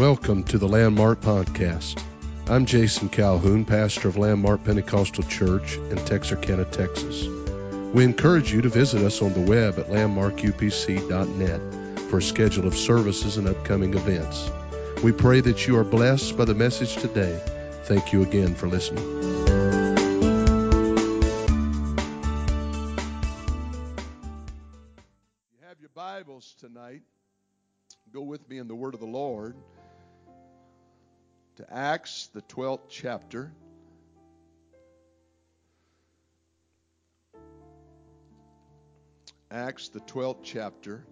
Welcome 0.00 0.44
to 0.44 0.56
the 0.56 0.66
Landmark 0.66 1.20
Podcast. 1.20 2.02
I'm 2.48 2.64
Jason 2.64 3.10
Calhoun, 3.10 3.66
pastor 3.66 4.08
of 4.08 4.16
Landmark 4.16 4.64
Pentecostal 4.64 5.24
Church 5.24 5.76
in 5.76 5.96
Texarkana, 5.96 6.64
Texas. 6.64 7.26
We 7.92 8.04
encourage 8.04 8.50
you 8.50 8.62
to 8.62 8.70
visit 8.70 9.02
us 9.02 9.20
on 9.20 9.34
the 9.34 9.42
web 9.42 9.78
at 9.78 9.88
landmarkupc.net 9.88 11.98
for 12.08 12.16
a 12.16 12.22
schedule 12.22 12.66
of 12.66 12.74
services 12.74 13.36
and 13.36 13.46
upcoming 13.46 13.92
events. 13.92 14.50
We 15.04 15.12
pray 15.12 15.42
that 15.42 15.66
you 15.66 15.76
are 15.76 15.84
blessed 15.84 16.34
by 16.34 16.46
the 16.46 16.54
message 16.54 16.96
today. 16.96 17.38
Thank 17.84 18.14
you 18.14 18.22
again 18.22 18.54
for 18.54 18.68
listening. 18.68 19.04
You 25.44 25.58
have 25.68 25.78
your 25.78 25.90
Bibles 25.94 26.54
tonight. 26.58 27.02
Go 28.10 28.22
with 28.22 28.48
me 28.48 28.56
in 28.56 28.66
the 28.66 28.74
Word 28.74 28.94
of 28.94 29.00
the 29.00 29.06
Lord 29.06 29.56
to 31.60 31.74
Acts, 31.74 32.30
the 32.32 32.40
12th 32.42 32.88
chapter. 32.88 33.52
Acts, 39.50 39.88
the 39.88 40.00
12th 40.00 40.42
chapter, 40.42 41.04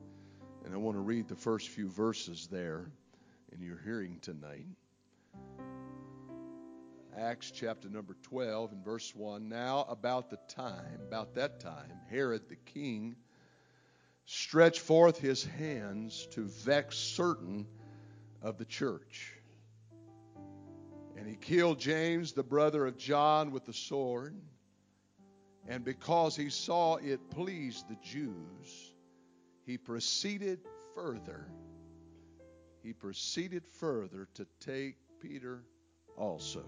and 0.64 0.72
I 0.72 0.78
want 0.78 0.96
to 0.96 1.02
read 1.02 1.28
the 1.28 1.36
first 1.36 1.68
few 1.68 1.88
verses 1.88 2.48
there 2.50 2.90
in 3.52 3.60
your 3.60 3.78
hearing 3.84 4.20
tonight. 4.22 4.64
Acts 7.14 7.50
chapter 7.50 7.90
number 7.90 8.16
12 8.22 8.72
and 8.72 8.82
verse 8.82 9.14
1. 9.14 9.50
Now, 9.50 9.84
about 9.86 10.30
the 10.30 10.38
time, 10.48 11.00
about 11.06 11.34
that 11.34 11.60
time, 11.60 11.92
Herod 12.08 12.48
the 12.48 12.56
king 12.56 13.16
stretched 14.24 14.80
forth 14.80 15.18
his 15.18 15.44
hands 15.44 16.26
to 16.32 16.44
vex 16.44 16.96
certain 16.96 17.66
of 18.40 18.56
the 18.56 18.64
church. 18.64 19.34
And 21.18 21.26
he 21.26 21.34
killed 21.34 21.80
James, 21.80 22.32
the 22.32 22.44
brother 22.44 22.86
of 22.86 22.96
John, 22.96 23.50
with 23.50 23.64
the 23.64 23.72
sword. 23.72 24.36
And 25.66 25.84
because 25.84 26.36
he 26.36 26.48
saw 26.48 26.94
it 26.96 27.28
pleased 27.30 27.88
the 27.88 27.96
Jews, 27.96 28.94
he 29.66 29.76
proceeded 29.76 30.60
further. 30.94 31.48
He 32.84 32.92
proceeded 32.92 33.66
further 33.66 34.28
to 34.34 34.46
take 34.60 34.94
Peter 35.20 35.64
also. 36.16 36.62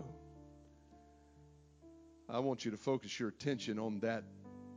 I 2.28 2.41
want 2.41 2.65
you 2.65 2.73
to 2.73 2.77
focus 2.77 3.21
your 3.21 3.28
attention 3.28 3.78
on 3.78 4.01
that 4.01 4.25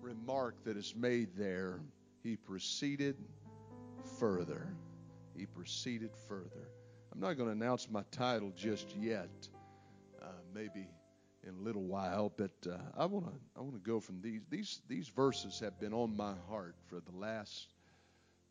remark 0.02 0.64
that 0.66 0.78
is 0.78 0.94
made 0.96 1.36
there. 1.36 1.82
He 2.22 2.36
proceeded 2.36 3.16
further. 4.20 4.76
He 5.36 5.48
proceeded 5.48 6.12
further. 6.28 6.70
I'm 7.12 7.20
not 7.20 7.38
going 7.38 7.50
to 7.50 7.56
announce 7.56 7.90
my 7.90 8.04
title 8.12 8.52
just 8.56 8.96
yet. 8.96 9.50
Maybe 10.54 10.88
in 11.48 11.56
a 11.56 11.62
little 11.62 11.84
while, 11.84 12.32
but 12.36 12.52
uh, 12.70 12.78
I 12.98 13.06
want 13.06 13.26
to 13.26 13.34
I 13.58 13.62
want 13.62 13.74
to 13.74 13.90
go 13.90 14.00
from 14.00 14.22
these 14.22 14.42
these 14.50 14.82
these 14.88 15.08
verses 15.10 15.60
have 15.60 15.80
been 15.80 15.94
on 15.94 16.16
my 16.16 16.34
heart 16.48 16.76
for 16.88 17.02
the 17.02 17.18
last 17.18 17.68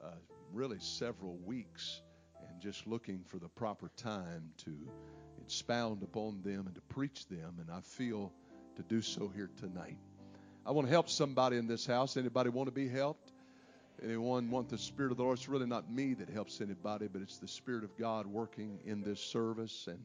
uh, 0.02 0.10
really 0.52 0.78
several 0.80 1.36
weeks, 1.44 2.02
and 2.48 2.60
just 2.60 2.86
looking 2.86 3.24
for 3.28 3.38
the 3.38 3.48
proper 3.48 3.90
time 3.96 4.50
to 4.64 4.76
expound 5.40 6.02
upon 6.02 6.42
them 6.42 6.66
and 6.66 6.74
to 6.74 6.80
preach 6.82 7.26
them, 7.28 7.56
and 7.60 7.70
I 7.70 7.80
feel 7.80 8.32
to 8.76 8.82
do 8.82 9.00
so 9.00 9.30
here 9.34 9.50
tonight. 9.58 9.96
I 10.66 10.72
want 10.72 10.86
to 10.86 10.92
help 10.92 11.08
somebody 11.08 11.56
in 11.56 11.66
this 11.66 11.86
house. 11.86 12.16
Anybody 12.16 12.50
want 12.50 12.68
to 12.68 12.74
be 12.74 12.88
helped? 12.88 13.32
Anyone 14.02 14.50
want 14.50 14.68
the 14.68 14.78
Spirit 14.78 15.12
of 15.12 15.18
the 15.18 15.22
Lord? 15.22 15.38
It's 15.38 15.48
really 15.48 15.66
not 15.66 15.90
me 15.90 16.14
that 16.14 16.28
helps 16.28 16.60
anybody, 16.60 17.08
but 17.12 17.22
it's 17.22 17.38
the 17.38 17.48
Spirit 17.48 17.84
of 17.84 17.96
God 17.96 18.26
working 18.26 18.80
in 18.84 19.02
this 19.02 19.20
service 19.20 19.86
and 19.88 20.00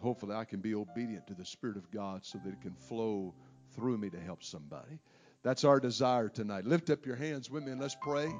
hopefully 0.00 0.34
I 0.34 0.44
can 0.44 0.60
be 0.60 0.74
obedient 0.74 1.26
to 1.28 1.34
the 1.34 1.44
Spirit 1.44 1.76
of 1.76 1.90
God 1.90 2.24
so 2.24 2.38
that 2.44 2.52
it 2.52 2.60
can 2.60 2.74
flow 2.74 3.34
through 3.74 3.98
me 3.98 4.10
to 4.10 4.20
help 4.20 4.42
somebody. 4.42 4.98
That's 5.42 5.64
our 5.64 5.80
desire 5.80 6.28
tonight. 6.28 6.64
Lift 6.64 6.90
up 6.90 7.04
your 7.04 7.16
hands 7.16 7.50
with 7.50 7.64
me 7.64 7.72
and 7.72 7.80
let's 7.80 7.96
pray 8.00 8.32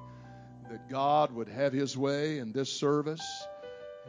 that 0.71 0.89
God 0.89 1.33
would 1.33 1.49
have 1.49 1.73
His 1.73 1.97
way 1.97 2.39
in 2.39 2.53
this 2.53 2.73
service 2.73 3.47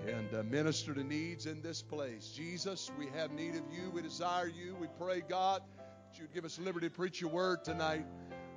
and 0.08 0.34
uh, 0.34 0.44
minister 0.44 0.94
to 0.94 1.04
needs 1.04 1.46
in 1.46 1.62
this 1.62 1.82
place. 1.82 2.32
Jesus, 2.36 2.92
we 2.98 3.08
have 3.16 3.32
need 3.32 3.56
of 3.56 3.64
you. 3.72 3.90
We 3.92 4.02
desire 4.02 4.48
you. 4.48 4.76
We 4.80 4.88
pray, 5.00 5.22
God, 5.28 5.62
that 5.78 6.20
you'd 6.20 6.34
give 6.34 6.46
us 6.46 6.60
liberty 6.60 6.88
to 6.88 6.94
preach 6.94 7.22
your 7.22 7.32
word 7.32 7.64
tonight. 7.64 8.06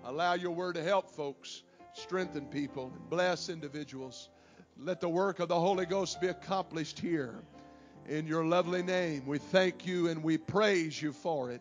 Allow 0.04 0.34
your 0.34 0.52
word 0.52 0.74
to 0.76 0.82
help 0.82 1.10
folks, 1.10 1.62
strengthen 1.92 2.46
people, 2.46 2.92
and 2.94 3.10
bless 3.10 3.48
individuals. 3.48 4.30
Let 4.76 5.00
the 5.00 5.08
work 5.08 5.40
of 5.40 5.48
the 5.48 5.58
Holy 5.58 5.86
Ghost 5.86 6.20
be 6.20 6.28
accomplished 6.28 6.98
here 6.98 7.42
in 8.08 8.26
your 8.26 8.44
lovely 8.44 8.82
name. 8.82 9.26
We 9.26 9.38
thank 9.38 9.86
you 9.86 10.08
and 10.08 10.22
we 10.22 10.38
praise 10.38 11.00
you 11.00 11.12
for 11.12 11.50
it. 11.50 11.60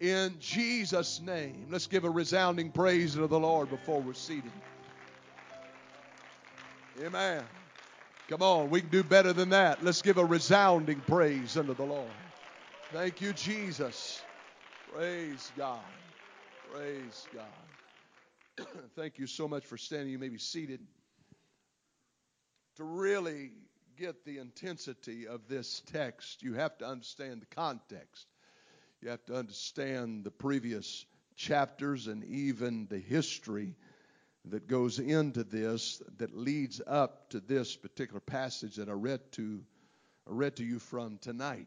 In 0.00 0.36
Jesus' 0.38 1.20
name. 1.20 1.66
Let's 1.70 1.88
give 1.88 2.04
a 2.04 2.10
resounding 2.10 2.70
praise 2.70 3.14
to 3.14 3.26
the 3.26 3.40
Lord 3.40 3.68
before 3.68 4.00
we're 4.00 4.14
seated. 4.14 4.52
Amen. 7.04 7.42
Come 8.28 8.42
on, 8.42 8.70
we 8.70 8.80
can 8.80 8.90
do 8.90 9.02
better 9.02 9.32
than 9.32 9.50
that. 9.50 9.82
Let's 9.82 10.02
give 10.02 10.18
a 10.18 10.24
resounding 10.24 11.00
praise 11.00 11.56
unto 11.56 11.74
the 11.74 11.84
Lord. 11.84 12.10
Thank 12.92 13.20
you, 13.20 13.32
Jesus. 13.32 14.22
Praise 14.92 15.50
God. 15.56 15.80
Praise 16.72 17.26
God. 17.34 18.66
Thank 18.96 19.18
you 19.18 19.26
so 19.26 19.48
much 19.48 19.64
for 19.64 19.76
standing. 19.76 20.10
You 20.10 20.18
may 20.18 20.28
be 20.28 20.38
seated. 20.38 20.80
To 22.76 22.84
really 22.84 23.50
get 23.98 24.24
the 24.24 24.38
intensity 24.38 25.26
of 25.26 25.48
this 25.48 25.82
text, 25.92 26.42
you 26.42 26.54
have 26.54 26.78
to 26.78 26.86
understand 26.86 27.42
the 27.42 27.54
context. 27.54 28.26
You 29.02 29.10
have 29.10 29.24
to 29.26 29.36
understand 29.36 30.24
the 30.24 30.30
previous 30.30 31.04
chapters 31.34 32.06
and 32.06 32.24
even 32.24 32.86
the 32.88 32.98
history 32.98 33.74
that 34.46 34.68
goes 34.68 35.00
into 35.00 35.42
this 35.42 36.00
that 36.18 36.36
leads 36.36 36.80
up 36.86 37.30
to 37.30 37.40
this 37.40 37.74
particular 37.74 38.20
passage 38.20 38.76
that 38.76 38.88
I 38.88 38.92
read 38.92 39.20
to 39.32 39.60
I 40.28 40.32
read 40.32 40.56
to 40.56 40.64
you 40.64 40.78
from 40.78 41.18
tonight. 41.18 41.66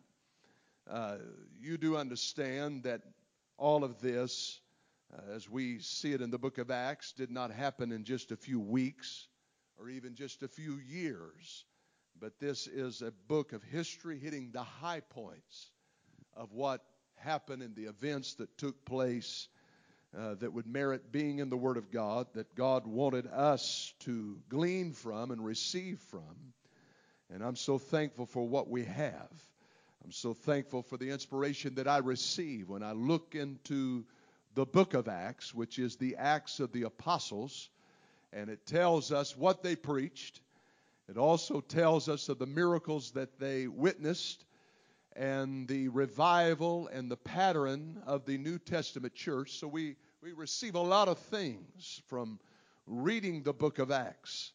Uh, 0.90 1.18
you 1.60 1.78
do 1.78 1.98
understand 1.98 2.84
that 2.84 3.02
all 3.58 3.84
of 3.84 4.00
this, 4.02 4.60
uh, 5.14 5.34
as 5.34 5.50
we 5.50 5.80
see 5.80 6.14
it 6.14 6.22
in 6.22 6.30
the 6.30 6.38
book 6.38 6.60
of 6.60 6.70
Acts, 6.70 7.12
did 7.12 7.32
not 7.32 7.52
happen 7.52 7.92
in 7.92 8.04
just 8.04 8.32
a 8.32 8.38
few 8.38 8.60
weeks 8.60 9.28
or 9.80 9.90
even 9.90 10.16
just 10.16 10.44
a 10.44 10.48
few 10.48 10.76
years. 10.76 11.66
But 12.22 12.40
this 12.40 12.68
is 12.68 13.02
a 13.02 13.12
book 13.28 13.52
of 13.52 13.64
history 13.64 14.20
hitting 14.20 14.52
the 14.54 14.62
high 14.62 15.00
points 15.00 15.72
of 16.38 16.54
what 16.54 16.84
happened 17.16 17.64
and 17.64 17.76
the 17.76 17.86
events 17.86 18.36
that 18.36 18.60
took 18.60 18.86
place 18.86 19.48
uh, 20.16 20.36
that 20.36 20.54
would 20.54 20.68
merit 20.68 21.12
being 21.12 21.40
in 21.40 21.50
the 21.50 21.58
Word 21.58 21.78
of 21.78 21.90
God, 21.90 22.28
that 22.36 22.54
God 22.54 22.86
wanted 22.86 23.26
us 23.26 23.92
to 24.02 24.38
glean 24.50 24.94
from 24.94 25.32
and 25.32 25.44
receive 25.44 26.00
from. 26.12 26.54
And 27.34 27.44
I'm 27.44 27.56
so 27.56 27.80
thankful 27.80 28.28
for 28.28 28.48
what 28.48 28.70
we 28.70 28.86
have. 28.86 29.32
I'm 30.06 30.12
so 30.12 30.36
thankful 30.36 30.84
for 30.84 30.98
the 30.98 31.10
inspiration 31.10 31.74
that 31.76 31.88
I 31.88 31.98
receive 31.98 32.70
when 32.70 32.84
I 32.84 32.92
look 32.92 33.34
into 33.34 34.06
the 34.54 34.68
book 34.68 34.94
of 34.94 35.08
Acts, 35.08 35.56
which 35.56 35.80
is 35.80 35.96
the 35.96 36.18
Acts 36.18 36.60
of 36.60 36.72
the 36.72 36.84
Apostles, 36.84 37.72
and 38.32 38.48
it 38.48 38.68
tells 38.68 39.12
us 39.12 39.36
what 39.36 39.64
they 39.64 39.76
preached 39.76 40.40
it 41.10 41.18
also 41.18 41.62
tells 41.62 42.08
us 42.08 42.30
of 42.30 42.40
the 42.40 42.46
miracles 42.46 43.12
that 43.12 43.40
they 43.40 43.68
witnessed 43.68 44.46
and 45.16 45.68
the 45.68 45.90
revival 45.90 46.88
and 46.88 47.12
the 47.12 47.18
pattern 47.18 48.02
of 48.06 48.26
the 48.26 48.38
New 48.38 48.58
Testament 48.58 49.14
church. 49.14 49.60
So 49.60 49.68
we, 49.68 49.96
we 50.22 50.32
receive 50.32 50.76
a 50.76 50.80
lot 50.80 51.08
of 51.08 51.20
things 51.20 52.02
from 52.08 52.40
reading 52.88 53.44
the 53.44 53.54
book 53.54 53.80
of 53.80 53.92
Acts. 53.92 54.54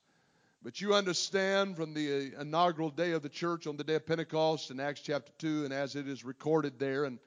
But 0.63 0.81
you 0.81 0.95
understand 0.95 1.77
from 1.77 1.95
the 1.95 2.33
uh, 2.37 2.41
inaugural 2.41 2.91
day 2.91 3.13
of 3.13 3.23
the 3.23 3.29
church 3.29 3.67
on 3.67 3.77
the 3.77 3.85
day 3.85 3.95
of 3.95 4.07
Pentecost 4.07 4.71
in 4.71 4.81
Acts 4.81 5.01
chapter 5.01 5.33
2, 5.39 5.65
and 5.65 5.73
as 5.73 5.95
it 5.95 6.09
is 6.09 6.25
recorded 6.25 6.79
there, 6.79 7.05
and 7.05 7.19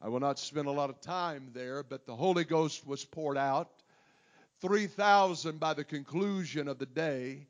I 0.00 0.08
will 0.08 0.20
not 0.20 0.38
spend 0.38 0.66
a 0.66 0.72
lot 0.72 0.90
of 0.90 1.00
time 1.00 1.50
there, 1.52 1.82
but 1.82 2.06
the 2.06 2.16
Holy 2.16 2.44
Ghost 2.44 2.86
was 2.86 3.04
poured 3.04 3.36
out. 3.36 3.70
3,000 4.60 5.60
by 5.60 5.74
the 5.74 5.84
conclusion 5.84 6.66
of 6.66 6.78
the 6.78 6.86
day 6.86 7.46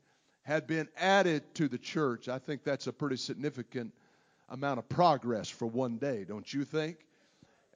had 0.49 0.65
been 0.65 0.87
added 0.97 1.43
to 1.53 1.67
the 1.67 1.77
church. 1.77 2.27
I 2.27 2.39
think 2.39 2.63
that's 2.63 2.87
a 2.87 2.91
pretty 2.91 3.17
significant 3.17 3.93
amount 4.49 4.79
of 4.79 4.89
progress 4.89 5.47
for 5.47 5.67
one 5.67 5.97
day, 5.97 6.25
don't 6.27 6.51
you 6.51 6.65
think? 6.65 6.97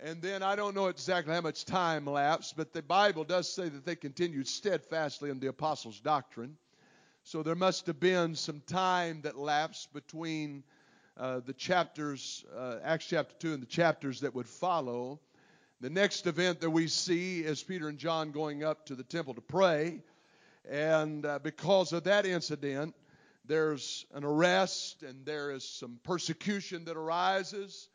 And 0.01 0.23
then 0.23 0.41
I 0.41 0.55
don't 0.55 0.73
know 0.73 0.87
exactly 0.87 1.35
how 1.35 1.41
much 1.41 1.65
time 1.65 2.07
lapsed, 2.07 2.57
but 2.57 2.73
the 2.73 2.81
Bible 2.81 3.25
does 3.25 3.47
say 3.47 3.69
that 3.69 3.85
they 3.85 3.95
continued 3.95 4.47
steadfastly 4.47 5.29
in 5.29 5.39
the 5.39 5.49
apostles' 5.49 5.99
doctrine. 5.99 6.57
So 7.21 7.43
there 7.43 7.53
must 7.53 7.85
have 7.85 7.99
been 7.99 8.33
some 8.33 8.59
time 8.65 9.21
that 9.21 9.37
lapsed 9.37 9.93
between 9.93 10.63
uh, 11.15 11.41
the 11.45 11.53
chapters, 11.53 12.43
uh, 12.57 12.77
Acts 12.83 13.05
chapter 13.05 13.35
2, 13.37 13.53
and 13.53 13.61
the 13.61 13.67
chapters 13.67 14.21
that 14.21 14.33
would 14.33 14.49
follow. 14.49 15.19
The 15.79 15.91
next 15.91 16.25
event 16.25 16.61
that 16.61 16.71
we 16.71 16.87
see 16.87 17.41
is 17.41 17.61
Peter 17.61 17.87
and 17.87 17.99
John 17.99 18.31
going 18.31 18.63
up 18.63 18.87
to 18.87 18.95
the 18.95 19.03
temple 19.03 19.35
to 19.35 19.41
pray. 19.41 20.01
And 20.69 21.25
uh, 21.25 21.39
because 21.39 21.93
of 21.93 22.05
that 22.05 22.25
incident, 22.25 22.95
there's 23.45 24.05
an 24.13 24.23
arrest 24.23 25.03
and 25.03 25.25
there 25.25 25.51
is 25.51 25.67
some 25.67 25.99
persecution 26.03 26.85
that 26.85 26.95
arises 26.95 27.89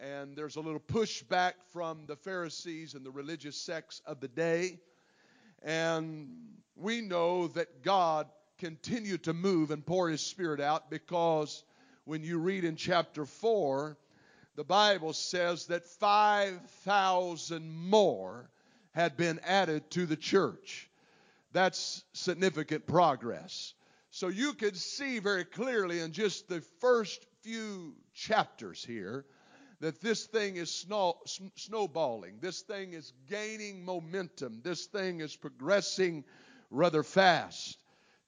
and 0.00 0.36
there's 0.36 0.56
a 0.56 0.60
little 0.60 0.80
pushback 0.80 1.52
from 1.72 2.06
the 2.06 2.16
Pharisees 2.16 2.94
and 2.94 3.04
the 3.04 3.10
religious 3.10 3.56
sects 3.56 4.00
of 4.06 4.20
the 4.20 4.28
day. 4.28 4.78
And 5.62 6.28
we 6.76 7.00
know 7.00 7.48
that 7.48 7.82
God 7.82 8.26
continued 8.58 9.24
to 9.24 9.32
move 9.32 9.70
and 9.70 9.84
pour 9.84 10.08
his 10.08 10.20
spirit 10.20 10.60
out 10.60 10.90
because 10.90 11.64
when 12.04 12.22
you 12.22 12.38
read 12.38 12.64
in 12.64 12.76
chapter 12.76 13.24
4, 13.24 13.96
the 14.56 14.64
Bible 14.64 15.12
says 15.12 15.66
that 15.66 15.86
5,000 15.86 17.70
more 17.70 18.50
had 18.92 19.16
been 19.16 19.40
added 19.44 19.90
to 19.92 20.06
the 20.06 20.16
church. 20.16 20.89
That's 21.52 22.04
significant 22.12 22.86
progress. 22.86 23.74
So 24.10 24.28
you 24.28 24.54
could 24.54 24.76
see 24.76 25.18
very 25.18 25.44
clearly 25.44 26.00
in 26.00 26.12
just 26.12 26.48
the 26.48 26.60
first 26.80 27.24
few 27.42 27.94
chapters 28.12 28.84
here 28.84 29.24
that 29.80 30.00
this 30.00 30.26
thing 30.26 30.56
is 30.56 30.70
snow, 30.70 31.18
snowballing. 31.56 32.38
This 32.40 32.60
thing 32.60 32.92
is 32.92 33.12
gaining 33.28 33.84
momentum. 33.84 34.60
This 34.62 34.86
thing 34.86 35.20
is 35.20 35.34
progressing 35.34 36.24
rather 36.70 37.02
fast. 37.02 37.78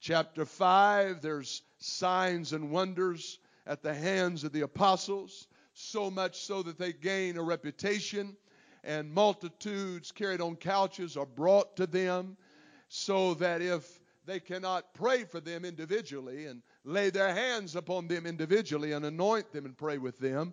Chapter 0.01 0.45
5, 0.45 1.21
there's 1.21 1.63
signs 1.79 2.53
and 2.53 2.71
wonders 2.71 3.39
at 3.67 3.83
the 3.83 3.95
hands 3.95 4.45
of 4.45 4.53
the 4.53 4.63
apostles, 4.63 5.47
so 5.75 6.11
much 6.11 6.41
so 6.41 6.63
that 6.63 6.79
they 6.79 6.93
gain 6.93 7.37
a 7.37 7.43
reputation, 7.43 8.37
and 8.83 9.13
multitudes 9.13 10.11
carried 10.11 10.41
on 10.41 10.57
couches 10.57 11.17
are 11.17 11.27
brought 11.27 11.77
to 11.77 11.87
them, 11.87 12.37
so 12.95 13.33
that 13.33 13.63
if 13.63 14.01
they 14.27 14.39
cannot 14.39 14.93
pray 14.93 15.25
for 15.25 15.41
them 15.41 15.65
individually 15.65 16.45
and 16.45 16.61
lay 16.85 17.09
their 17.09 17.35
hands 17.35 17.75
upon 17.75 18.07
them 18.07 18.27
individually 18.27 18.93
and 18.93 19.03
anoint 19.07 19.51
them 19.51 19.65
and 19.65 19.79
pray 19.79 19.97
with 19.97 20.19
them, 20.19 20.53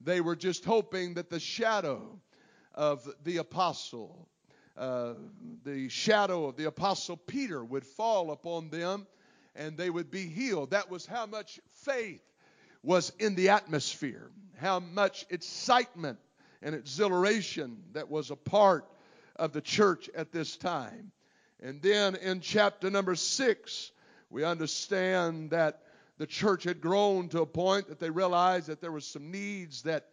they 0.00 0.22
were 0.22 0.34
just 0.34 0.64
hoping 0.64 1.12
that 1.12 1.28
the 1.28 1.38
shadow 1.38 2.18
of 2.74 3.06
the 3.24 3.36
apostle, 3.36 4.26
uh, 4.78 5.12
the 5.62 5.90
shadow 5.90 6.46
of 6.46 6.56
the 6.56 6.64
apostle 6.64 7.18
Peter 7.18 7.62
would 7.62 7.84
fall 7.84 8.30
upon 8.30 8.70
them 8.70 9.06
and 9.54 9.76
they 9.76 9.90
would 9.90 10.10
be 10.10 10.26
healed. 10.26 10.70
That 10.70 10.90
was 10.90 11.04
how 11.04 11.26
much 11.26 11.60
faith 11.84 12.22
was 12.82 13.12
in 13.18 13.34
the 13.34 13.50
atmosphere, 13.50 14.30
how 14.56 14.80
much 14.80 15.26
excitement 15.28 16.18
and 16.62 16.74
exhilaration 16.74 17.76
that 17.92 18.08
was 18.08 18.30
a 18.30 18.36
part 18.36 18.86
of 19.36 19.52
the 19.52 19.60
church 19.60 20.08
at 20.16 20.32
this 20.32 20.56
time. 20.56 21.12
And 21.64 21.80
then 21.80 22.14
in 22.16 22.40
chapter 22.40 22.90
number 22.90 23.14
six, 23.14 23.90
we 24.28 24.44
understand 24.44 25.50
that 25.50 25.80
the 26.18 26.26
church 26.26 26.64
had 26.64 26.82
grown 26.82 27.30
to 27.30 27.40
a 27.40 27.46
point 27.46 27.88
that 27.88 27.98
they 27.98 28.10
realized 28.10 28.66
that 28.66 28.82
there 28.82 28.92
was 28.92 29.06
some 29.06 29.30
needs 29.30 29.80
that 29.84 30.04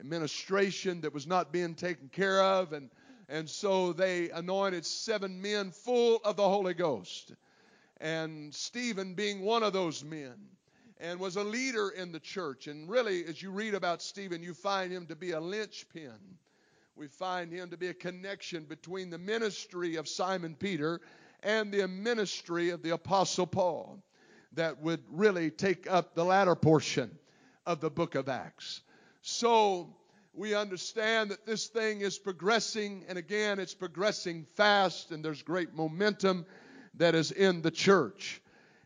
administration 0.00 1.02
that 1.02 1.14
was 1.14 1.24
not 1.24 1.52
being 1.52 1.76
taken 1.76 2.08
care 2.08 2.42
of. 2.42 2.72
And 2.72 2.90
and 3.28 3.48
so 3.48 3.92
they 3.92 4.30
anointed 4.30 4.84
seven 4.84 5.40
men 5.40 5.70
full 5.70 6.20
of 6.24 6.36
the 6.36 6.48
Holy 6.48 6.74
Ghost. 6.74 7.32
And 8.00 8.52
Stephen 8.52 9.14
being 9.14 9.42
one 9.42 9.62
of 9.62 9.72
those 9.72 10.04
men 10.04 10.34
and 10.98 11.20
was 11.20 11.36
a 11.36 11.44
leader 11.44 11.88
in 11.88 12.10
the 12.10 12.20
church. 12.20 12.66
And 12.66 12.88
really 12.88 13.24
as 13.26 13.40
you 13.40 13.52
read 13.52 13.74
about 13.74 14.02
Stephen 14.02 14.42
you 14.42 14.54
find 14.54 14.92
him 14.92 15.06
to 15.06 15.14
be 15.14 15.30
a 15.30 15.40
linchpin 15.40 16.18
we 16.96 17.08
find 17.08 17.52
him 17.52 17.68
to 17.70 17.76
be 17.76 17.88
a 17.88 17.94
connection 17.94 18.64
between 18.64 19.10
the 19.10 19.18
ministry 19.18 19.96
of 19.96 20.08
Simon 20.08 20.54
Peter 20.58 21.00
and 21.42 21.70
the 21.70 21.86
ministry 21.86 22.70
of 22.70 22.82
the 22.82 22.94
apostle 22.94 23.46
Paul 23.46 24.02
that 24.54 24.80
would 24.80 25.02
really 25.10 25.50
take 25.50 25.90
up 25.90 26.14
the 26.14 26.24
latter 26.24 26.54
portion 26.54 27.18
of 27.66 27.80
the 27.80 27.90
book 27.90 28.14
of 28.14 28.30
Acts. 28.30 28.80
So 29.20 29.94
we 30.32 30.54
understand 30.54 31.30
that 31.32 31.44
this 31.44 31.66
thing 31.66 32.00
is 32.00 32.18
progressing, 32.18 33.04
and 33.08 33.18
again, 33.18 33.58
it's 33.58 33.74
progressing 33.74 34.46
fast, 34.54 35.10
and 35.10 35.22
there's 35.22 35.42
great 35.42 35.74
momentum 35.74 36.46
that 36.94 37.14
is 37.14 37.30
in 37.30 37.60
the 37.60 37.70
church. 37.70 38.40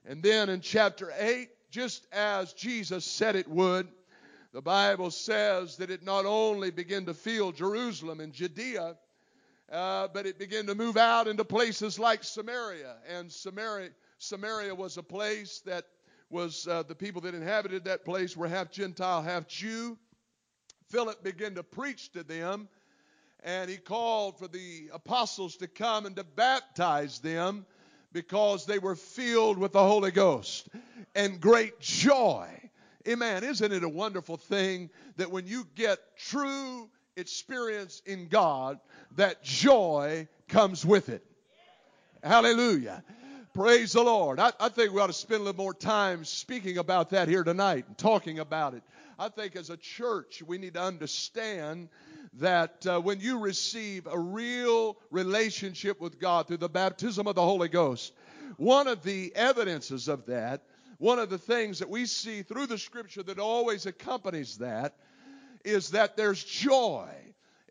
And 0.04 0.20
then 0.20 0.48
in 0.48 0.62
chapter 0.62 1.12
8, 1.16 1.48
just 1.70 2.08
as 2.12 2.54
Jesus 2.54 3.04
said 3.04 3.36
it 3.36 3.46
would, 3.46 3.86
the 4.52 4.62
Bible 4.62 5.10
says 5.10 5.76
that 5.76 5.90
it 5.90 6.04
not 6.04 6.26
only 6.26 6.70
began 6.70 7.06
to 7.06 7.14
fill 7.14 7.52
Jerusalem 7.52 8.20
and 8.20 8.32
Judea, 8.32 8.96
uh, 9.70 10.08
but 10.12 10.26
it 10.26 10.38
began 10.38 10.66
to 10.66 10.74
move 10.74 10.96
out 10.96 11.28
into 11.28 11.44
places 11.44 11.98
like 11.98 12.24
Samaria. 12.24 12.96
And 13.08 13.30
Samaria, 13.30 13.90
Samaria 14.18 14.74
was 14.74 14.96
a 14.96 15.02
place 15.02 15.60
that 15.66 15.84
was 16.30 16.66
uh, 16.66 16.82
the 16.82 16.94
people 16.94 17.20
that 17.22 17.34
inhabited 17.34 17.84
that 17.84 18.04
place 18.04 18.36
were 18.36 18.48
half 18.48 18.72
Gentile, 18.72 19.22
half 19.22 19.46
Jew. 19.46 19.96
Philip 20.88 21.22
began 21.22 21.54
to 21.54 21.62
preach 21.62 22.10
to 22.12 22.24
them, 22.24 22.68
and 23.44 23.70
he 23.70 23.76
called 23.76 24.38
for 24.38 24.48
the 24.48 24.90
apostles 24.92 25.56
to 25.58 25.68
come 25.68 26.06
and 26.06 26.16
to 26.16 26.24
baptize 26.24 27.20
them 27.20 27.64
because 28.12 28.66
they 28.66 28.80
were 28.80 28.96
filled 28.96 29.58
with 29.58 29.72
the 29.72 29.82
Holy 29.82 30.10
Ghost 30.10 30.68
and 31.14 31.40
great 31.40 31.78
joy. 31.78 32.48
Amen. 33.08 33.44
Isn't 33.44 33.72
it 33.72 33.82
a 33.82 33.88
wonderful 33.88 34.36
thing 34.36 34.90
that 35.16 35.30
when 35.30 35.46
you 35.46 35.66
get 35.74 35.98
true 36.18 36.88
experience 37.16 38.02
in 38.04 38.28
God, 38.28 38.78
that 39.16 39.42
joy 39.42 40.28
comes 40.48 40.84
with 40.84 41.08
it? 41.08 41.24
Hallelujah. 42.22 43.02
Praise 43.54 43.92
the 43.92 44.02
Lord. 44.02 44.38
I, 44.38 44.52
I, 44.60 44.68
think 44.68 44.92
we 44.92 45.00
ought 45.00 45.08
to 45.08 45.12
spend 45.12 45.40
a 45.40 45.44
little 45.44 45.64
more 45.64 45.74
time 45.74 46.24
speaking 46.24 46.78
about 46.78 47.10
that 47.10 47.26
here 47.26 47.42
tonight 47.42 47.84
and 47.88 47.98
talking 47.98 48.38
about 48.38 48.74
it. 48.74 48.82
I 49.18 49.28
think 49.28 49.56
as 49.56 49.70
a 49.70 49.76
church, 49.76 50.42
we 50.46 50.58
need 50.58 50.74
to 50.74 50.82
understand 50.82 51.88
that 52.34 52.86
uh, 52.86 53.00
when 53.00 53.18
you 53.18 53.40
receive 53.40 54.06
a 54.06 54.18
real 54.18 54.98
relationship 55.10 56.00
with 56.00 56.20
God 56.20 56.46
through 56.46 56.58
the 56.58 56.68
baptism 56.68 57.26
of 57.26 57.34
the 57.34 57.42
Holy 57.42 57.68
Ghost, 57.68 58.12
one 58.56 58.86
of 58.86 59.02
the 59.02 59.34
evidences 59.34 60.06
of 60.06 60.26
that, 60.26 60.62
one 61.00 61.18
of 61.18 61.30
the 61.30 61.38
things 61.38 61.80
that 61.80 61.90
we 61.90 62.06
see 62.06 62.42
through 62.42 62.66
the 62.66 62.78
scripture 62.78 63.24
that 63.24 63.38
always 63.38 63.86
accompanies 63.86 64.58
that, 64.58 64.94
is 65.64 65.90
that 65.90 66.16
there's 66.16 66.44
joy. 66.44 67.08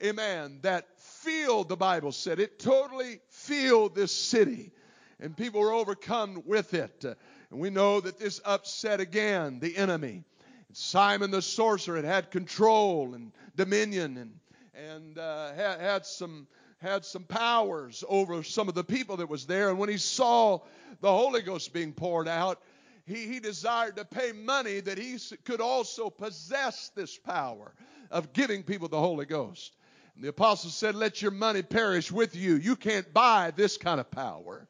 Amen. 0.04 0.60
That 0.64 0.88
filled, 0.98 1.70
the 1.70 1.78
Bible 1.78 2.12
said, 2.12 2.40
it 2.40 2.60
totally 2.60 3.20
filled 3.30 3.96
this 3.96 4.12
city 4.12 4.72
and 5.20 5.36
people 5.36 5.62
were 5.62 5.74
overcome 5.74 6.42
with 6.46 6.74
it. 6.74 7.04
And 7.04 7.60
we 7.60 7.70
know 7.70 8.00
that 8.00 8.18
this 8.20 8.42
upset 8.46 9.00
again 9.00 9.60
the 9.60 9.76
enemy. 9.78 10.24
Simon 10.74 11.32
the 11.32 11.42
sorcerer 11.42 11.98
had 11.98 12.06
had 12.06 12.32
control 12.32 13.14
and 13.14 13.32
dominion 13.56 14.18
and 14.18 14.40
and 14.76 15.18
uh, 15.18 15.54
had, 15.54 15.82
had 15.82 16.06
some 16.06 16.48
had 16.82 17.04
some 17.04 17.24
powers 17.24 18.04
over 18.08 18.42
some 18.44 18.70
of 18.70 18.76
the 18.76 18.84
people 18.84 19.18
that 19.18 19.30
was 19.30 19.46
there. 19.46 19.70
And 19.70 19.78
when 19.78 19.90
he 19.90 19.98
saw 19.98 20.60
the 21.02 21.12
Holy 21.12 21.42
Ghost 21.42 21.74
being 21.74 21.92
poured 21.92 22.28
out, 22.28 22.62
he, 23.10 23.28
he 23.28 23.40
desired 23.40 23.98
to 23.98 24.06
pay 24.06 24.32
money 24.32 24.80
that 24.82 24.98
he 24.98 25.18
could 25.44 25.62
also 25.62 26.10
possess 26.10 26.92
this 26.96 27.18
power 27.18 27.74
of 28.12 28.34
giving 28.34 28.64
people 28.64 28.88
the 28.88 29.00
Holy 29.00 29.26
Ghost. 29.26 29.76
And 30.16 30.24
the 30.24 30.30
apostle 30.30 30.70
said, 30.70 30.96
Let 30.96 31.22
your 31.22 31.32
money 31.32 31.62
perish 31.62 32.12
with 32.12 32.36
you. 32.36 32.56
You 32.56 32.76
can't 32.76 33.12
buy 33.14 33.52
this 33.56 33.78
kind 33.78 34.00
of 34.00 34.10
power. 34.12 34.68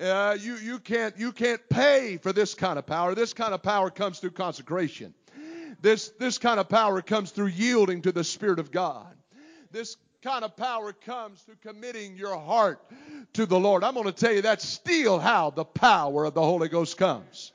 Uh, 0.00 0.36
you, 0.40 0.54
you, 0.56 0.78
can't, 0.78 1.18
you 1.18 1.32
can't 1.32 1.60
pay 1.68 2.18
for 2.18 2.32
this 2.32 2.54
kind 2.54 2.78
of 2.78 2.86
power. 2.86 3.14
This 3.14 3.32
kind 3.32 3.52
of 3.52 3.62
power 3.62 3.90
comes 3.90 4.20
through 4.20 4.30
consecration. 4.30 5.12
This, 5.80 6.10
this 6.18 6.38
kind 6.38 6.60
of 6.60 6.68
power 6.68 7.02
comes 7.02 7.30
through 7.30 7.48
yielding 7.48 8.02
to 8.02 8.12
the 8.12 8.24
Spirit 8.24 8.58
of 8.58 8.70
God. 8.70 9.14
This 9.70 9.96
kind 10.22 10.44
of 10.44 10.56
power 10.56 10.92
comes 10.92 11.40
through 11.40 11.56
committing 11.62 12.16
your 12.16 12.36
heart 12.36 12.80
to 13.34 13.46
the 13.46 13.58
Lord. 13.58 13.84
I'm 13.84 13.94
going 13.94 14.06
to 14.06 14.12
tell 14.12 14.32
you 14.32 14.42
that's 14.42 14.66
still 14.66 15.18
how 15.18 15.50
the 15.50 15.64
power 15.64 16.24
of 16.24 16.34
the 16.34 16.42
Holy 16.42 16.68
Ghost 16.68 16.96
comes. 16.96 17.52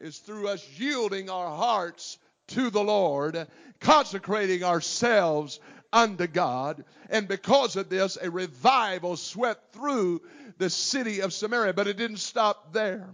Is 0.00 0.18
through 0.18 0.48
us 0.48 0.66
yielding 0.78 1.28
our 1.28 1.54
hearts 1.54 2.18
to 2.48 2.70
the 2.70 2.82
Lord, 2.82 3.46
consecrating 3.80 4.64
ourselves 4.64 5.60
unto 5.92 6.26
God. 6.26 6.84
And 7.08 7.28
because 7.28 7.76
of 7.76 7.88
this, 7.88 8.16
a 8.20 8.30
revival 8.30 9.16
swept 9.16 9.74
through 9.74 10.22
the 10.58 10.70
city 10.70 11.20
of 11.20 11.32
Samaria. 11.32 11.74
But 11.74 11.86
it 11.86 11.96
didn't 11.96 12.18
stop 12.18 12.72
there. 12.72 13.08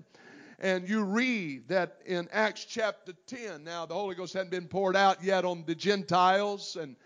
And 0.58 0.88
you 0.88 1.02
read 1.04 1.68
that 1.68 2.00
in 2.06 2.28
Acts 2.32 2.64
chapter 2.64 3.12
10. 3.26 3.64
Now, 3.64 3.84
the 3.86 3.94
Holy 3.94 4.14
Ghost 4.14 4.32
hadn't 4.32 4.50
been 4.50 4.68
poured 4.68 4.96
out 4.96 5.22
yet 5.22 5.44
on 5.44 5.64
the 5.66 5.74
Gentiles. 5.74 6.76
And, 6.80 6.96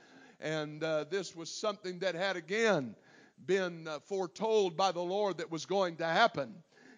and 0.40 0.84
uh, 0.84 1.04
this 1.10 1.34
was 1.34 1.50
something 1.50 1.98
that 2.00 2.14
had 2.14 2.36
again 2.36 2.94
been 3.46 3.88
uh, 3.88 3.98
foretold 4.00 4.76
by 4.76 4.92
the 4.92 5.00
Lord 5.00 5.38
that 5.38 5.50
was 5.50 5.66
going 5.66 5.96
to 5.96 6.06
happen. 6.06 6.54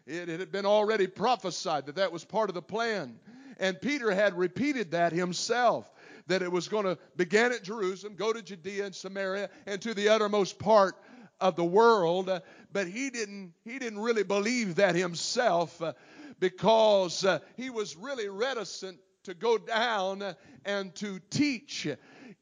It, 0.06 0.28
it 0.28 0.40
had 0.40 0.52
been 0.52 0.66
already 0.66 1.06
prophesied 1.06 1.86
that 1.86 1.96
that 1.96 2.12
was 2.12 2.24
part 2.24 2.50
of 2.50 2.54
the 2.54 2.62
plan. 2.62 3.18
And 3.58 3.80
Peter 3.80 4.10
had 4.10 4.36
repeated 4.36 4.92
that 4.92 5.12
himself 5.12 5.88
that 6.28 6.42
it 6.42 6.50
was 6.50 6.68
going 6.68 6.84
to 6.84 6.98
begin 7.16 7.52
at 7.52 7.62
Jerusalem, 7.62 8.14
go 8.16 8.32
to 8.32 8.42
Judea 8.42 8.86
and 8.86 8.94
Samaria, 8.94 9.50
and 9.66 9.80
to 9.82 9.92
the 9.92 10.08
uttermost 10.08 10.58
part 10.58 10.94
of 11.40 11.56
the 11.56 11.64
world. 11.64 12.30
But 12.72 12.86
he 12.86 13.10
didn't, 13.10 13.52
he 13.64 13.78
didn't 13.78 13.98
really 13.98 14.22
believe 14.22 14.76
that 14.76 14.94
himself. 14.94 15.80
because 16.38 17.24
uh, 17.24 17.38
he 17.56 17.70
was 17.70 17.96
really 17.96 18.28
reticent 18.28 18.98
to 19.24 19.34
go 19.34 19.58
down 19.58 20.34
and 20.64 20.94
to 20.96 21.20
teach 21.30 21.86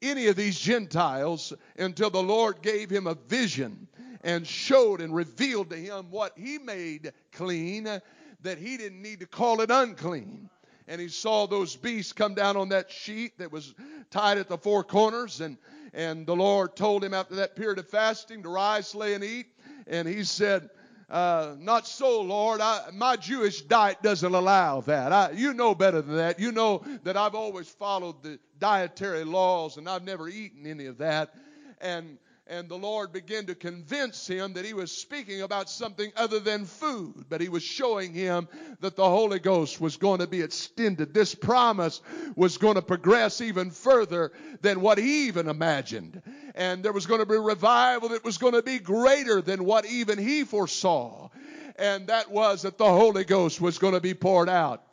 any 0.00 0.28
of 0.28 0.36
these 0.36 0.58
Gentiles 0.58 1.52
until 1.78 2.08
the 2.08 2.22
Lord 2.22 2.62
gave 2.62 2.88
him 2.88 3.06
a 3.06 3.14
vision 3.14 3.88
and 4.22 4.46
showed 4.46 5.00
and 5.00 5.14
revealed 5.14 5.70
to 5.70 5.76
him 5.76 6.10
what 6.10 6.32
he 6.36 6.58
made 6.58 7.12
clean 7.32 8.00
that 8.42 8.58
he 8.58 8.76
didn't 8.76 9.02
need 9.02 9.20
to 9.20 9.26
call 9.26 9.60
it 9.60 9.70
unclean. 9.70 10.48
And 10.88 11.00
he 11.00 11.08
saw 11.08 11.46
those 11.46 11.76
beasts 11.76 12.12
come 12.12 12.34
down 12.34 12.56
on 12.56 12.70
that 12.70 12.90
sheet 12.90 13.38
that 13.38 13.52
was 13.52 13.74
tied 14.10 14.38
at 14.38 14.48
the 14.48 14.58
four 14.58 14.82
corners. 14.82 15.40
And, 15.40 15.56
and 15.92 16.26
the 16.26 16.34
Lord 16.34 16.74
told 16.74 17.04
him 17.04 17.14
after 17.14 17.36
that 17.36 17.54
period 17.54 17.78
of 17.78 17.88
fasting 17.88 18.42
to 18.42 18.48
rise, 18.48 18.88
slay, 18.88 19.14
and 19.14 19.22
eat. 19.22 19.46
And 19.86 20.08
he 20.08 20.24
said, 20.24 20.68
uh, 21.08 21.54
not 21.58 21.86
so, 21.86 22.22
Lord. 22.22 22.60
I, 22.60 22.88
my 22.92 23.16
Jewish 23.16 23.62
diet 23.62 24.02
doesn't 24.02 24.34
allow 24.34 24.80
that. 24.82 25.12
I, 25.12 25.30
you 25.32 25.54
know 25.54 25.74
better 25.74 26.02
than 26.02 26.16
that. 26.16 26.40
You 26.40 26.50
know 26.50 26.82
that 27.04 27.16
I've 27.16 27.34
always 27.34 27.68
followed 27.68 28.22
the 28.22 28.38
dietary 28.58 29.24
laws 29.24 29.76
and 29.76 29.88
I've 29.88 30.04
never 30.04 30.28
eaten 30.28 30.66
any 30.66 30.86
of 30.86 30.98
that. 30.98 31.34
And 31.80 32.18
and 32.50 32.68
the 32.68 32.76
Lord 32.76 33.12
began 33.12 33.46
to 33.46 33.54
convince 33.54 34.26
him 34.26 34.54
that 34.54 34.64
he 34.64 34.74
was 34.74 34.90
speaking 34.90 35.42
about 35.42 35.70
something 35.70 36.10
other 36.16 36.40
than 36.40 36.64
food, 36.64 37.26
but 37.28 37.40
he 37.40 37.48
was 37.48 37.62
showing 37.62 38.12
him 38.12 38.48
that 38.80 38.96
the 38.96 39.08
Holy 39.08 39.38
Ghost 39.38 39.80
was 39.80 39.96
going 39.96 40.18
to 40.18 40.26
be 40.26 40.42
extended. 40.42 41.14
This 41.14 41.32
promise 41.32 42.00
was 42.34 42.58
going 42.58 42.74
to 42.74 42.82
progress 42.82 43.40
even 43.40 43.70
further 43.70 44.32
than 44.62 44.80
what 44.80 44.98
he 44.98 45.28
even 45.28 45.48
imagined. 45.48 46.20
And 46.56 46.82
there 46.82 46.92
was 46.92 47.06
going 47.06 47.20
to 47.20 47.26
be 47.26 47.36
revival 47.36 48.08
that 48.08 48.24
was 48.24 48.36
going 48.36 48.54
to 48.54 48.62
be 48.62 48.80
greater 48.80 49.40
than 49.40 49.64
what 49.64 49.86
even 49.86 50.18
he 50.18 50.42
foresaw. 50.42 51.30
And 51.76 52.08
that 52.08 52.32
was 52.32 52.62
that 52.62 52.78
the 52.78 52.84
Holy 52.84 53.22
Ghost 53.22 53.60
was 53.60 53.78
going 53.78 53.94
to 53.94 54.00
be 54.00 54.14
poured 54.14 54.48
out 54.48 54.89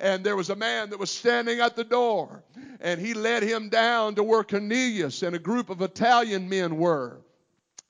and 0.00 0.24
there 0.24 0.36
was 0.36 0.50
a 0.50 0.56
man 0.56 0.90
that 0.90 0.98
was 0.98 1.10
standing 1.10 1.60
at 1.60 1.76
the 1.76 1.84
door 1.84 2.42
and 2.80 3.00
he 3.00 3.14
led 3.14 3.42
him 3.42 3.68
down 3.68 4.14
to 4.14 4.22
where 4.22 4.42
Cornelius 4.42 5.22
and 5.22 5.36
a 5.36 5.38
group 5.38 5.70
of 5.70 5.82
Italian 5.82 6.48
men 6.48 6.78
were. 6.78 7.20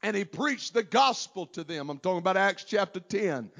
And 0.02 0.16
he 0.16 0.24
preached 0.24 0.74
the 0.74 0.82
gospel 0.82 1.46
to 1.48 1.62
them. 1.62 1.90
I'm 1.90 1.98
talking 1.98 2.18
about 2.18 2.36
Acts 2.36 2.64
chapter 2.64 3.00
10. 3.00 3.50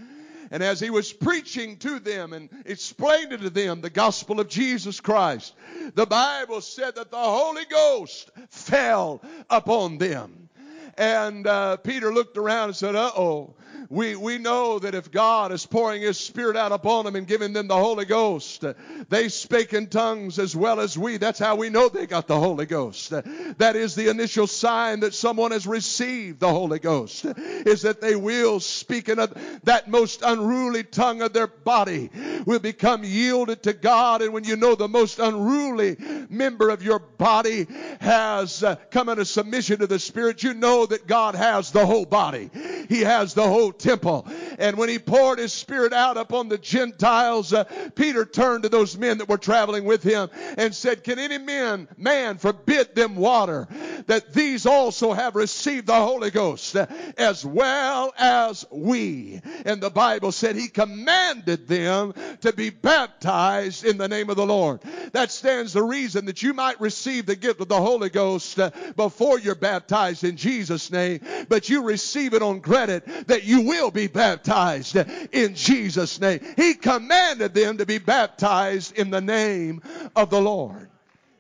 And 0.51 0.63
as 0.65 0.81
he 0.81 0.91
was 0.91 1.13
preaching 1.13 1.77
to 1.79 2.01
them 2.01 2.33
and 2.33 2.49
explaining 2.65 3.39
to 3.39 3.51
them 3.51 3.81
the 3.81 3.91
gospel 3.91 4.41
of 4.41 4.49
Jesus 4.49 5.01
Christ, 5.01 5.55
the 5.95 6.07
Bible 6.07 6.61
said 6.61 6.97
that 6.97 7.13
the 7.13 7.17
Holy 7.17 7.65
Ghost 7.67 8.31
fell 8.49 9.23
upon 9.49 9.99
them. 9.99 10.49
And 10.97 11.47
uh, 11.47 11.77
Peter 11.77 12.13
looked 12.13 12.37
around 12.37 12.71
and 12.71 12.77
said, 12.77 12.97
Uh 12.97 13.13
oh, 13.17 13.55
we, 13.91 14.15
we 14.15 14.39
know 14.39 14.79
that 14.79 14.95
if 14.95 15.11
God 15.11 15.51
is 15.51 15.67
pouring 15.67 16.03
His 16.03 16.17
Spirit 16.17 16.57
out 16.57 16.71
upon 16.71 17.05
them 17.05 17.17
and 17.17 17.27
giving 17.27 17.53
them 17.53 17.67
the 17.67 17.77
Holy 17.77 18.05
Ghost, 18.05 18.65
they 19.09 19.29
spake 19.29 19.73
in 19.73 19.89
tongues 19.89 20.39
as 20.39 20.55
well 20.55 20.79
as 20.79 20.97
we. 20.97 21.17
That's 21.17 21.41
how 21.41 21.57
we 21.57 21.71
know 21.71 21.89
they 21.89 22.07
got 22.07 22.29
the 22.29 22.39
Holy 22.39 22.67
Ghost. 22.67 23.11
That 23.11 23.75
is 23.75 23.97
the 23.97 24.09
initial 24.09 24.47
sign 24.47 25.01
that 25.01 25.13
someone 25.13 25.51
has 25.51 25.67
received 25.67 26.39
the 26.39 26.49
Holy 26.49 26.79
Ghost, 26.79 27.25
is 27.25 27.83
that 27.83 28.01
they 28.01 28.15
will 28.15 28.61
speak 28.61 29.09
in 29.09 29.19
a, 29.19 29.29
that 29.65 29.91
most 29.91 30.23
unruly 30.23 30.85
tongue 30.85 31.21
of 31.21 31.33
their 31.33 31.49
body 31.49 32.11
will 32.47 32.61
become 32.61 33.03
yielded 33.03 33.65
to 33.65 33.73
God. 33.73 34.23
And 34.23 34.33
when 34.33 34.45
you 34.45 34.55
know 34.55 34.77
the 34.77 34.87
most 34.87 35.19
unruly 35.19 35.97
member 36.29 36.71
of 36.71 36.85
your 36.85 37.01
body 37.01 37.67
has 38.01 38.63
uh, 38.63 38.77
come 38.93 39.09
into 39.09 39.25
submission 39.25 39.81
to 39.81 39.89
the 39.89 39.99
Spirit, 39.99 40.45
you 40.45 40.55
know 40.55 40.87
that 40.87 41.09
God 41.09 41.35
has 41.35 41.73
the 41.73 41.85
whole 41.85 42.07
body. 42.07 42.51
He 42.89 43.01
has 43.01 43.35
the 43.35 43.49
whole 43.49 43.73
temple. 43.81 44.27
And 44.59 44.77
when 44.77 44.89
he 44.89 44.99
poured 44.99 45.39
his 45.39 45.53
spirit 45.53 45.93
out 45.93 46.17
upon 46.17 46.49
the 46.49 46.59
Gentiles, 46.59 47.53
uh, 47.53 47.65
Peter 47.95 48.25
turned 48.25 48.65
to 48.65 48.69
those 48.69 48.97
men 48.97 49.19
that 49.19 49.29
were 49.29 49.39
traveling 49.39 49.85
with 49.85 50.03
him 50.03 50.29
and 50.57 50.75
said, 50.75 51.05
Can 51.05 51.19
any 51.19 51.39
man, 51.39 51.89
man 51.97 52.39
forbid 52.39 52.95
them 52.95 53.17
water 53.17 53.69
that 54.07 54.33
these 54.33 54.67
also 54.67 55.13
have 55.13 55.35
received 55.35 55.87
the 55.87 55.95
Holy 55.95 56.31
Ghost 56.31 56.77
uh, 56.77 56.87
as 57.17 57.45
well 57.45 58.13
as 58.19 58.65
we? 58.71 59.41
And 59.65 59.81
the 59.81 59.91
Bible 59.91 60.33
said 60.33 60.57
he 60.57 60.69
commanded 60.69 61.67
them 61.67 62.15
to 62.43 62.53
be 62.53 62.71
baptized 62.71 63.85
in 63.85 63.99
the 63.99 64.09
name 64.09 64.31
of 64.31 64.37
the 64.37 64.47
Lord. 64.47 64.81
That 65.13 65.31
stands 65.31 65.73
the 65.73 65.83
reason 65.83 66.27
that 66.27 66.43
you 66.43 66.55
might 66.55 66.81
receive 66.81 67.27
the 67.27 67.37
gift 67.37 67.61
of 67.61 67.69
the 67.69 67.81
Holy 67.81 68.11
Ghost 68.11 68.59
uh, 68.59 68.71
before 68.97 69.39
you're 69.39 69.55
baptized 69.55 70.25
in 70.25 70.37
Jesus' 70.37 70.91
name, 70.91 71.21
but 71.49 71.69
you 71.69 71.83
receive 71.83 72.35
it 72.35 72.43
on 72.43 72.61
credit 72.61 73.07
that 73.27 73.45
you 73.45 73.70
will 73.71 73.93
be 73.93 74.09
baptized 74.09 74.97
in 75.31 75.55
Jesus' 75.55 76.21
name. 76.21 76.41
He 76.57 76.75
commanded 76.75 77.55
them 77.55 77.79
to 77.79 77.87
be 77.87 77.99
baptized 77.99 78.99
in 78.99 79.11
the 79.11 79.21
name 79.21 79.81
of 80.17 80.29
the 80.29 80.41
Lord. 80.41 80.91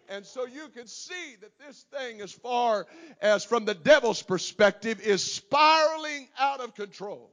And 0.08 0.24
so 0.24 0.46
you 0.46 0.68
can 0.68 0.86
see 0.86 1.36
that 1.40 1.58
this 1.66 1.84
thing, 1.92 2.20
as 2.20 2.30
far 2.30 2.86
as 3.20 3.44
from 3.44 3.64
the 3.64 3.74
devil's 3.74 4.22
perspective, 4.22 5.00
is 5.00 5.24
spiraling 5.24 6.28
out 6.38 6.60
of 6.60 6.76
control. 6.76 7.30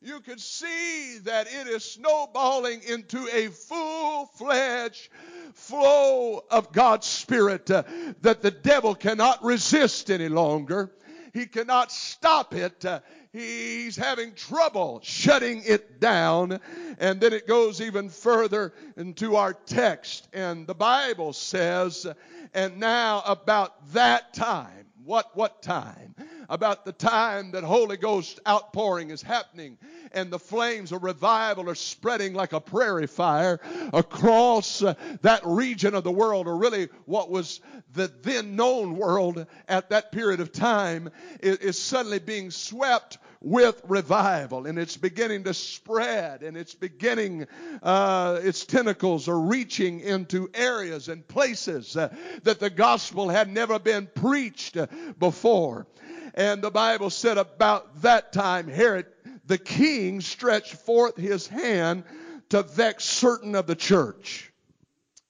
You 0.00 0.20
can 0.20 0.38
see 0.38 1.18
that 1.24 1.48
it 1.48 1.66
is 1.66 1.84
snowballing 1.84 2.82
into 2.88 3.18
a 3.32 3.48
full 3.48 4.26
fledged 4.36 5.08
flow 5.54 6.44
of 6.48 6.70
God's 6.70 7.08
Spirit 7.08 7.68
uh, 7.72 7.82
that 8.22 8.40
the 8.42 8.52
devil 8.52 8.94
cannot 8.94 9.42
resist 9.42 10.12
any 10.12 10.28
longer. 10.28 10.92
He 11.32 11.46
cannot 11.46 11.92
stop 11.92 12.54
it. 12.54 12.84
Uh, 12.84 13.00
he's 13.32 13.96
having 13.96 14.34
trouble 14.34 15.00
shutting 15.02 15.62
it 15.64 16.00
down. 16.00 16.60
And 16.98 17.20
then 17.20 17.32
it 17.32 17.46
goes 17.46 17.80
even 17.80 18.08
further 18.08 18.72
into 18.96 19.36
our 19.36 19.52
text. 19.52 20.28
And 20.32 20.66
the 20.66 20.74
Bible 20.74 21.32
says, 21.32 22.06
and 22.54 22.78
now 22.78 23.22
about 23.26 23.92
that 23.92 24.34
time, 24.34 24.86
what, 25.04 25.34
what 25.36 25.62
time? 25.62 26.14
About 26.48 26.84
the 26.84 26.92
time 26.92 27.52
that 27.52 27.64
Holy 27.64 27.96
Ghost 27.96 28.40
outpouring 28.46 29.10
is 29.10 29.22
happening 29.22 29.78
and 30.12 30.30
the 30.30 30.38
flames 30.38 30.92
of 30.92 31.02
revival 31.02 31.68
are 31.68 31.74
spreading 31.74 32.34
like 32.34 32.52
a 32.52 32.60
prairie 32.60 33.06
fire 33.06 33.60
across 33.92 34.82
uh, 34.82 34.94
that 35.22 35.40
region 35.44 35.94
of 35.94 36.04
the 36.04 36.10
world, 36.10 36.46
or 36.46 36.56
really 36.56 36.88
what 37.04 37.30
was 37.30 37.60
the 37.94 38.12
then 38.22 38.56
known 38.56 38.96
world 38.96 39.46
at 39.68 39.90
that 39.90 40.12
period 40.12 40.40
of 40.40 40.52
time, 40.52 41.10
is, 41.40 41.58
is 41.58 41.78
suddenly 41.80 42.18
being 42.18 42.50
swept 42.50 43.18
with 43.40 43.80
revival 43.86 44.66
and 44.66 44.78
it's 44.78 44.96
beginning 44.96 45.44
to 45.44 45.54
spread 45.54 46.42
and 46.42 46.56
it's 46.56 46.74
beginning 46.74 47.46
uh, 47.82 48.40
its 48.42 48.64
tentacles 48.64 49.28
are 49.28 49.38
reaching 49.38 50.00
into 50.00 50.50
areas 50.54 51.08
and 51.08 51.26
places 51.28 51.96
uh, 51.96 52.12
that 52.42 52.58
the 52.58 52.70
gospel 52.70 53.28
had 53.28 53.48
never 53.48 53.78
been 53.78 54.08
preached 54.12 54.76
uh, 54.76 54.88
before. 55.18 55.86
And 56.34 56.62
the 56.62 56.70
bible 56.70 57.10
said 57.10 57.38
about 57.38 58.02
that 58.02 58.32
time 58.32 58.66
herod 58.66 59.06
the 59.48 59.58
king 59.58 60.20
stretched 60.20 60.74
forth 60.74 61.16
his 61.16 61.48
hand 61.48 62.04
to 62.50 62.62
vex 62.62 63.04
certain 63.04 63.54
of 63.56 63.66
the 63.66 63.76
church 63.76 64.52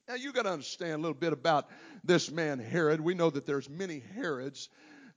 now 0.07 0.15
you 0.15 0.33
got 0.33 0.43
to 0.43 0.53
understand 0.53 0.93
a 0.93 0.99
little 0.99 1.15
bit 1.15 1.33
about 1.33 1.69
this 2.05 2.31
man 2.31 2.59
herod 2.59 3.01
we 3.01 3.15
know 3.15 3.31
that 3.31 3.47
there's 3.47 3.71
many 3.71 4.03
herods 4.15 4.69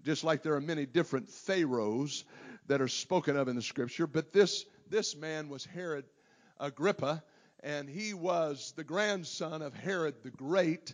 just 0.04 0.24
like 0.24 0.42
there 0.44 0.56
are 0.56 0.62
many 0.62 0.86
different 0.86 1.30
pharaohs 1.30 2.24
that 2.68 2.82
are 2.82 2.88
spoken 2.88 3.38
of 3.38 3.48
in 3.48 3.56
the 3.56 3.62
scripture. 3.62 4.08
But 4.08 4.34
this, 4.34 4.66
this 4.90 5.16
man 5.16 5.50
was 5.50 5.66
Herod 5.66 6.06
Agrippa, 6.60 7.24
and 7.64 7.90
he 7.90 8.14
was 8.14 8.74
the 8.76 8.84
grandson 8.84 9.62
of 9.62 9.74
Herod 9.74 10.16
the 10.24 10.32
Great. 10.32 10.94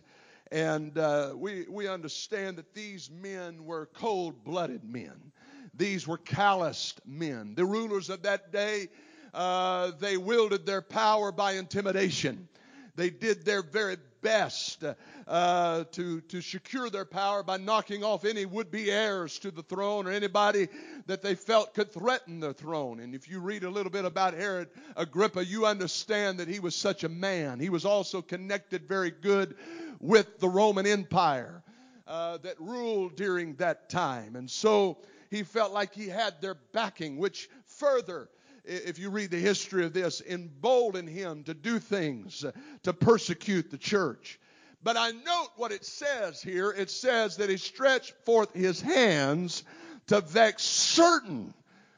And 0.50 0.96
uh, 0.98 1.32
we, 1.36 1.66
we 1.68 1.88
understand 1.88 2.56
that 2.56 2.74
these 2.74 3.10
men 3.10 3.64
were 3.64 3.86
cold 3.86 4.44
blooded 4.44 4.84
men. 4.84 5.32
These 5.78 6.06
were 6.06 6.18
calloused 6.18 7.00
men. 7.06 7.54
The 7.54 7.64
rulers 7.64 8.10
of 8.10 8.22
that 8.22 8.52
day, 8.52 8.88
uh, 9.32 9.92
they 10.00 10.16
wielded 10.16 10.66
their 10.66 10.82
power 10.82 11.30
by 11.30 11.52
intimidation. 11.52 12.48
They 12.96 13.10
did 13.10 13.44
their 13.44 13.62
very 13.62 13.96
best 14.20 14.82
uh, 15.28 15.84
to, 15.92 16.20
to 16.22 16.40
secure 16.40 16.90
their 16.90 17.04
power 17.04 17.44
by 17.44 17.58
knocking 17.58 18.02
off 18.02 18.24
any 18.24 18.44
would 18.44 18.72
be 18.72 18.90
heirs 18.90 19.38
to 19.38 19.52
the 19.52 19.62
throne 19.62 20.08
or 20.08 20.10
anybody 20.10 20.66
that 21.06 21.22
they 21.22 21.36
felt 21.36 21.74
could 21.74 21.92
threaten 21.92 22.40
the 22.40 22.52
throne. 22.52 22.98
And 22.98 23.14
if 23.14 23.28
you 23.28 23.38
read 23.38 23.62
a 23.62 23.70
little 23.70 23.92
bit 23.92 24.04
about 24.04 24.34
Herod 24.34 24.68
Agrippa, 24.96 25.44
you 25.44 25.64
understand 25.64 26.40
that 26.40 26.48
he 26.48 26.58
was 26.58 26.74
such 26.74 27.04
a 27.04 27.08
man. 27.08 27.60
He 27.60 27.70
was 27.70 27.84
also 27.84 28.20
connected 28.20 28.88
very 28.88 29.12
good 29.12 29.54
with 30.00 30.40
the 30.40 30.48
Roman 30.48 30.86
Empire 30.86 31.62
uh, 32.08 32.38
that 32.38 32.60
ruled 32.60 33.14
during 33.14 33.54
that 33.56 33.88
time. 33.88 34.34
And 34.34 34.50
so 34.50 34.98
he 35.30 35.42
felt 35.42 35.72
like 35.72 35.94
he 35.94 36.08
had 36.08 36.40
their 36.40 36.56
backing, 36.72 37.18
which 37.18 37.48
further 37.66 38.28
if 38.68 38.98
you 38.98 39.10
read 39.10 39.30
the 39.30 39.38
history 39.38 39.84
of 39.84 39.92
this, 39.94 40.20
emboldened 40.20 41.08
him 41.08 41.42
to 41.44 41.54
do 41.54 41.78
things 41.78 42.44
uh, 42.44 42.52
to 42.82 42.92
persecute 42.92 43.70
the 43.70 43.78
church. 43.78 44.38
But 44.82 44.96
I 44.96 45.10
note 45.10 45.48
what 45.56 45.72
it 45.72 45.84
says 45.84 46.42
here. 46.42 46.70
It 46.70 46.90
says 46.90 47.38
that 47.38 47.48
he 47.48 47.56
stretched 47.56 48.12
forth 48.24 48.52
his 48.52 48.80
hands 48.80 49.64
to 50.08 50.20
vex 50.20 50.62
certain, 50.62 51.54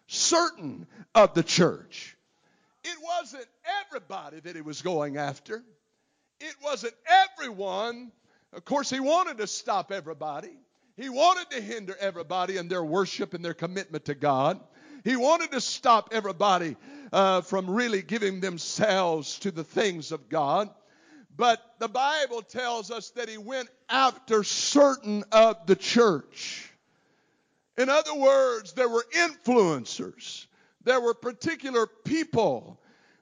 certain 0.07 0.87
of 1.15 1.35
the 1.35 1.43
church. 1.43 2.17
It 2.85 2.97
wasn't 3.03 3.47
everybody 3.87 4.41
that 4.41 4.57
he 4.57 4.63
was 4.63 4.81
going 4.81 5.19
after. 5.19 5.63
It 6.41 6.55
wasn't 6.63 6.95
everyone. 7.37 8.13
Of 8.53 8.65
course, 8.65 8.89
he 8.89 9.01
wanted 9.01 9.39
to 9.39 9.47
stop 9.47 9.93
everybody. 9.93 10.57
He 11.01 11.09
wanted 11.09 11.51
to 11.53 11.63
hinder 11.63 11.97
everybody 11.99 12.59
in 12.59 12.69
their 12.69 12.85
worship 12.85 13.33
and 13.33 13.43
their 13.43 13.55
commitment 13.55 14.05
to 14.05 14.15
God. 14.15 14.61
He 15.03 15.17
wanted 15.17 15.51
to 15.53 15.61
stop 15.63 16.11
everybody 16.13 16.77
uh, 17.11 17.41
from 17.41 17.71
really 17.71 18.03
giving 18.03 18.41
themselves 18.41 19.39
to 19.39 19.51
the 19.51 19.65
things 19.65 20.13
of 20.13 20.29
God. 20.29 20.69
But 21.35 21.59
the 21.79 21.89
Bible 21.89 22.43
tells 22.43 22.91
us 22.91 23.09
that 23.13 23.31
he 23.31 23.39
went 23.39 23.71
after 23.89 24.45
certain 24.45 25.25
of 25.33 25.65
the 25.65 25.75
church. 25.75 26.71
In 27.79 27.89
other 27.89 28.15
words, 28.15 28.75
there 28.75 28.91
were 28.91 29.07
influencers. 29.17 30.45
There 30.85 31.01
were 31.01 31.15
particular 31.15 31.87
people 31.87 32.79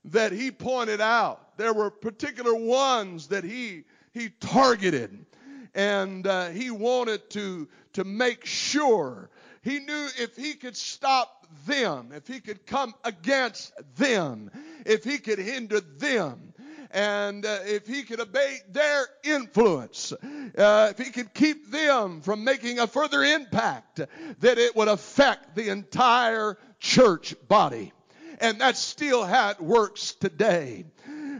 that 0.06 0.32
he 0.32 0.50
pointed 0.50 1.00
out. 1.00 1.56
There 1.56 1.72
were 1.72 1.90
particular 1.90 2.56
ones 2.56 3.28
that 3.28 3.44
he 3.44 3.84
he 4.18 4.30
targeted, 4.40 5.26
and 5.74 6.26
uh, 6.26 6.48
he 6.48 6.70
wanted 6.70 7.28
to 7.30 7.68
to 7.94 8.04
make 8.04 8.44
sure 8.44 9.30
he 9.62 9.80
knew 9.80 10.08
if 10.18 10.36
he 10.36 10.54
could 10.54 10.76
stop 10.76 11.46
them, 11.66 12.10
if 12.14 12.26
he 12.26 12.40
could 12.40 12.66
come 12.66 12.94
against 13.04 13.72
them, 13.96 14.50
if 14.86 15.04
he 15.04 15.18
could 15.18 15.38
hinder 15.38 15.80
them, 15.80 16.52
and 16.90 17.44
uh, 17.44 17.58
if 17.64 17.86
he 17.86 18.02
could 18.02 18.20
abate 18.20 18.62
their 18.72 19.06
influence, 19.24 20.12
uh, 20.12 20.92
if 20.96 21.04
he 21.04 21.10
could 21.10 21.34
keep 21.34 21.70
them 21.70 22.20
from 22.22 22.44
making 22.44 22.78
a 22.78 22.86
further 22.86 23.22
impact, 23.22 24.00
that 24.40 24.58
it 24.58 24.74
would 24.74 24.88
affect 24.88 25.54
the 25.54 25.68
entire 25.68 26.56
church 26.78 27.34
body. 27.48 27.92
And 28.40 28.60
that's 28.60 28.78
still 28.78 29.24
it 29.24 29.60
works 29.60 30.14
today. 30.14 30.84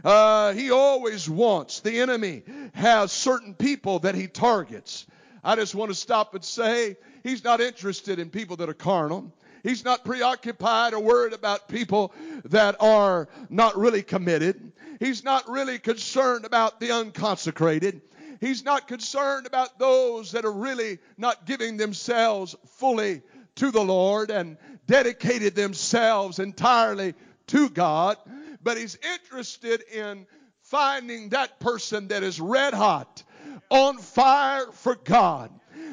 Uh, 0.03 0.53
he 0.53 0.71
always 0.71 1.29
wants, 1.29 1.81
the 1.81 1.99
enemy 1.99 2.43
has 2.73 3.11
certain 3.11 3.53
people 3.53 3.99
that 3.99 4.15
he 4.15 4.27
targets. 4.27 5.05
I 5.43 5.55
just 5.55 5.75
want 5.75 5.91
to 5.91 5.95
stop 5.95 6.35
and 6.35 6.43
say, 6.43 6.97
he's 7.23 7.43
not 7.43 7.61
interested 7.61 8.19
in 8.19 8.29
people 8.29 8.57
that 8.57 8.69
are 8.69 8.73
carnal. 8.73 9.33
He's 9.63 9.83
not 9.83 10.05
preoccupied 10.05 10.93
or 10.93 11.01
worried 11.01 11.33
about 11.33 11.67
people 11.67 12.13
that 12.45 12.77
are 12.79 13.27
not 13.49 13.77
really 13.77 14.03
committed. 14.03 14.71
He's 14.99 15.23
not 15.23 15.49
really 15.49 15.79
concerned 15.79 16.45
about 16.45 16.79
the 16.79 16.91
unconsecrated. 16.91 18.01
He's 18.39 18.63
not 18.63 18.87
concerned 18.87 19.47
about 19.47 19.77
those 19.79 20.31
that 20.31 20.45
are 20.45 20.51
really 20.51 20.99
not 21.17 21.45
giving 21.45 21.75
themselves 21.75 22.55
fully 22.77 23.21
to 23.55 23.71
the 23.71 23.83
Lord 23.83 24.31
and 24.31 24.57
dedicated 24.87 25.55
themselves 25.55 26.39
entirely 26.39 27.15
to 27.47 27.69
God. 27.69 28.17
But 28.61 28.77
he's 28.77 28.97
interested 29.15 29.83
in 29.91 30.25
finding 30.61 31.29
that 31.29 31.59
person 31.59 32.09
that 32.09 32.23
is 32.23 32.39
red 32.39 32.73
hot, 32.73 33.23
on 33.69 33.97
fire 33.97 34.67
for 34.71 34.95
God. 34.95 35.51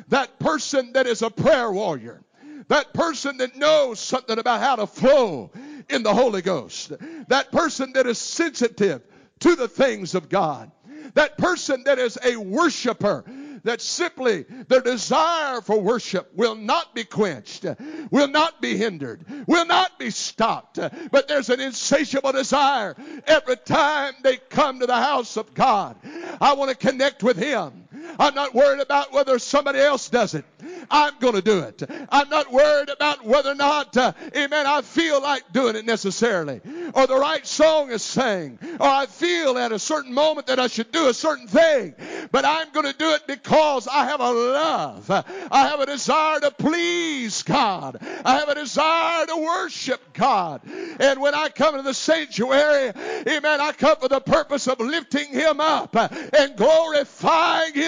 That 0.09 0.39
person 0.39 0.93
that 0.93 1.07
is 1.07 1.23
a 1.23 1.31
prayer 1.31 1.71
warrior. 1.71 2.23
That 2.69 2.93
person 2.93 3.37
that 3.39 3.57
knows 3.57 4.01
something 4.01 4.39
about 4.39 4.61
how 4.61 4.77
to 4.77 4.87
flow 4.87 5.53
in 5.89 6.03
the 6.03 6.13
Holy 6.13 6.43
Ghost. 6.43 6.93
That 7.29 7.53
person 7.53 7.93
that 7.93 8.07
is 8.07 8.19
sensitive 8.19 9.03
to 9.41 9.55
the 9.55 9.69
things 9.69 10.15
of 10.15 10.29
God. 10.29 10.71
That 11.15 11.39
person 11.39 11.85
that 11.85 11.99
is 11.99 12.19
a 12.25 12.37
worshiper 12.37 13.25
that 13.67 13.81
simply 13.81 14.45
their 14.69 14.81
desire 14.81 15.61
for 15.61 15.81
worship 15.81 16.31
will 16.35 16.55
not 16.55 16.95
be 16.95 17.03
quenched, 17.03 17.67
will 18.13 18.29
not 18.29 18.63
be 18.63 18.77
hindered, 18.77 19.25
will 19.49 19.67
not 19.67 19.99
be 19.99 20.11
stopped, 20.11 20.79
but 21.11 21.27
there's 21.27 21.51
an 21.51 21.61
insatiable 21.61 22.31
desire 22.31 22.95
every 23.27 23.57
time 23.57 24.15
they 24.23 24.37
come 24.37 24.79
to 24.79 24.87
the 24.87 24.95
house 24.95 25.37
of 25.37 25.53
God. 25.53 25.97
I 26.41 26.55
want 26.55 26.71
to 26.71 26.77
connect 26.77 27.25
with 27.25 27.37
Him. 27.37 27.86
I'm 28.19 28.35
not 28.35 28.55
worried 28.55 28.81
about 28.81 29.13
whether 29.13 29.39
somebody 29.39 29.79
else 29.79 30.09
does 30.09 30.35
it. 30.35 30.45
I'm 30.91 31.19
going 31.19 31.35
to 31.35 31.43
do 31.43 31.61
it. 31.61 31.83
I'm 32.11 32.29
not 32.29 32.53
worried 32.53 32.89
about 32.89 33.25
whether 33.25 33.53
or 33.53 33.55
not, 33.55 33.97
uh, 33.97 34.13
amen, 34.37 34.67
I 34.67 34.83
feel 34.83 35.23
like 35.23 35.53
doing 35.53 35.77
it 35.77 35.85
necessarily, 35.85 36.61
or 36.95 37.07
the 37.07 37.17
right 37.17 37.47
song 37.47 37.91
is 37.91 38.03
sang, 38.03 38.59
or 38.81 38.87
I 38.87 39.07
feel 39.07 39.59
at 39.59 39.73
a 39.73 39.79
certain 39.79 40.15
moment 40.15 40.47
that 40.49 40.59
I 40.59 40.67
should 40.69 40.93
do 40.93 41.09
a 41.09 41.15
certain 41.15 41.49
thing. 41.49 41.95
But 42.33 42.45
I'm 42.45 42.71
going 42.73 42.87
to 42.87 42.97
do 42.97 43.11
it 43.13 43.27
because 43.27 43.89
I 43.89 44.07
have 44.07 44.21
a 44.21 44.31
love. 44.31 45.11
I 45.11 45.69
have 45.69 45.81
a 45.81 45.87
desire 45.87 46.41
to 46.41 46.51
please 46.51 47.43
God. 47.43 47.99
I 48.25 48.39
have 48.39 48.49
a 48.49 48.55
desire 48.55 49.27
to 49.27 49.37
worship 49.37 50.01
God. 50.13 50.63
And 51.01 51.21
when 51.21 51.35
I 51.35 51.49
come 51.49 51.77
to 51.77 51.83
the 51.83 51.95
sanctuary, 51.95 52.93
amen, 53.29 53.61
I 53.61 53.73
come 53.73 53.97
for 53.97 54.09
the 54.09 54.21
purpose 54.21 54.67
of 54.69 54.81
lifting 54.81 55.29
Him 55.29 55.61
up 55.61 55.95
and 55.97 56.57
glorifying 56.57 57.46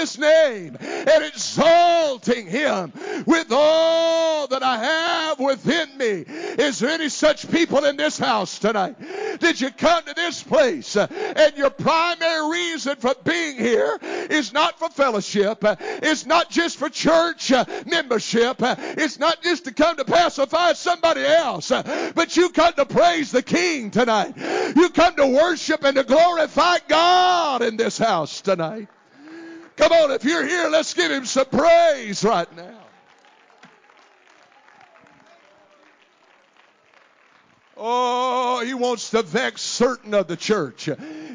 His 0.08 0.18
name 0.18 0.76
and 0.80 1.24
exalting 1.24 2.46
Him 2.46 2.92
with 3.26 3.48
all 3.50 4.46
that 4.46 4.62
I 4.62 4.78
have 4.78 5.38
within 5.38 5.98
me. 5.98 6.24
Is 6.26 6.78
there 6.78 6.90
any 6.90 7.10
such 7.10 7.50
people 7.50 7.84
in 7.84 7.96
this 7.96 8.18
house 8.18 8.58
tonight? 8.58 8.96
Did 9.38 9.60
you 9.60 9.70
come 9.70 10.02
to 10.04 10.14
this 10.14 10.42
place 10.42 10.96
uh, 10.96 11.06
and 11.10 11.56
your 11.56 11.68
primary 11.68 12.50
reason 12.50 12.96
for 12.96 13.14
being 13.22 13.56
here 13.56 13.98
is 14.02 14.52
not 14.52 14.78
for 14.78 14.88
fellowship, 14.88 15.62
uh, 15.62 15.76
it's 15.78 16.24
not 16.24 16.50
just 16.50 16.78
for 16.78 16.88
church 16.88 17.52
uh, 17.52 17.64
membership, 17.84 18.56
it's 18.60 19.18
not 19.18 19.42
just 19.42 19.64
to 19.66 19.74
come 19.74 19.96
to 19.96 20.04
pacify 20.04 20.72
somebody 20.72 21.24
else, 21.24 21.68
but 21.68 22.36
you 22.36 22.48
come 22.48 22.72
to 22.74 22.86
praise 22.86 23.30
the 23.30 23.42
King 23.42 23.90
tonight. 23.90 24.34
You 24.74 24.88
come 24.88 25.16
to 25.16 25.26
worship 25.26 25.84
and 25.84 25.96
to 25.96 26.04
glorify 26.04 26.78
God 26.88 27.62
in 27.62 27.76
this 27.76 27.98
house 27.98 28.40
tonight. 28.40 28.88
Come 29.78 29.92
on, 29.92 30.10
if 30.10 30.24
you're 30.24 30.44
here, 30.44 30.68
let's 30.68 30.92
give 30.92 31.12
him 31.12 31.24
some 31.24 31.46
praise 31.46 32.24
right 32.24 32.52
now. 32.56 32.87
Oh, 37.80 38.60
he 38.64 38.74
wants 38.74 39.10
to 39.10 39.22
vex 39.22 39.62
certain 39.62 40.12
of 40.12 40.26
the 40.26 40.36
church. 40.36 40.88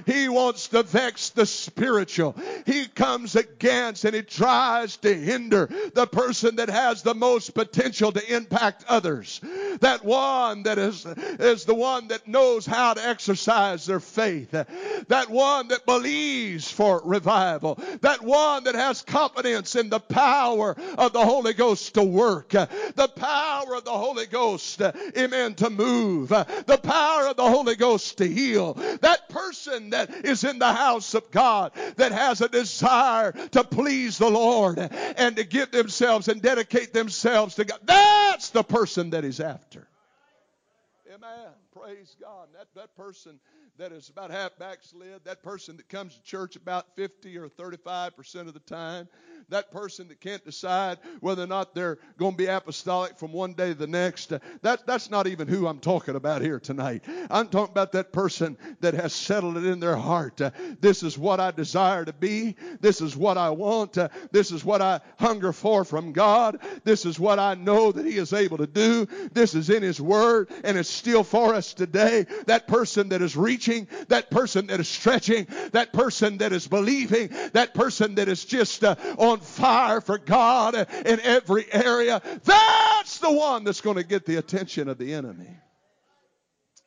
He 0.06 0.28
wants 0.28 0.68
to 0.70 0.84
vex 0.84 1.30
the 1.30 1.46
spiritual. 1.46 2.36
He 2.66 2.88
comes 2.88 3.38
against 3.38 4.04
and 4.04 4.14
he 4.14 4.22
tries 4.22 4.98
to 4.98 5.14
hinder 5.14 5.70
the 5.94 6.06
person 6.06 6.58
that 6.58 6.70
has 6.70 7.02
the 7.02 7.16
most 7.16 7.54
potential 7.54 8.12
to 8.12 8.36
impact 8.36 8.84
others. 8.90 9.40
That 9.80 10.04
one 10.04 10.64
that 10.64 10.78
is, 10.78 11.06
is 11.06 11.64
the 11.64 11.76
one 11.76 12.10
that 12.10 12.28
knows 12.28 12.66
how 12.66 12.94
to 12.94 13.08
exercise 13.08 13.86
their 13.86 14.02
faith. 14.02 14.52
That 14.52 15.30
one 15.30 15.70
that 15.70 15.86
believes 15.86 16.70
for 16.70 17.02
revival. 17.06 17.80
That 18.02 18.22
one 18.22 18.66
that 18.66 18.76
has 18.76 19.02
confidence 19.02 19.78
in 19.78 19.90
the 19.90 20.02
power 20.02 20.76
of 20.98 21.14
the 21.14 21.24
Holy 21.24 21.54
Ghost 21.54 21.94
to 21.94 22.04
work. 22.04 22.50
The 22.50 23.12
power 23.16 23.76
of 23.76 23.86
the 23.86 23.92
Holy 23.92 24.26
Ghost, 24.26 24.82
amen, 25.18 25.56
to 25.56 25.70
move. 25.70 26.33
Uh, 26.34 26.44
the 26.66 26.78
power 26.78 27.28
of 27.28 27.38
the 27.38 27.50
Holy 27.50 27.76
Ghost 27.76 28.18
to 28.18 28.28
heal. 28.28 28.74
That 29.02 29.30
person 29.30 29.92
that 29.92 30.26
is 30.26 30.44
in 30.44 30.60
the 30.60 30.74
house 30.74 31.14
of 31.14 31.30
God 31.32 31.74
that 31.98 32.12
has 32.12 32.42
a 32.42 32.50
desire 32.50 33.32
to 33.52 33.64
please 33.64 34.18
the 34.18 34.30
Lord 34.30 34.80
and 34.80 35.36
to 35.36 35.44
give 35.44 35.72
themselves 35.72 36.28
and 36.28 36.42
dedicate 36.42 36.94
themselves 36.94 37.56
to 37.56 37.66
God. 37.66 37.80
That's 37.84 38.50
the 38.50 38.64
person 38.64 39.12
that 39.12 39.24
he's 39.24 39.40
after. 39.40 39.88
Amen. 41.14 41.63
Praise 41.74 42.16
God. 42.22 42.50
That, 42.54 42.68
that 42.76 42.96
person 42.96 43.40
that 43.80 43.92
is 43.92 44.10
about 44.10 44.30
half 44.30 44.52
backslid, 44.60 45.22
that 45.26 45.42
person 45.42 45.78
that 45.78 45.90
comes 45.90 46.16
to 46.16 46.22
church 46.22 46.56
about 46.56 46.96
50 46.96 47.36
or 47.38 47.50
35% 47.50 48.42
of 48.42 48.54
the 48.54 48.60
time, 48.60 49.08
that 49.50 49.72
person 49.72 50.08
that 50.10 50.22
can't 50.22 50.46
decide 50.46 51.00
whether 51.20 51.44
or 51.44 51.48
not 51.48 51.74
they're 51.74 51.98
going 52.18 52.34
to 52.34 52.38
be 52.38 52.46
apostolic 52.46 53.18
from 53.18 53.34
one 53.34 53.54
day 53.54 53.70
to 53.70 53.74
the 53.74 53.88
next. 53.88 54.32
That, 54.62 54.86
that's 54.86 55.10
not 55.10 55.26
even 55.26 55.48
who 55.48 55.66
I'm 55.66 55.80
talking 55.80 56.16
about 56.16 56.44
here 56.44 56.60
tonight. 56.60 57.04
I'm 57.32 57.48
talking 57.48 57.72
about 57.72 57.94
that 57.94 58.14
person 58.14 58.58
that 58.82 58.94
has 58.94 59.12
settled 59.14 59.58
it 59.58 59.66
in 59.66 59.80
their 59.80 59.96
heart. 59.96 60.40
Uh, 60.40 60.52
this 60.80 61.02
is 61.02 61.18
what 61.18 61.40
I 61.40 61.50
desire 61.50 62.06
to 62.06 62.14
be. 62.14 62.56
This 62.80 63.02
is 63.02 63.18
what 63.18 63.38
I 63.40 63.50
want. 63.50 63.98
Uh, 63.98 64.10
this 64.32 64.52
is 64.52 64.64
what 64.64 64.84
I 64.84 65.02
hunger 65.18 65.52
for 65.52 65.84
from 65.84 66.14
God. 66.14 66.60
This 66.84 67.06
is 67.06 67.20
what 67.20 67.40
I 67.40 67.56
know 67.56 67.92
that 67.92 68.06
He 68.06 68.18
is 68.18 68.34
able 68.34 68.58
to 68.58 68.68
do. 68.68 69.08
This 69.32 69.56
is 69.56 69.72
in 69.72 69.82
His 69.82 70.00
Word, 70.00 70.52
and 70.64 70.78
it's 70.78 70.90
still 70.90 71.24
for 71.24 71.56
us 71.56 71.63
today. 71.72 72.26
That 72.48 72.68
person 72.68 73.10
that 73.10 73.22
is 73.22 73.38
reaching, 73.38 73.88
that 74.08 74.32
person 74.32 74.68
that 74.68 74.80
is 74.80 74.88
stretching, 74.88 75.46
that 75.74 75.94
person 75.94 76.40
that 76.40 76.52
is 76.52 76.68
believing, 76.68 77.30
that 77.54 77.76
person 77.76 78.16
that 78.16 78.28
is 78.28 78.44
just 78.44 78.84
uh, 78.84 78.96
on 79.20 79.40
fire 79.40 80.02
for 80.02 80.18
God 80.18 80.74
in 80.76 81.20
every 81.20 81.72
area, 81.72 82.20
that's 82.44 83.20
the 83.20 83.32
one 83.32 83.64
that's 83.64 83.82
going 83.82 83.98
to 83.98 84.04
get 84.04 84.26
the 84.26 84.38
attention 84.38 84.90
of 84.90 84.98
the 84.98 85.14
enemy. 85.14 85.60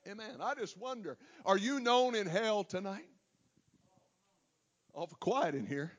Amen. 0.08 0.36
I 0.40 0.54
just 0.54 0.76
wonder, 0.76 1.16
are 1.44 1.56
you 1.56 1.78
known 1.78 2.14
in 2.14 2.26
hell 2.26 2.64
tonight? 2.64 3.06
Awful 4.94 5.18
quiet 5.20 5.54
in 5.54 5.66
here. 5.66 5.92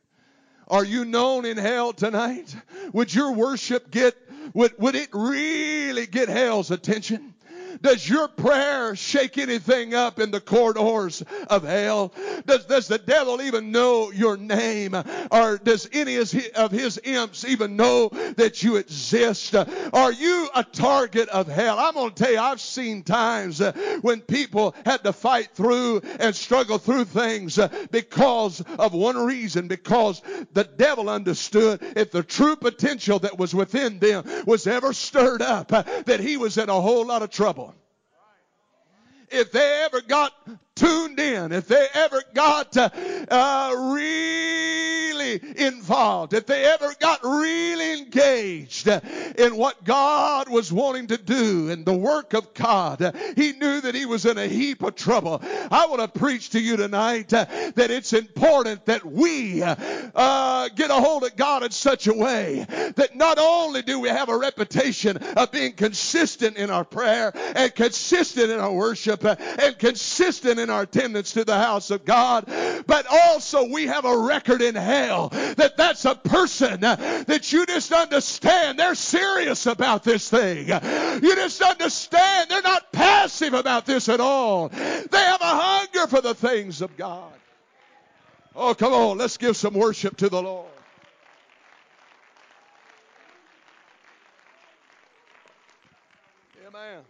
Are 0.70 0.84
you 0.84 1.06
known 1.06 1.46
in 1.46 1.56
hell 1.58 1.94
tonight? 1.94 2.54
Would 2.92 3.14
your 3.14 3.32
worship 3.34 3.90
get, 3.90 4.16
would, 4.54 4.78
would 4.80 4.96
it 4.96 5.10
really 5.14 6.08
get 6.08 6.28
hell's 6.28 6.72
attention? 6.72 7.34
Does 7.82 8.08
your 8.08 8.28
prayer 8.28 8.96
shake 8.96 9.38
anything 9.38 9.94
up 9.94 10.20
in 10.20 10.32
the 10.32 10.42
corridors 10.42 11.24
of 11.50 11.64
hell? 11.64 12.14
Does, 12.46 12.66
does 12.66 12.88
the 12.88 12.98
devil 12.98 13.42
even 13.42 13.72
know 13.72 14.12
your 14.12 14.38
name? 14.38 14.96
Or 15.32 15.58
does 15.58 15.90
any 15.92 16.18
of 16.18 16.72
his 16.72 17.00
imps 17.04 17.46
even 17.46 17.76
know 17.76 18.10
that 18.38 18.64
you 18.64 18.78
exist? 18.78 19.56
Are 19.56 20.12
you 20.12 20.50
a 20.56 20.64
target 20.64 21.30
of 21.30 21.48
hell? 21.48 21.80
I'm 21.80 21.94
going 21.94 22.14
to 22.14 22.24
tell 22.24 22.32
you, 22.32 22.40
I've 22.40 22.62
seen 22.62 23.04
times 23.04 23.62
uh, 23.62 23.72
when 24.02 24.22
people 24.22 24.76
had 24.86 25.04
to 25.04 25.14
fight 25.14 25.50
through 25.54 26.02
and 26.20 26.36
struggle 26.36 26.78
through 26.78 27.06
things 27.06 27.60
uh, 27.60 27.70
because 27.92 28.62
of 28.80 28.94
one 28.94 29.18
reason, 29.18 29.68
because 29.68 30.22
the 30.54 30.64
devil 30.64 31.10
understood 31.10 31.80
if 31.96 32.12
the 32.12 32.24
true 32.24 32.56
potential 32.56 33.20
that 33.20 33.38
was 33.38 33.54
within 33.54 34.00
them 34.00 34.24
was 34.46 34.68
ever 34.68 34.94
stirred 34.94 35.42
up, 35.42 35.72
uh, 35.74 35.84
that 36.06 36.20
he 36.20 36.38
was 36.38 36.58
in 36.58 36.70
a 36.70 36.82
whole 36.82 37.06
lot 37.06 37.22
of 37.22 37.30
trouble 37.30 37.77
if 39.30 39.52
they 39.52 39.82
ever 39.86 40.02
got 40.02 40.34
tuned 40.76 41.20
in, 41.20 41.52
if 41.52 41.68
they 41.68 41.88
ever 41.94 42.22
got 42.34 42.76
uh, 42.78 42.90
uh, 43.30 43.74
involved, 45.36 46.34
if 46.34 46.46
they 46.46 46.64
ever 46.66 46.94
got 47.00 47.24
really 47.24 48.00
engaged 48.00 48.88
in 48.88 49.56
what 49.56 49.84
God 49.84 50.50
was 50.50 50.72
wanting 50.72 51.08
to 51.08 51.18
do 51.18 51.70
in 51.70 51.84
the 51.84 51.96
work 51.96 52.34
of 52.34 52.54
God, 52.54 53.16
he 53.36 53.54
knew 53.54 53.82
that 53.82 53.96
he 53.96 54.06
was 54.06 54.26
in 54.26 54.38
a 54.38 54.48
heap 54.48 54.84
of 54.84 54.96
trouble. 54.96 55.42
I 55.44 55.88
want 55.88 56.02
to 56.02 56.20
preach 56.20 56.52
to 56.52 56.60
you 56.60 56.78
tonight 56.78 57.30
that 57.30 57.78
it's 57.78 58.14
important 58.14 58.86
that 58.86 59.06
we 59.06 59.62
uh, 59.64 60.70
get 60.70 60.90
a 60.90 60.96
hold 60.96 61.24
of 61.24 61.36
God 61.36 61.64
in 61.64 61.72
such 61.72 62.08
a 62.08 62.14
way 62.14 62.66
that 62.96 63.16
not 63.16 63.38
only 63.40 63.82
do 63.82 64.00
we 64.00 64.10
have 64.10 64.30
a 64.30 64.38
reputation 64.38 65.18
of 65.18 65.52
being 65.52 65.74
consistent 65.74 66.58
in 66.58 66.70
our 66.70 66.84
prayer 66.84 67.32
and 67.56 67.74
consistent 67.74 68.52
in 68.52 68.60
our 68.60 68.74
worship 68.74 69.24
and 69.24 69.78
consistent 69.78 70.60
in 70.60 70.70
our 70.70 70.84
attendance 70.84 71.34
to 71.34 71.44
the 71.44 71.58
house 71.58 71.92
of 71.92 72.06
God, 72.06 72.46
but 72.86 73.06
also 73.10 73.70
we 73.70 73.88
have 73.88 74.06
a 74.06 74.18
record 74.18 74.62
in 74.62 74.76
hell 74.76 75.17
that 75.30 75.78
that's 75.78 76.06
a 76.06 76.16
person 76.16 76.82
that 76.82 77.52
you 77.52 77.66
just 77.66 77.92
understand 77.92 78.80
they're 78.80 78.96
serious 78.96 79.66
about 79.66 80.04
this 80.04 80.30
thing. 80.30 80.68
You 80.68 81.36
just 81.36 81.62
understand 81.62 82.50
they're 82.50 82.62
not 82.62 82.92
passive 82.92 83.54
about 83.54 83.86
this 83.86 84.10
at 84.10 84.20
all. 84.20 84.70
They 84.70 85.18
have 85.18 85.42
a 85.42 85.58
hunger 85.62 86.08
for 86.08 86.22
the 86.22 86.34
things 86.34 86.82
of 86.82 86.96
God. 86.98 87.32
Oh, 88.56 88.74
come 88.74 88.94
on, 88.94 89.18
let's 89.18 89.38
give 89.38 89.56
some 89.56 89.76
worship 89.76 90.18
to 90.18 90.30
the 90.30 90.42
Lord. 90.42 90.66
Amen. 96.68 97.04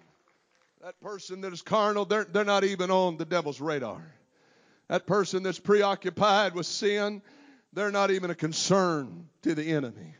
That 0.82 1.00
person 1.02 1.42
that 1.42 1.54
is 1.54 1.62
carnal, 1.62 2.06
they're, 2.06 2.26
they're 2.26 2.44
not 2.46 2.64
even 2.64 2.92
on 2.92 3.18
the 3.18 3.26
devil's 3.26 3.60
radar. 3.60 4.02
That 4.88 5.06
person 5.06 5.44
that's 5.44 5.60
preoccupied 5.60 6.54
with 6.54 6.66
sin, 6.66 7.22
they're 7.78 7.92
not 7.92 8.10
even 8.10 8.32
a 8.32 8.36
concern 8.36 9.30
to 9.44 9.54
the 9.54 9.72
enemy. 9.72 10.16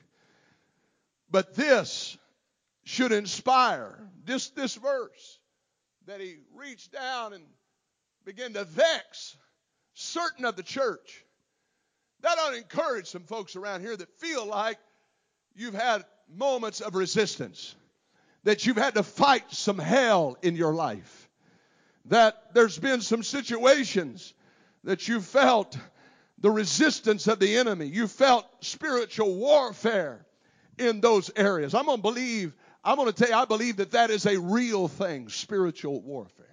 But 1.32 1.56
this 1.56 2.16
should 2.84 3.12
inspire, 3.12 3.98
this, 4.26 4.50
this 4.50 4.76
verse, 4.76 5.40
that 6.06 6.22
he 6.22 6.36
reached 6.56 6.92
down 6.92 7.34
and 7.34 7.44
began 8.26 8.54
to 8.54 8.64
vex 8.64 9.36
certain 9.96 10.46
of 10.46 10.56
the 10.56 10.62
church. 10.62 11.26
That 12.22 12.38
ought 12.38 12.52
to 12.52 12.58
encourage 12.58 13.08
some 13.08 13.24
folks 13.24 13.56
around 13.56 13.82
here 13.82 13.98
that 13.98 14.20
feel 14.20 14.46
like 14.46 14.78
you've 15.56 15.74
had 15.74 16.06
moments 16.30 16.82
of 16.82 16.94
resistance 16.94 17.76
that 18.44 18.66
you've 18.66 18.78
had 18.78 18.94
to 18.94 19.04
fight 19.04 19.52
some 19.52 19.80
hell 19.80 20.38
in 20.44 20.56
your 20.56 20.74
life. 20.74 21.28
That 22.06 22.54
there's 22.54 22.78
been 22.78 23.02
some 23.02 23.24
situations 23.24 24.34
that 24.84 25.08
you 25.08 25.20
felt 25.20 25.76
the 26.40 26.52
resistance 26.52 27.28
of 27.28 27.40
the 27.40 27.58
enemy. 27.58 27.88
You 27.88 28.08
felt 28.08 28.46
spiritual 28.62 29.36
warfare 29.36 30.26
in 30.78 31.02
those 31.02 31.32
areas. 31.36 31.74
I'm 31.74 31.86
going 31.86 31.98
to 31.98 32.02
believe, 32.02 32.54
I'm 32.84 32.96
going 32.96 33.12
to 33.12 33.14
tell 33.14 33.30
you, 33.30 33.36
I 33.36 33.46
believe 33.46 33.78
that 33.78 33.92
that 33.92 34.10
is 34.10 34.26
a 34.26 34.40
real 34.40 34.88
thing, 34.88 35.30
spiritual 35.30 36.02
warfare. 36.02 36.46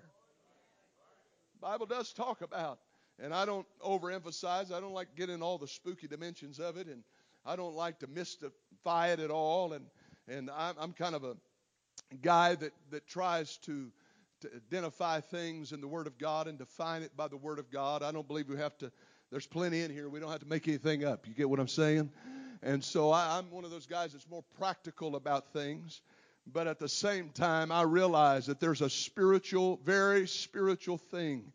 The 1.55 1.66
Bible 1.66 1.87
does 1.87 2.12
talk 2.12 2.40
about, 2.40 2.79
and 3.23 3.35
I 3.35 3.44
don't 3.44 3.66
overemphasize, 3.85 4.73
I 4.73 4.81
don't 4.81 4.94
like 4.94 5.09
getting 5.16 5.42
all 5.42 5.59
the 5.59 5.68
spooky 5.68 6.07
dimensions 6.07 6.59
of 6.59 6.77
it, 6.77 6.87
and 6.87 7.03
I 7.44 7.57
don't 7.57 7.75
like 7.75 7.99
to 8.01 8.07
mystify 8.07 9.09
it 9.09 9.20
at 9.20 9.31
all, 9.31 9.75
and, 9.75 9.85
and 10.29 10.51
I'm, 10.51 10.75
I'm 10.79 10.92
kind 10.92 11.14
of 11.14 11.25
a 11.25 11.37
guy 12.23 12.55
that, 12.55 12.73
that 12.90 13.07
tries 13.07 13.59
to, 13.59 13.90
to 14.40 14.51
identify 14.55 15.20
things 15.20 15.73
in 15.73 15.81
the 15.81 15.88
Word 15.88 16.07
of 16.07 16.18
God 16.18 16.49
and 16.49 16.59
define 16.59 17.03
it 17.03 17.14
by 17.16 17.29
the 17.29 17.37
Word 17.37 17.59
of 17.59 17.70
God. 17.70 18.03
I 18.03 18.12
don't 18.12 18.27
believe 18.27 18.49
we 18.49 18.57
have 18.57 18.77
to, 18.79 18.90
there's 19.35 19.49
plenty 19.49 19.81
in 19.83 19.90
here. 19.90 20.09
We 20.09 20.20
don't 20.20 20.31
have 20.31 20.42
to 20.42 20.47
make 20.47 20.68
anything 20.68 21.05
up. 21.05 21.27
You 21.27 21.35
get 21.35 21.51
what 21.51 21.59
I'm 21.59 21.66
saying? 21.66 22.09
And 22.62 22.85
so 22.85 23.11
I, 23.11 23.37
I'm 23.37 23.51
one 23.51 23.64
of 23.64 23.73
those 23.73 23.85
guys 23.85 24.12
that's 24.12 24.31
more 24.31 24.44
practical 24.57 25.16
about 25.16 25.53
things. 25.53 26.03
But 26.47 26.68
at 26.68 26.79
the 26.79 26.88
same 26.88 27.31
time, 27.31 27.73
I 27.73 27.83
realize 27.83 28.47
that 28.47 28.61
there's 28.61 28.81
a 28.81 28.88
spiritual, 28.88 29.81
very 29.85 30.29
spiritual 30.29 30.99
thing 30.99 31.53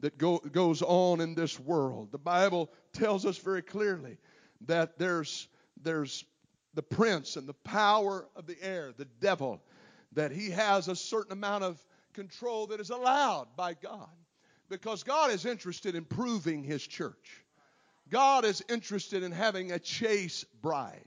that 0.00 0.18
go, 0.18 0.40
goes 0.40 0.82
on 0.82 1.22
in 1.22 1.34
this 1.34 1.58
world. 1.58 2.12
The 2.12 2.18
Bible 2.18 2.70
tells 2.92 3.24
us 3.24 3.38
very 3.38 3.62
clearly 3.62 4.18
that 4.66 4.98
there's, 4.98 5.48
there's 5.82 6.26
the 6.74 6.82
prince 6.82 7.36
and 7.36 7.48
the 7.48 7.54
power 7.54 8.28
of 8.36 8.46
the 8.46 8.58
air, 8.60 8.92
the 8.94 9.08
devil, 9.22 9.58
that 10.12 10.32
he 10.32 10.50
has 10.50 10.86
a 10.88 10.96
certain 10.96 11.32
amount 11.32 11.64
of 11.64 11.82
control 12.12 12.66
that 12.66 12.78
is 12.78 12.90
allowed 12.90 13.46
by 13.56 13.72
God. 13.72 14.10
Because 14.72 15.02
God 15.02 15.30
is 15.30 15.44
interested 15.44 15.94
in 15.94 16.06
proving 16.06 16.64
his 16.64 16.82
church. 16.82 17.42
God 18.08 18.46
is 18.46 18.64
interested 18.70 19.22
in 19.22 19.30
having 19.30 19.70
a 19.70 19.78
chaste 19.78 20.46
bride. 20.62 21.04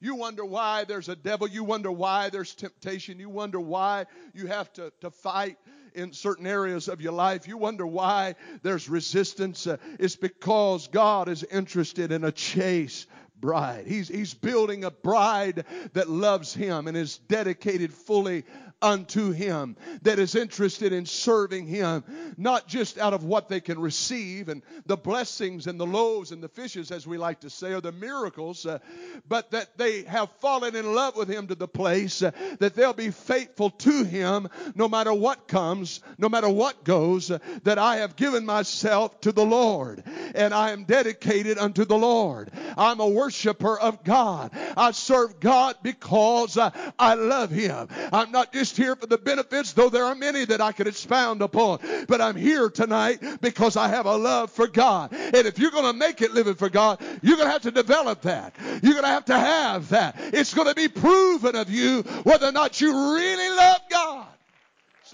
You 0.00 0.16
wonder 0.16 0.44
why 0.44 0.82
there's 0.82 1.08
a 1.08 1.14
devil. 1.14 1.46
You 1.46 1.62
wonder 1.62 1.92
why 1.92 2.30
there's 2.30 2.56
temptation. 2.56 3.20
You 3.20 3.30
wonder 3.30 3.60
why 3.60 4.06
you 4.34 4.48
have 4.48 4.72
to, 4.72 4.92
to 5.00 5.12
fight 5.12 5.58
in 5.94 6.12
certain 6.12 6.44
areas 6.44 6.88
of 6.88 7.00
your 7.00 7.12
life. 7.12 7.46
You 7.46 7.56
wonder 7.56 7.86
why 7.86 8.34
there's 8.64 8.88
resistance. 8.88 9.68
Uh, 9.68 9.76
it's 10.00 10.16
because 10.16 10.88
God 10.88 11.28
is 11.28 11.44
interested 11.44 12.10
in 12.10 12.24
a 12.24 12.32
chaste 12.32 13.06
bride. 13.40 13.86
He's, 13.86 14.08
he's 14.08 14.34
building 14.34 14.84
a 14.84 14.90
bride 14.90 15.64
that 15.92 16.08
loves 16.08 16.54
him 16.54 16.88
and 16.88 16.96
is 16.96 17.18
dedicated 17.18 17.92
fully 17.92 18.44
unto 18.82 19.30
him, 19.30 19.76
that 20.02 20.18
is 20.18 20.34
interested 20.34 20.92
in 20.92 21.06
serving 21.06 21.66
him, 21.66 22.04
not 22.36 22.68
just 22.68 22.98
out 22.98 23.14
of 23.14 23.24
what 23.24 23.48
they 23.48 23.60
can 23.60 23.78
receive 23.78 24.50
and 24.50 24.62
the 24.84 24.96
blessings 24.96 25.66
and 25.66 25.80
the 25.80 25.86
loaves 25.86 26.32
and 26.32 26.42
the 26.42 26.48
fishes, 26.48 26.90
as 26.90 27.06
we 27.06 27.16
like 27.16 27.40
to 27.40 27.48
say, 27.48 27.72
or 27.72 27.80
the 27.80 27.92
miracles, 27.92 28.66
uh, 28.66 28.78
but 29.26 29.50
that 29.50 29.78
they 29.78 30.02
have 30.02 30.30
fallen 30.32 30.76
in 30.76 30.94
love 30.94 31.16
with 31.16 31.28
him 31.28 31.46
to 31.46 31.54
the 31.54 31.66
place 31.66 32.22
uh, 32.22 32.30
that 32.58 32.74
they'll 32.74 32.92
be 32.92 33.10
faithful 33.10 33.70
to 33.70 34.04
him 34.04 34.46
no 34.74 34.86
matter 34.86 35.14
what 35.14 35.48
comes, 35.48 36.00
no 36.18 36.28
matter 36.28 36.48
what 36.48 36.84
goes, 36.84 37.30
uh, 37.30 37.38
that 37.62 37.78
I 37.78 37.96
have 37.96 38.16
given 38.16 38.44
myself 38.44 39.18
to 39.22 39.32
the 39.32 39.46
Lord 39.46 40.04
and 40.34 40.52
I 40.52 40.72
am 40.72 40.84
dedicated 40.84 41.56
unto 41.56 41.86
the 41.86 41.96
Lord. 41.96 42.50
I'm 42.76 43.00
a 43.00 43.08
worshiper 43.08 43.33
of 43.80 44.04
God. 44.04 44.50
I 44.76 44.92
serve 44.92 45.40
God 45.40 45.76
because 45.82 46.56
uh, 46.56 46.70
I 46.98 47.14
love 47.14 47.50
him. 47.50 47.88
I'm 48.12 48.30
not 48.30 48.52
just 48.52 48.76
here 48.76 48.96
for 48.96 49.06
the 49.06 49.18
benefits, 49.18 49.72
though 49.72 49.90
there 49.90 50.04
are 50.04 50.14
many 50.14 50.44
that 50.46 50.60
I 50.60 50.72
could 50.72 50.86
expound 50.86 51.42
upon. 51.42 51.80
But 52.06 52.20
I'm 52.20 52.36
here 52.36 52.70
tonight 52.70 53.20
because 53.40 53.76
I 53.76 53.88
have 53.88 54.06
a 54.06 54.16
love 54.16 54.50
for 54.50 54.66
God. 54.66 55.12
And 55.12 55.46
if 55.46 55.58
you're 55.58 55.70
going 55.70 55.92
to 55.92 55.98
make 55.98 56.22
it 56.22 56.32
living 56.32 56.54
for 56.54 56.68
God, 56.68 57.00
you're 57.22 57.36
going 57.36 57.48
to 57.48 57.52
have 57.52 57.62
to 57.62 57.70
develop 57.70 58.22
that. 58.22 58.54
You're 58.82 58.94
going 58.94 59.04
to 59.04 59.08
have 59.08 59.24
to 59.26 59.38
have 59.38 59.88
that. 59.90 60.16
It's 60.18 60.54
going 60.54 60.68
to 60.68 60.74
be 60.74 60.88
proven 60.88 61.56
of 61.56 61.70
you 61.70 62.02
whether 62.22 62.46
or 62.46 62.52
not 62.52 62.80
you 62.80 63.14
really 63.14 63.48
love. 63.56 63.80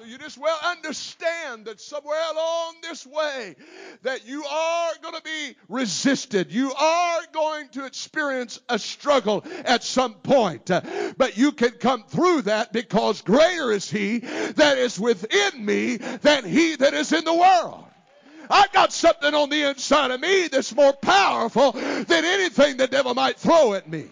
So 0.00 0.06
you 0.06 0.16
just 0.16 0.38
well 0.38 0.58
understand 0.64 1.66
that 1.66 1.78
somewhere 1.78 2.22
along 2.32 2.76
this 2.80 3.06
way 3.06 3.54
that 4.00 4.26
you 4.26 4.42
are 4.46 4.92
going 5.02 5.14
to 5.14 5.22
be 5.22 5.56
resisted. 5.68 6.50
You 6.50 6.72
are 6.72 7.20
going 7.34 7.68
to 7.70 7.84
experience 7.84 8.58
a 8.70 8.78
struggle 8.78 9.44
at 9.66 9.84
some 9.84 10.14
point. 10.14 10.70
But 11.18 11.36
you 11.36 11.52
can 11.52 11.72
come 11.72 12.04
through 12.04 12.42
that 12.42 12.72
because 12.72 13.20
greater 13.20 13.72
is 13.72 13.90
he 13.90 14.20
that 14.20 14.78
is 14.78 14.98
within 14.98 15.66
me 15.66 15.98
than 15.98 16.46
he 16.46 16.76
that 16.76 16.94
is 16.94 17.12
in 17.12 17.24
the 17.24 17.34
world. 17.34 17.84
I 18.48 18.68
got 18.72 18.94
something 18.94 19.34
on 19.34 19.50
the 19.50 19.68
inside 19.68 20.12
of 20.12 20.20
me 20.20 20.48
that's 20.48 20.74
more 20.74 20.94
powerful 20.94 21.72
than 21.72 22.24
anything 22.24 22.78
the 22.78 22.86
devil 22.86 23.12
might 23.12 23.36
throw 23.36 23.74
at 23.74 23.86
me. 23.86 24.08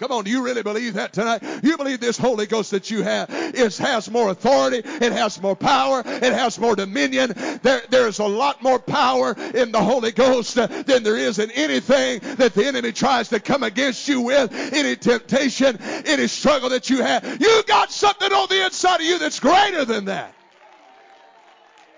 Come 0.00 0.12
on, 0.12 0.24
do 0.24 0.30
you 0.30 0.42
really 0.42 0.62
believe 0.62 0.94
that 0.94 1.12
tonight? 1.12 1.42
You 1.62 1.76
believe 1.76 2.00
this 2.00 2.16
Holy 2.16 2.46
Ghost 2.46 2.70
that 2.70 2.90
you 2.90 3.02
have 3.02 3.28
is 3.54 3.76
has 3.76 4.10
more 4.10 4.30
authority, 4.30 4.78
it 4.78 5.12
has 5.12 5.38
more 5.42 5.54
power, 5.54 6.02
it 6.06 6.32
has 6.32 6.58
more 6.58 6.74
dominion. 6.74 7.34
There, 7.62 7.82
there's 7.90 8.18
a 8.18 8.24
lot 8.24 8.62
more 8.62 8.78
power 8.78 9.36
in 9.54 9.72
the 9.72 9.82
Holy 9.82 10.10
Ghost 10.10 10.54
than 10.54 11.02
there 11.02 11.18
is 11.18 11.38
in 11.38 11.50
anything 11.50 12.20
that 12.36 12.54
the 12.54 12.66
enemy 12.66 12.92
tries 12.92 13.28
to 13.28 13.40
come 13.40 13.62
against 13.62 14.08
you 14.08 14.22
with, 14.22 14.50
any 14.72 14.96
temptation, 14.96 15.76
any 15.82 16.28
struggle 16.28 16.70
that 16.70 16.88
you 16.88 17.02
have. 17.02 17.38
You 17.38 17.62
got 17.66 17.92
something 17.92 18.32
on 18.32 18.48
the 18.48 18.64
inside 18.64 19.02
of 19.02 19.06
you 19.06 19.18
that's 19.18 19.38
greater 19.38 19.84
than 19.84 20.06
that. 20.06 20.32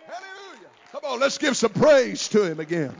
Hallelujah. 0.08 0.70
Come 0.90 1.02
on, 1.04 1.20
let's 1.20 1.38
give 1.38 1.56
some 1.56 1.72
praise 1.72 2.26
to 2.30 2.42
him 2.42 2.58
again. 2.58 2.96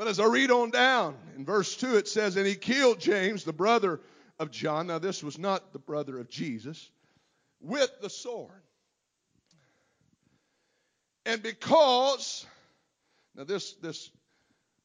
But 0.00 0.08
as 0.08 0.18
I 0.18 0.24
read 0.24 0.50
on 0.50 0.70
down 0.70 1.14
in 1.36 1.44
verse 1.44 1.76
2, 1.76 1.98
it 1.98 2.08
says, 2.08 2.38
And 2.38 2.46
he 2.46 2.54
killed 2.54 3.00
James, 3.00 3.44
the 3.44 3.52
brother 3.52 4.00
of 4.38 4.50
John. 4.50 4.86
Now, 4.86 4.98
this 4.98 5.22
was 5.22 5.36
not 5.36 5.74
the 5.74 5.78
brother 5.78 6.18
of 6.18 6.30
Jesus, 6.30 6.90
with 7.60 7.90
the 8.00 8.08
sword. 8.08 8.62
And 11.26 11.42
because, 11.42 12.46
now 13.34 13.44
this, 13.44 13.74
this 13.74 14.10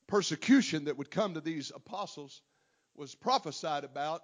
persecution 0.06 0.84
that 0.84 0.98
would 0.98 1.10
come 1.10 1.36
to 1.36 1.40
these 1.40 1.72
apostles 1.74 2.42
was 2.94 3.16
prophesied 3.16 3.86
about 3.86 4.22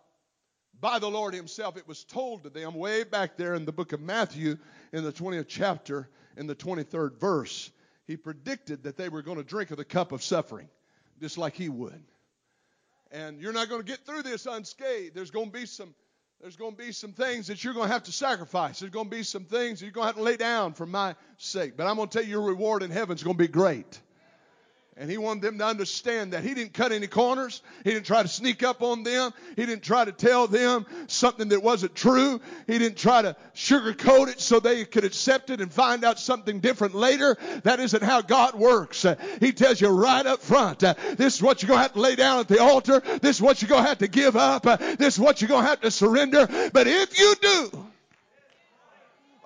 by 0.77 0.99
the 0.99 1.09
Lord 1.09 1.33
Himself. 1.33 1.77
It 1.77 1.87
was 1.87 2.03
told 2.03 2.43
to 2.43 2.49
them 2.49 2.73
way 2.73 3.05
back 3.05 3.37
there 3.37 3.53
in 3.53 3.63
the 3.63 3.71
book 3.71 3.93
of 3.93 4.01
Matthew 4.01 4.57
in 4.91 5.05
the 5.05 5.13
20th 5.13 5.47
chapter, 5.47 6.09
in 6.35 6.47
the 6.47 6.55
23rd 6.55 7.17
verse. 7.17 7.71
He 8.07 8.17
predicted 8.17 8.83
that 8.83 8.97
they 8.97 9.07
were 9.07 9.21
going 9.21 9.37
to 9.37 9.43
drink 9.45 9.71
of 9.71 9.77
the 9.77 9.85
cup 9.85 10.11
of 10.11 10.21
suffering 10.21 10.67
just 11.21 11.37
like 11.37 11.55
he 11.55 11.69
would. 11.69 12.03
And 13.11 13.39
you're 13.39 13.53
not 13.53 13.69
going 13.69 13.81
to 13.81 13.87
get 13.87 14.05
through 14.05 14.23
this 14.23 14.45
unscathed. 14.45 15.15
There's 15.15 15.31
going 15.31 15.51
to 15.51 15.51
be 15.51 15.65
some 15.65 15.93
there's 16.41 16.55
going 16.55 16.71
to 16.71 16.77
be 16.77 16.91
some 16.91 17.13
things 17.13 17.47
that 17.47 17.63
you're 17.63 17.75
going 17.75 17.87
to 17.87 17.93
have 17.93 18.03
to 18.03 18.11
sacrifice. 18.11 18.79
There's 18.79 18.91
going 18.91 19.05
to 19.05 19.15
be 19.15 19.21
some 19.21 19.45
things 19.45 19.79
that 19.79 19.85
you're 19.85 19.93
going 19.93 20.05
to 20.05 20.07
have 20.07 20.15
to 20.15 20.23
lay 20.23 20.37
down 20.37 20.73
for 20.73 20.87
my 20.87 21.13
sake. 21.37 21.77
But 21.77 21.85
I'm 21.85 21.97
going 21.97 22.09
to 22.09 22.17
tell 22.17 22.23
you 22.23 22.31
your 22.31 22.41
reward 22.41 22.81
in 22.81 22.89
heaven 22.89 23.15
is 23.15 23.21
going 23.21 23.37
to 23.37 23.43
be 23.43 23.47
great. 23.47 23.99
And 24.97 25.09
he 25.09 25.17
wanted 25.17 25.41
them 25.41 25.57
to 25.57 25.65
understand 25.65 26.33
that 26.33 26.43
he 26.43 26.53
didn't 26.53 26.73
cut 26.73 26.91
any 26.91 27.07
corners. 27.07 27.63
He 27.83 27.91
didn't 27.91 28.05
try 28.05 28.21
to 28.21 28.27
sneak 28.27 28.61
up 28.61 28.83
on 28.83 29.03
them. 29.03 29.31
He 29.55 29.65
didn't 29.65 29.83
try 29.83 30.03
to 30.05 30.11
tell 30.11 30.47
them 30.47 30.85
something 31.07 31.47
that 31.49 31.63
wasn't 31.63 31.95
true. 31.95 32.41
He 32.67 32.77
didn't 32.77 32.97
try 32.97 33.21
to 33.21 33.35
sugarcoat 33.55 34.27
it 34.27 34.41
so 34.41 34.59
they 34.59 34.83
could 34.83 35.05
accept 35.05 35.49
it 35.49 35.61
and 35.61 35.71
find 35.71 36.03
out 36.03 36.19
something 36.19 36.59
different 36.59 36.93
later. 36.93 37.37
That 37.63 37.79
isn't 37.79 38.03
how 38.03 38.21
God 38.21 38.53
works. 38.53 39.05
He 39.39 39.53
tells 39.53 39.79
you 39.79 39.87
right 39.87 40.25
up 40.25 40.41
front, 40.41 40.79
this 40.79 41.35
is 41.35 41.41
what 41.41 41.63
you're 41.63 41.69
going 41.69 41.79
to 41.79 41.83
have 41.83 41.93
to 41.93 41.99
lay 42.01 42.15
down 42.15 42.39
at 42.39 42.49
the 42.49 42.61
altar. 42.61 42.99
This 43.21 43.37
is 43.37 43.41
what 43.41 43.61
you're 43.61 43.69
going 43.69 43.83
to 43.83 43.89
have 43.89 43.99
to 43.99 44.07
give 44.07 44.35
up. 44.35 44.63
This 44.97 45.15
is 45.15 45.19
what 45.19 45.41
you're 45.41 45.47
going 45.47 45.63
to 45.63 45.69
have 45.69 45.81
to 45.81 45.89
surrender. 45.89 46.47
But 46.73 46.87
if 46.87 47.17
you 47.17 47.33
do, 47.41 47.85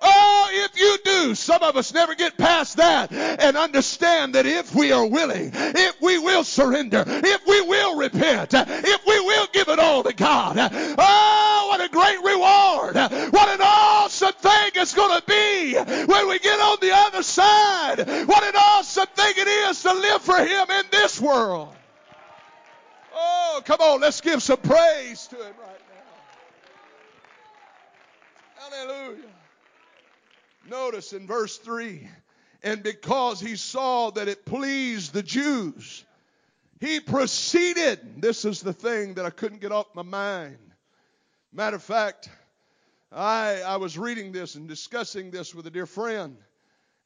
Oh, 0.00 0.48
if 0.52 0.78
you 0.78 0.98
do, 1.04 1.34
some 1.34 1.62
of 1.62 1.76
us 1.76 1.92
never 1.94 2.14
get 2.14 2.36
past 2.36 2.76
that 2.76 3.12
and 3.12 3.56
understand 3.56 4.34
that 4.34 4.44
if 4.44 4.74
we 4.74 4.92
are 4.92 5.06
willing, 5.06 5.52
if 5.54 6.00
we 6.02 6.18
will 6.18 6.44
surrender, 6.44 7.02
if 7.06 7.46
we 7.46 7.62
will 7.62 7.96
repent, 7.96 8.52
if 8.52 9.06
we 9.06 9.20
will 9.20 9.46
give 9.52 9.68
it 9.68 9.78
all 9.78 10.02
to 10.02 10.12
God, 10.12 10.56
oh, 10.58 11.66
what 11.70 11.80
a 11.80 11.88
great 11.88 12.18
reward. 12.22 12.96
What 13.32 13.48
an 13.48 13.60
awesome 13.62 14.32
thing 14.32 14.70
it's 14.74 14.94
going 14.94 15.18
to 15.18 15.26
be 15.26 15.74
when 15.74 16.28
we 16.28 16.38
get 16.40 16.60
on 16.60 16.76
the 16.80 16.92
other 16.92 17.22
side. 17.22 17.98
What 18.26 18.44
an 18.44 18.54
awesome 18.54 19.06
thing 19.14 19.32
it 19.36 19.48
is 19.48 19.82
to 19.82 19.92
live 19.92 20.20
for 20.20 20.36
Him 20.38 20.70
in 20.70 20.84
this 20.90 21.20
world. 21.20 21.74
Oh, 23.14 23.62
come 23.64 23.80
on, 23.80 24.00
let's 24.02 24.20
give 24.20 24.42
some 24.42 24.58
praise 24.58 25.26
to 25.28 25.36
Him 25.36 25.54
right 25.58 25.80
now. 28.60 28.76
Hallelujah. 28.76 29.22
Notice 30.68 31.12
in 31.12 31.26
verse 31.26 31.56
3 31.58 32.08
and 32.62 32.82
because 32.82 33.40
he 33.40 33.56
saw 33.56 34.10
that 34.10 34.28
it 34.28 34.44
pleased 34.44 35.12
the 35.12 35.22
Jews, 35.22 36.04
he 36.80 37.00
proceeded. 37.00 38.20
This 38.20 38.44
is 38.44 38.60
the 38.60 38.72
thing 38.72 39.14
that 39.14 39.24
I 39.24 39.30
couldn't 39.30 39.60
get 39.60 39.72
off 39.72 39.86
my 39.94 40.02
mind. 40.02 40.58
Matter 41.52 41.76
of 41.76 41.82
fact, 41.82 42.28
I, 43.12 43.62
I 43.62 43.76
was 43.76 43.96
reading 43.96 44.32
this 44.32 44.56
and 44.56 44.68
discussing 44.68 45.30
this 45.30 45.54
with 45.54 45.66
a 45.66 45.70
dear 45.70 45.86
friend, 45.86 46.36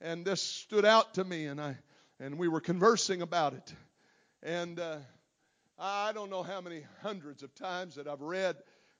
and 0.01 0.25
this 0.25 0.40
stood 0.40 0.85
out 0.85 1.14
to 1.14 1.25
me, 1.25 1.44
and 1.46 1.61
I 1.61 1.77
and 2.18 2.38
we 2.38 2.49
were 2.49 2.61
conversing 2.61 3.23
about 3.23 3.55
it. 3.55 3.75
And 4.42 4.81
uh, 4.81 4.96
I 5.79 6.12
don't 6.12 6.31
know 6.31 6.42
how 6.42 6.61
many 6.61 6.85
hundreds 7.03 7.42
of 7.42 7.55
times 7.55 7.94
that 7.96 8.09
I've 8.09 8.23
read 8.23 8.57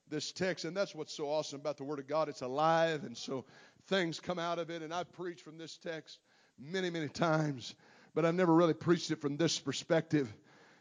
this 0.09 0.33
text, 0.33 0.65
and 0.65 0.77
that's 0.77 0.95
what's 0.95 1.15
so 1.15 1.27
awesome 1.27 1.61
about 1.61 1.79
the 1.79 1.85
Word 1.85 1.99
of 1.99 2.07
God. 2.07 2.29
It's 2.29 2.43
alive, 2.43 3.05
and 3.05 3.17
so 3.17 3.45
things 3.91 4.21
come 4.21 4.39
out 4.39 4.59
of 4.59 4.71
it. 4.71 4.81
And 4.81 4.95
I've 4.95 5.13
preached 5.13 5.43
from 5.43 5.59
this 5.59 5.77
text 5.77 6.19
many, 6.59 6.89
many 6.89 7.09
times, 7.09 7.75
but 8.15 8.25
I've 8.25 8.35
never 8.35 8.55
really 8.55 8.73
preached 8.73 9.11
it 9.11 9.21
from 9.21 9.37
this 9.37 9.59
perspective. 9.59 10.33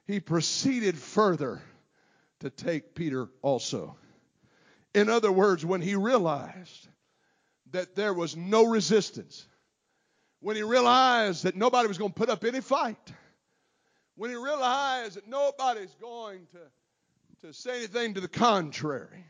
He 0.08 0.20
proceeded 0.20 0.98
further 0.98 1.62
to 2.40 2.50
take 2.50 2.96
Peter 2.96 3.28
also. 3.42 3.98
In 4.96 5.10
other 5.10 5.32
words, 5.32 5.66
when 5.66 5.82
he 5.82 5.96
realized 5.96 6.88
that 7.72 7.96
there 7.96 8.14
was 8.14 8.38
no 8.38 8.66
resistance, 8.66 9.46
when 10.40 10.56
he 10.56 10.64
realized 10.64 11.44
that 11.44 11.56
nobody 11.56 11.88
was 11.88 11.98
going 11.98 12.12
to 12.12 12.18
put 12.18 12.30
up 12.30 12.46
any 12.46 12.62
fight, 12.62 13.14
when 14.16 14.30
he 14.30 14.36
realized 14.36 15.16
that 15.16 15.28
nobody's 15.28 15.94
going 16.02 16.48
to, 16.52 17.48
to 17.48 17.54
say 17.54 17.80
anything 17.80 18.14
to 18.16 18.22
the 18.22 18.28
contrary, 18.28 19.26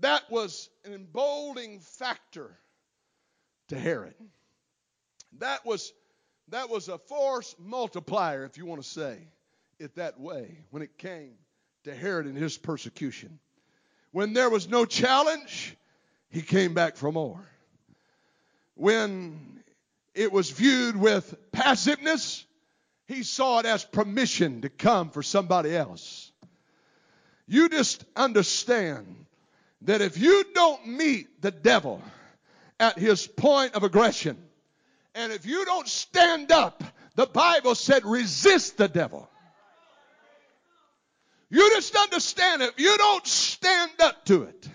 that 0.00 0.30
was 0.30 0.68
an 0.84 0.92
emboldening 0.92 1.80
factor 1.80 2.50
to 3.68 3.78
Herod. 3.78 4.14
That 5.38 5.64
was, 5.64 5.92
that 6.48 6.70
was 6.70 6.88
a 6.88 6.98
force 6.98 7.54
multiplier, 7.58 8.44
if 8.44 8.58
you 8.58 8.66
want 8.66 8.82
to 8.82 8.88
say 8.88 9.18
it 9.78 9.94
that 9.96 10.18
way, 10.18 10.58
when 10.70 10.82
it 10.82 10.98
came 10.98 11.32
to 11.84 11.94
Herod 11.94 12.26
and 12.26 12.36
his 12.36 12.58
persecution. 12.58 13.38
When 14.10 14.32
there 14.32 14.50
was 14.50 14.68
no 14.68 14.84
challenge, 14.84 15.76
he 16.30 16.42
came 16.42 16.74
back 16.74 16.96
for 16.96 17.12
more. 17.12 17.46
When 18.74 19.62
it 20.14 20.32
was 20.32 20.50
viewed 20.50 20.96
with 20.96 21.34
passiveness, 21.52 22.44
he 23.06 23.22
saw 23.22 23.60
it 23.60 23.66
as 23.66 23.84
permission 23.84 24.62
to 24.62 24.68
come 24.68 25.10
for 25.10 25.22
somebody 25.22 25.74
else. 25.74 26.30
You 27.46 27.68
just 27.68 28.04
understand 28.16 29.26
that 29.82 30.00
if 30.00 30.18
you 30.18 30.44
don't 30.54 30.86
meet 30.86 31.40
the 31.40 31.50
devil 31.50 32.02
at 32.80 32.98
his 32.98 33.26
point 33.26 33.74
of 33.74 33.82
aggression, 33.82 34.36
and 35.14 35.32
if 35.32 35.46
you 35.46 35.64
don't 35.64 35.88
stand 35.88 36.52
up, 36.52 36.82
the 37.14 37.26
Bible 37.26 37.74
said 37.74 38.04
resist 38.04 38.76
the 38.76 38.88
devil. 38.88 39.28
You 41.50 41.70
just 41.70 41.96
understand 41.96 42.62
it. 42.62 42.74
You 42.76 42.96
don't 42.98 43.26
stand 43.26 43.92
up 44.00 44.24
to 44.26 44.42
it. 44.44 44.68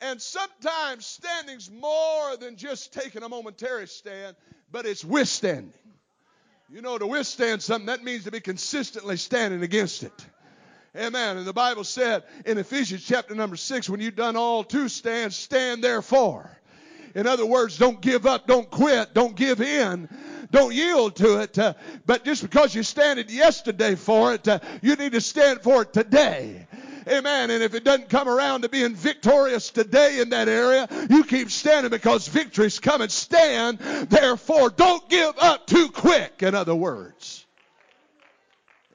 And 0.00 0.20
sometimes 0.22 1.04
standing's 1.04 1.70
more 1.70 2.36
than 2.36 2.56
just 2.56 2.92
taking 2.94 3.22
a 3.22 3.28
momentary 3.28 3.86
stand, 3.86 4.36
but 4.72 4.86
it's 4.86 5.04
withstanding. 5.04 5.74
You 6.70 6.80
know, 6.80 6.96
to 6.96 7.06
withstand 7.06 7.62
something, 7.62 7.86
that 7.86 8.04
means 8.04 8.24
to 8.24 8.30
be 8.30 8.40
consistently 8.40 9.16
standing 9.16 9.62
against 9.62 10.04
it. 10.04 10.26
Amen. 10.96 11.36
And 11.36 11.46
the 11.46 11.52
Bible 11.52 11.84
said 11.84 12.24
in 12.44 12.58
Ephesians 12.58 13.04
chapter 13.06 13.34
number 13.34 13.54
six, 13.54 13.88
when 13.88 14.00
you've 14.00 14.16
done 14.16 14.36
all 14.36 14.64
to 14.64 14.88
stand, 14.88 15.32
stand 15.32 15.84
therefore. 15.84 16.50
In 17.14 17.28
other 17.28 17.46
words, 17.46 17.78
don't 17.78 18.00
give 18.00 18.26
up, 18.26 18.46
don't 18.46 18.68
quit, 18.68 19.14
don't 19.14 19.36
give 19.36 19.60
in, 19.60 20.08
don't 20.50 20.74
yield 20.74 21.16
to 21.16 21.40
it. 21.40 21.56
Uh, 21.56 21.74
but 22.06 22.24
just 22.24 22.42
because 22.42 22.74
you 22.74 22.82
standed 22.82 23.30
yesterday 23.30 23.94
for 23.94 24.34
it, 24.34 24.46
uh, 24.48 24.58
you 24.82 24.96
need 24.96 25.12
to 25.12 25.20
stand 25.20 25.60
for 25.60 25.82
it 25.82 25.92
today. 25.92 26.66
Amen. 27.06 27.50
And 27.50 27.62
if 27.62 27.74
it 27.74 27.84
doesn't 27.84 28.08
come 28.08 28.28
around 28.28 28.62
to 28.62 28.68
being 28.68 28.94
victorious 28.94 29.70
today 29.70 30.20
in 30.20 30.30
that 30.30 30.48
area, 30.48 30.88
you 31.08 31.24
keep 31.24 31.50
standing 31.50 31.90
because 31.90 32.28
victory's 32.28 32.78
coming. 32.78 33.08
Stand, 33.08 33.78
therefore. 33.78 34.70
Don't 34.70 35.08
give 35.08 35.34
up 35.38 35.66
too 35.66 35.88
quick, 35.88 36.42
in 36.42 36.54
other 36.54 36.74
words. 36.74 37.39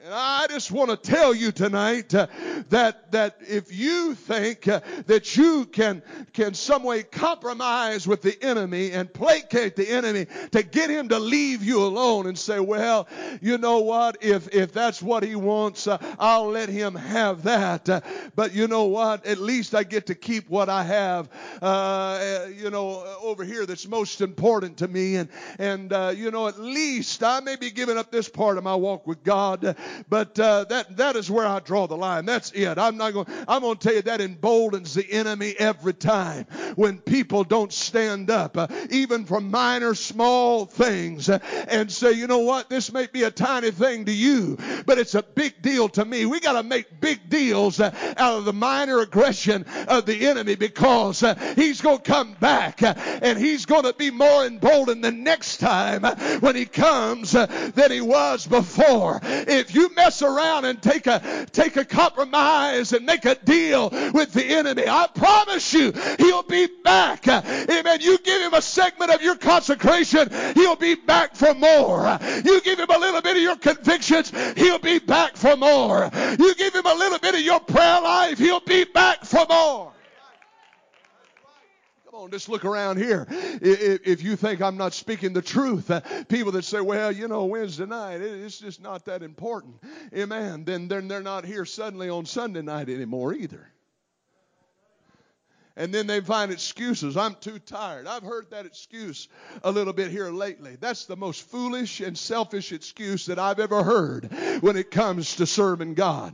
And 0.06 0.14
I 0.14 0.46
just 0.46 0.70
want 0.70 0.92
to 0.92 0.98
tell 0.98 1.34
you 1.34 1.52
tonight 1.52 2.14
uh, 2.14 2.28
that 2.70 3.12
that 3.12 3.38
if 3.40 3.76
you 3.76 4.14
think 4.14 4.68
uh, 4.68 4.82
that 5.08 5.36
you 5.36 5.66
can 5.66 6.04
can 6.32 6.54
some 6.54 6.84
way 6.84 7.02
compromise 7.02 8.08
with 8.08 8.22
the 8.22 8.38
enemy 8.44 8.92
and 8.92 9.12
placate 9.12 9.76
the 9.76 9.90
enemy 9.90 10.28
to 10.52 10.62
get 10.62 10.92
him 10.92 11.10
to 11.10 11.18
leave 11.18 11.64
you 11.64 11.84
alone 11.84 12.28
and 12.28 12.38
say, 12.38 12.60
well, 12.60 13.08
you 13.42 13.58
know 13.58 13.80
what? 13.80 14.18
If 14.22 14.54
if 14.54 14.74
that's 14.74 15.02
what 15.02 15.24
he 15.24 15.36
wants, 15.36 15.88
uh, 15.88 15.98
I'll 16.20 16.50
let 16.50 16.70
him 16.70 16.94
have 16.94 17.42
that. 17.42 18.06
But 18.36 18.54
you 18.54 18.68
know 18.68 18.84
what? 18.84 19.26
At 19.26 19.40
least 19.40 19.74
I 19.74 19.82
get 19.82 20.06
to 20.06 20.14
keep 20.14 20.52
what 20.52 20.70
I 20.70 20.84
have. 20.84 21.30
You 22.56 22.70
know, 22.70 23.18
over 23.24 23.44
here 23.44 23.66
that's 23.66 23.88
most 23.88 24.22
important 24.22 24.78
to 24.78 24.88
me, 24.88 25.16
and 25.16 25.30
and 25.58 26.16
you 26.16 26.30
know, 26.30 26.48
at 26.48 26.60
least 26.60 27.24
I 27.24 27.40
may 27.40 27.56
be 27.56 27.72
giving 27.72 27.98
up 27.98 28.12
this 28.12 28.30
part 28.30 28.60
of 28.60 28.64
my 28.64 28.76
walk 28.76 29.08
with 29.08 29.24
God 29.24 29.76
but 30.10 30.40
uh, 30.40 30.66
that 30.66 30.98
that 30.98 31.16
is 31.16 31.30
where 31.30 31.46
I 31.46 31.60
draw 31.60 31.88
the 31.88 31.98
line. 31.98 32.26
That's 32.26 32.52
it. 32.52 32.78
I'm 32.78 32.98
not 32.98 33.14
going. 33.14 33.28
I'm 33.48 33.62
going 33.62 33.78
to 33.78 33.88
tell 33.88 33.96
you 33.96 34.02
that 34.04 34.22
emboldens 34.22 34.94
the 34.94 35.10
enemy 35.12 35.56
every 35.58 35.94
time 35.94 36.46
when 36.76 37.00
people 37.00 37.44
don't 37.44 37.72
stand 37.72 38.30
up, 38.30 38.58
uh, 38.58 38.68
even 38.90 39.26
for 39.26 39.42
minor, 39.42 39.96
small 39.96 40.66
things, 40.66 41.30
uh, 41.30 41.40
and 41.68 41.92
say, 41.92 42.12
you 42.12 42.28
know 42.28 42.40
what, 42.40 42.70
this 42.70 42.92
may 42.92 43.08
be 43.08 43.24
a 43.24 43.32
tiny 43.32 43.72
thing 43.72 44.06
to 44.06 44.12
you, 44.12 44.58
but 44.86 44.98
it's 44.98 45.16
a 45.16 45.24
big 45.24 45.62
deal 45.62 45.90
to 45.90 46.06
me. 46.06 46.26
We 46.26 46.40
got 46.40 46.54
to 46.54 46.64
make 46.64 47.00
big 47.00 47.30
deals 47.30 47.80
uh, 47.80 47.92
out 48.18 48.38
of 48.40 48.46
the 48.46 48.54
minor 48.54 49.00
aggression 49.00 49.66
of 49.88 50.06
the 50.06 50.28
enemy 50.28 50.56
because 50.56 51.24
uh, 51.24 51.36
he's 51.56 51.82
going 51.82 52.00
to 52.00 52.04
come 52.04 52.34
back 52.40 52.84
uh, 52.84 52.94
and 53.22 53.38
he's 53.38 53.66
going 53.66 53.84
to 53.84 53.94
be 53.94 54.12
more 54.12 54.46
emboldened 54.46 55.04
the 55.04 55.12
next 55.12 55.58
time 55.58 56.04
when 56.40 56.56
he 56.56 56.66
comes 56.66 57.32
than 57.32 57.92
he 57.92 58.02
was 58.02 58.48
before. 58.48 59.20
If 59.24 59.74
you 59.76 59.85
mess 59.90 60.22
around 60.22 60.66
and 60.66 60.82
take 60.82 61.08
a 61.08 61.46
take 61.52 61.78
a 61.78 61.86
compromise 61.86 62.94
and 62.94 63.06
make 63.06 63.26
a 63.26 63.36
deal 63.36 63.90
with 64.14 64.34
the 64.34 64.44
enemy, 64.44 64.84
I 64.88 65.08
promise 65.14 65.74
you 65.74 65.92
he'll 66.18 66.44
be 66.44 66.68
back. 66.84 67.28
Amen. 67.28 68.02
You 68.02 68.18
give 68.20 68.42
him 68.42 68.54
a 68.54 68.62
segment 68.62 69.12
of 69.12 69.22
your 69.22 69.36
consecration, 69.36 70.30
he'll 70.54 70.76
be 70.76 70.96
back 70.96 71.36
for 71.36 71.54
more. 71.54 72.18
You 72.44 72.62
give 72.62 72.80
him 72.80 72.90
a 72.90 72.98
little 72.98 73.22
bit 73.22 73.38
of 73.38 73.44
your 73.44 73.58
convictions, 73.58 74.32
he'll 74.56 74.80
be 74.80 75.00
back 75.00 75.36
for 75.36 75.56
more. 75.56 76.10
You 76.40 76.56
give 76.56 76.76
him 76.76 76.86
a 76.86 76.94
little 76.94 77.20
bit 77.20 77.36
of 77.36 77.42
your 77.42 77.60
prayer 77.60 78.02
life, 78.02 78.38
he'll 78.38 78.60
be 78.60 78.84
back 78.86 79.26
for 79.26 79.46
more 79.50 79.95
on, 82.16 82.32
just 82.32 82.48
look 82.48 82.64
around 82.64 82.98
here. 82.98 83.28
If 83.30 84.24
you 84.24 84.36
think 84.36 84.62
I'm 84.62 84.78
not 84.78 84.94
speaking 84.94 85.34
the 85.34 85.42
truth, 85.42 85.92
uh, 85.92 86.02
people 86.30 86.54
that 86.54 86.64
say, 86.64 86.80
well, 86.80 87.12
you 87.12 87.28
know, 87.28 87.46
Wednesday 87.46 87.86
night, 87.86 88.22
it's 88.22 88.58
just 88.58 88.82
not 88.82 89.06
that 89.06 89.22
important. 89.22 89.76
Amen. 90.16 90.64
Then 90.64 90.88
they're 90.88 91.22
not 91.22 91.46
here 91.46 91.66
suddenly 91.66 92.10
on 92.10 92.26
Sunday 92.26 92.62
night 92.62 92.90
anymore 92.90 93.34
either. 93.34 93.70
And 95.78 95.94
then 95.94 96.08
they 96.08 96.22
find 96.22 96.54
excuses. 96.54 97.18
I'm 97.18 97.36
too 97.36 97.60
tired. 97.60 98.08
I've 98.08 98.24
heard 98.24 98.50
that 98.52 98.66
excuse 98.66 99.28
a 99.62 99.70
little 99.70 99.92
bit 99.92 100.10
here 100.10 100.32
lately. 100.32 100.78
That's 100.80 101.06
the 101.06 101.18
most 101.18 101.42
foolish 101.50 102.00
and 102.00 102.18
selfish 102.18 102.72
excuse 102.72 103.26
that 103.26 103.40
I've 103.40 103.60
ever 103.60 103.84
heard 103.84 104.32
when 104.62 104.78
it 104.78 104.90
comes 104.90 105.36
to 105.36 105.46
serving 105.46 105.96
God 105.96 106.34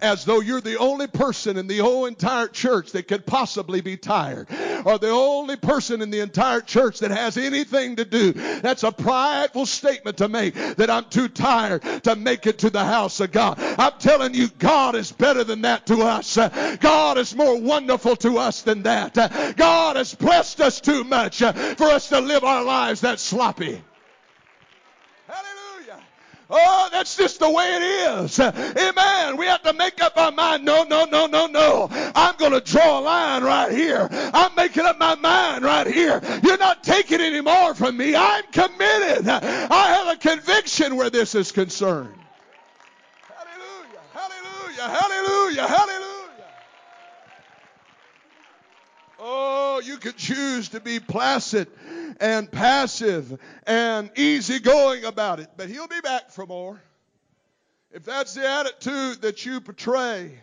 as 0.00 0.24
though 0.24 0.40
you're 0.40 0.60
the 0.60 0.78
only 0.78 1.06
person 1.06 1.56
in 1.56 1.66
the 1.66 1.78
whole 1.78 2.06
entire 2.06 2.48
church 2.48 2.92
that 2.92 3.08
could 3.08 3.26
possibly 3.26 3.80
be 3.80 3.96
tired 3.96 4.48
or 4.84 4.98
the 4.98 5.10
only 5.10 5.56
person 5.56 6.02
in 6.02 6.10
the 6.10 6.20
entire 6.20 6.60
church 6.60 7.00
that 7.00 7.10
has 7.10 7.36
anything 7.36 7.96
to 7.96 8.04
do. 8.04 8.32
That's 8.32 8.82
a 8.82 8.92
prideful 8.92 9.66
statement 9.66 10.18
to 10.18 10.28
make 10.28 10.54
that 10.54 10.90
I'm 10.90 11.06
too 11.06 11.28
tired 11.28 11.82
to 12.04 12.16
make 12.16 12.46
it 12.46 12.58
to 12.60 12.70
the 12.70 12.84
house 12.84 13.20
of 13.20 13.32
God. 13.32 13.58
I'm 13.60 13.98
telling 13.98 14.34
you, 14.34 14.48
God 14.58 14.94
is 14.94 15.12
better 15.12 15.44
than 15.44 15.62
that 15.62 15.86
to 15.86 16.02
us. 16.02 16.36
God 16.80 17.18
is 17.18 17.34
more 17.34 17.58
wonderful 17.58 18.16
to 18.16 18.38
us 18.38 18.62
than 18.62 18.82
that. 18.82 19.14
God 19.56 19.96
has 19.96 20.14
blessed 20.14 20.60
us 20.60 20.80
too 20.80 21.04
much 21.04 21.38
for 21.38 21.84
us 21.84 22.08
to 22.08 22.20
live 22.20 22.44
our 22.44 22.64
lives 22.64 23.00
that 23.02 23.20
sloppy. 23.20 23.82
Oh, 26.50 26.88
that's 26.92 27.16
just 27.16 27.40
the 27.40 27.50
way 27.50 27.64
it 27.74 27.82
is. 27.82 28.38
Amen. 28.38 29.36
We 29.36 29.46
have 29.46 29.62
to 29.62 29.72
make 29.72 30.02
up 30.02 30.16
our 30.16 30.30
mind. 30.30 30.64
No, 30.64 30.84
no, 30.84 31.04
no, 31.04 31.26
no, 31.26 31.46
no. 31.46 31.88
I'm 32.14 32.36
going 32.36 32.52
to 32.52 32.60
draw 32.60 32.98
a 32.98 33.00
line 33.00 33.42
right 33.42 33.72
here. 33.72 34.08
I'm 34.12 34.54
making 34.54 34.84
up 34.84 34.98
my 34.98 35.14
mind 35.14 35.64
right 35.64 35.86
here. 35.86 36.20
You're 36.42 36.58
not 36.58 36.82
taking 36.84 37.20
any 37.20 37.40
more 37.40 37.74
from 37.74 37.96
me. 37.96 38.14
I'm 38.14 38.44
committed. 38.52 39.26
I 39.28 39.94
have 39.94 40.08
a 40.08 40.16
conviction 40.16 40.96
where 40.96 41.10
this 41.10 41.34
is 41.34 41.50
concerned. 41.50 42.14
Hallelujah. 43.26 44.00
Hallelujah. 44.12 44.88
Hallelujah. 44.88 45.66
Hallelujah. 45.66 46.13
Oh, 49.26 49.80
you 49.82 49.96
could 49.96 50.18
choose 50.18 50.68
to 50.68 50.80
be 50.80 51.00
placid 51.00 51.68
and 52.20 52.52
passive 52.52 53.40
and 53.66 54.10
easygoing 54.18 55.06
about 55.06 55.40
it, 55.40 55.48
but 55.56 55.70
he'll 55.70 55.88
be 55.88 56.02
back 56.02 56.30
for 56.30 56.44
more. 56.44 56.78
If 57.90 58.04
that's 58.04 58.34
the 58.34 58.46
attitude 58.46 59.22
that 59.22 59.46
you 59.46 59.62
portray, 59.62 60.38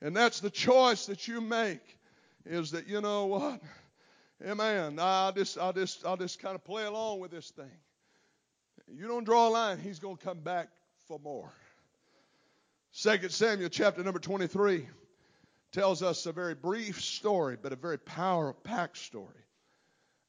and 0.00 0.16
that's 0.16 0.40
the 0.40 0.48
choice 0.48 1.04
that 1.06 1.28
you 1.28 1.42
make, 1.42 1.82
is 2.46 2.70
that 2.70 2.88
you 2.88 3.02
know 3.02 3.26
what? 3.26 3.60
Amen. 4.42 4.98
I'll 4.98 5.32
just 5.32 5.58
I'll 5.58 5.74
just 5.74 6.06
I'll 6.06 6.16
just 6.16 6.38
kind 6.38 6.54
of 6.54 6.64
play 6.64 6.86
along 6.86 7.20
with 7.20 7.30
this 7.30 7.50
thing. 7.50 7.76
You 8.88 9.06
don't 9.06 9.24
draw 9.24 9.48
a 9.48 9.50
line, 9.50 9.78
he's 9.78 9.98
gonna 9.98 10.16
come 10.16 10.38
back 10.40 10.68
for 11.08 11.18
more. 11.18 11.52
Second 12.90 13.32
Samuel 13.32 13.68
chapter 13.68 14.02
number 14.02 14.18
23 14.18 14.86
tells 15.74 16.04
us 16.04 16.24
a 16.24 16.32
very 16.32 16.54
brief 16.54 17.02
story, 17.02 17.58
but 17.60 17.72
a 17.72 17.76
very 17.76 17.98
power 17.98 18.52
packed 18.52 18.96
story 18.96 19.44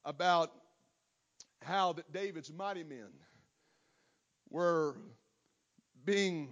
about 0.04 0.52
how 1.62 1.94
that 1.94 2.12
David's 2.12 2.52
mighty 2.52 2.84
men 2.84 3.10
were 4.50 4.98
being 6.04 6.50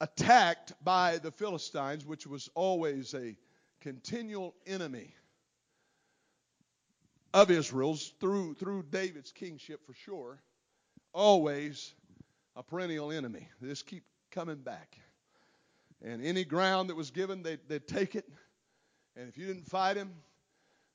attacked 0.00 0.72
by 0.82 1.18
the 1.18 1.30
Philistines, 1.30 2.06
which 2.06 2.26
was 2.26 2.48
always 2.54 3.12
a 3.14 3.36
continual 3.82 4.54
enemy 4.66 5.14
of 7.34 7.50
Israel's 7.50 8.14
through 8.18 8.54
through 8.54 8.84
David's 8.90 9.30
kingship 9.30 9.84
for 9.86 9.92
sure. 9.92 10.40
Always 11.12 11.92
a 12.56 12.62
perennial 12.62 13.12
enemy. 13.12 13.48
This 13.60 13.82
keep 13.82 14.04
coming 14.30 14.56
back. 14.56 14.96
And 16.04 16.22
any 16.22 16.44
ground 16.44 16.90
that 16.90 16.96
was 16.96 17.10
given, 17.10 17.42
they'd, 17.42 17.60
they'd 17.66 17.86
take 17.86 18.14
it. 18.14 18.28
And 19.16 19.28
if 19.28 19.38
you 19.38 19.46
didn't 19.46 19.66
fight 19.66 19.96
him, 19.96 20.12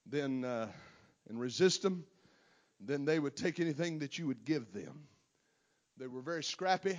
then 0.06 0.46
uh, 0.46 0.68
and 1.28 1.40
resist 1.40 1.84
him, 1.84 2.06
then 2.80 3.06
they 3.06 3.18
would 3.18 3.36
take 3.36 3.60
anything 3.60 4.00
that 4.00 4.20
you 4.20 4.28
would 4.28 4.46
give 4.46 4.72
them. 4.72 5.08
They 5.98 6.08
were 6.08 6.22
very 6.22 6.44
scrappy, 6.44 6.98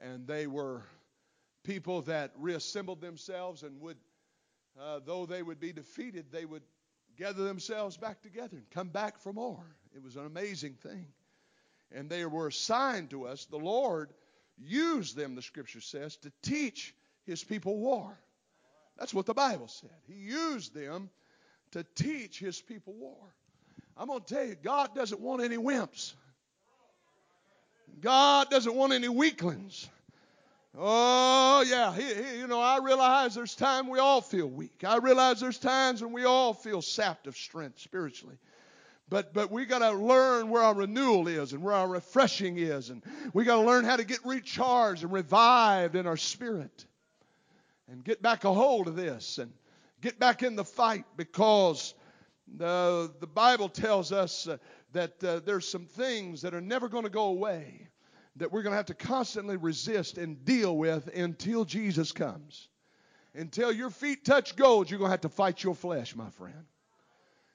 and 0.00 0.26
they 0.26 0.46
were 0.46 0.82
people 1.62 2.02
that 2.02 2.32
reassembled 2.38 3.02
themselves 3.02 3.62
and 3.62 3.80
would, 3.80 3.98
uh, 4.80 5.00
though 5.04 5.26
they 5.26 5.42
would 5.42 5.60
be 5.60 5.72
defeated, 5.72 6.26
they 6.32 6.46
would 6.46 6.62
gather 7.18 7.44
themselves 7.44 7.98
back 7.98 8.22
together 8.22 8.56
and 8.56 8.70
come 8.70 8.88
back 8.88 9.18
for 9.18 9.32
more. 9.32 9.76
It 9.94 10.02
was 10.02 10.16
an 10.16 10.24
amazing 10.24 10.74
thing. 10.74 11.06
And 11.92 12.08
they 12.08 12.24
were 12.24 12.46
assigned 12.46 13.10
to 13.10 13.26
us. 13.26 13.44
The 13.44 13.58
Lord 13.58 14.12
used 14.56 15.16
them, 15.16 15.34
the 15.34 15.42
scripture 15.42 15.80
says, 15.80 16.16
to 16.18 16.32
teach 16.42 16.94
his 17.30 17.42
people 17.42 17.78
war. 17.78 18.18
That's 18.98 19.14
what 19.14 19.24
the 19.24 19.34
Bible 19.34 19.68
said. 19.68 19.90
He 20.06 20.14
used 20.14 20.74
them 20.74 21.08
to 21.72 21.86
teach 21.94 22.38
his 22.38 22.60
people 22.60 22.92
war. 22.92 23.34
I'm 23.96 24.08
going 24.08 24.20
to 24.20 24.34
tell 24.34 24.44
you, 24.44 24.56
God 24.62 24.94
doesn't 24.94 25.20
want 25.20 25.42
any 25.42 25.56
wimps. 25.56 26.12
God 28.00 28.50
doesn't 28.50 28.74
want 28.74 28.92
any 28.92 29.08
weaklings. 29.08 29.88
Oh, 30.78 31.64
yeah. 31.66 31.94
He, 31.94 32.02
he, 32.02 32.38
you 32.38 32.46
know, 32.46 32.60
I 32.60 32.78
realize 32.78 33.34
there's 33.34 33.54
times 33.54 33.88
we 33.88 33.98
all 33.98 34.20
feel 34.20 34.46
weak. 34.46 34.84
I 34.86 34.98
realize 34.98 35.40
there's 35.40 35.58
times 35.58 36.02
when 36.02 36.12
we 36.12 36.24
all 36.24 36.54
feel 36.54 36.82
sapped 36.82 37.26
of 37.26 37.36
strength 37.36 37.80
spiritually. 37.80 38.38
But, 39.08 39.34
but 39.34 39.50
we 39.50 39.66
got 39.66 39.80
to 39.80 39.90
learn 39.92 40.50
where 40.50 40.62
our 40.62 40.74
renewal 40.74 41.26
is 41.26 41.52
and 41.52 41.62
where 41.62 41.74
our 41.74 41.88
refreshing 41.88 42.56
is. 42.56 42.90
And 42.90 43.02
we 43.32 43.44
got 43.44 43.56
to 43.56 43.66
learn 43.66 43.84
how 43.84 43.96
to 43.96 44.04
get 44.04 44.20
recharged 44.24 45.02
and 45.02 45.12
revived 45.12 45.96
in 45.96 46.06
our 46.06 46.16
spirit. 46.16 46.86
And 47.90 48.04
get 48.04 48.22
back 48.22 48.44
a 48.44 48.52
hold 48.54 48.86
of 48.86 48.94
this 48.94 49.38
and 49.38 49.52
get 50.00 50.20
back 50.20 50.44
in 50.44 50.54
the 50.54 50.64
fight 50.64 51.04
because 51.16 51.92
the, 52.56 53.12
the 53.18 53.26
Bible 53.26 53.68
tells 53.68 54.12
us 54.12 54.46
uh, 54.46 54.58
that 54.92 55.24
uh, 55.24 55.40
there's 55.44 55.68
some 55.68 55.86
things 55.86 56.42
that 56.42 56.54
are 56.54 56.60
never 56.60 56.88
going 56.88 57.02
to 57.02 57.10
go 57.10 57.24
away 57.24 57.88
that 58.36 58.52
we're 58.52 58.62
going 58.62 58.72
to 58.72 58.76
have 58.76 58.86
to 58.86 58.94
constantly 58.94 59.56
resist 59.56 60.18
and 60.18 60.44
deal 60.44 60.76
with 60.76 61.08
until 61.16 61.64
Jesus 61.64 62.12
comes. 62.12 62.68
Until 63.34 63.72
your 63.72 63.90
feet 63.90 64.24
touch 64.24 64.54
gold, 64.54 64.88
you're 64.88 64.98
going 64.98 65.08
to 65.08 65.12
have 65.12 65.22
to 65.22 65.28
fight 65.28 65.62
your 65.62 65.74
flesh, 65.74 66.14
my 66.14 66.30
friend. 66.30 66.64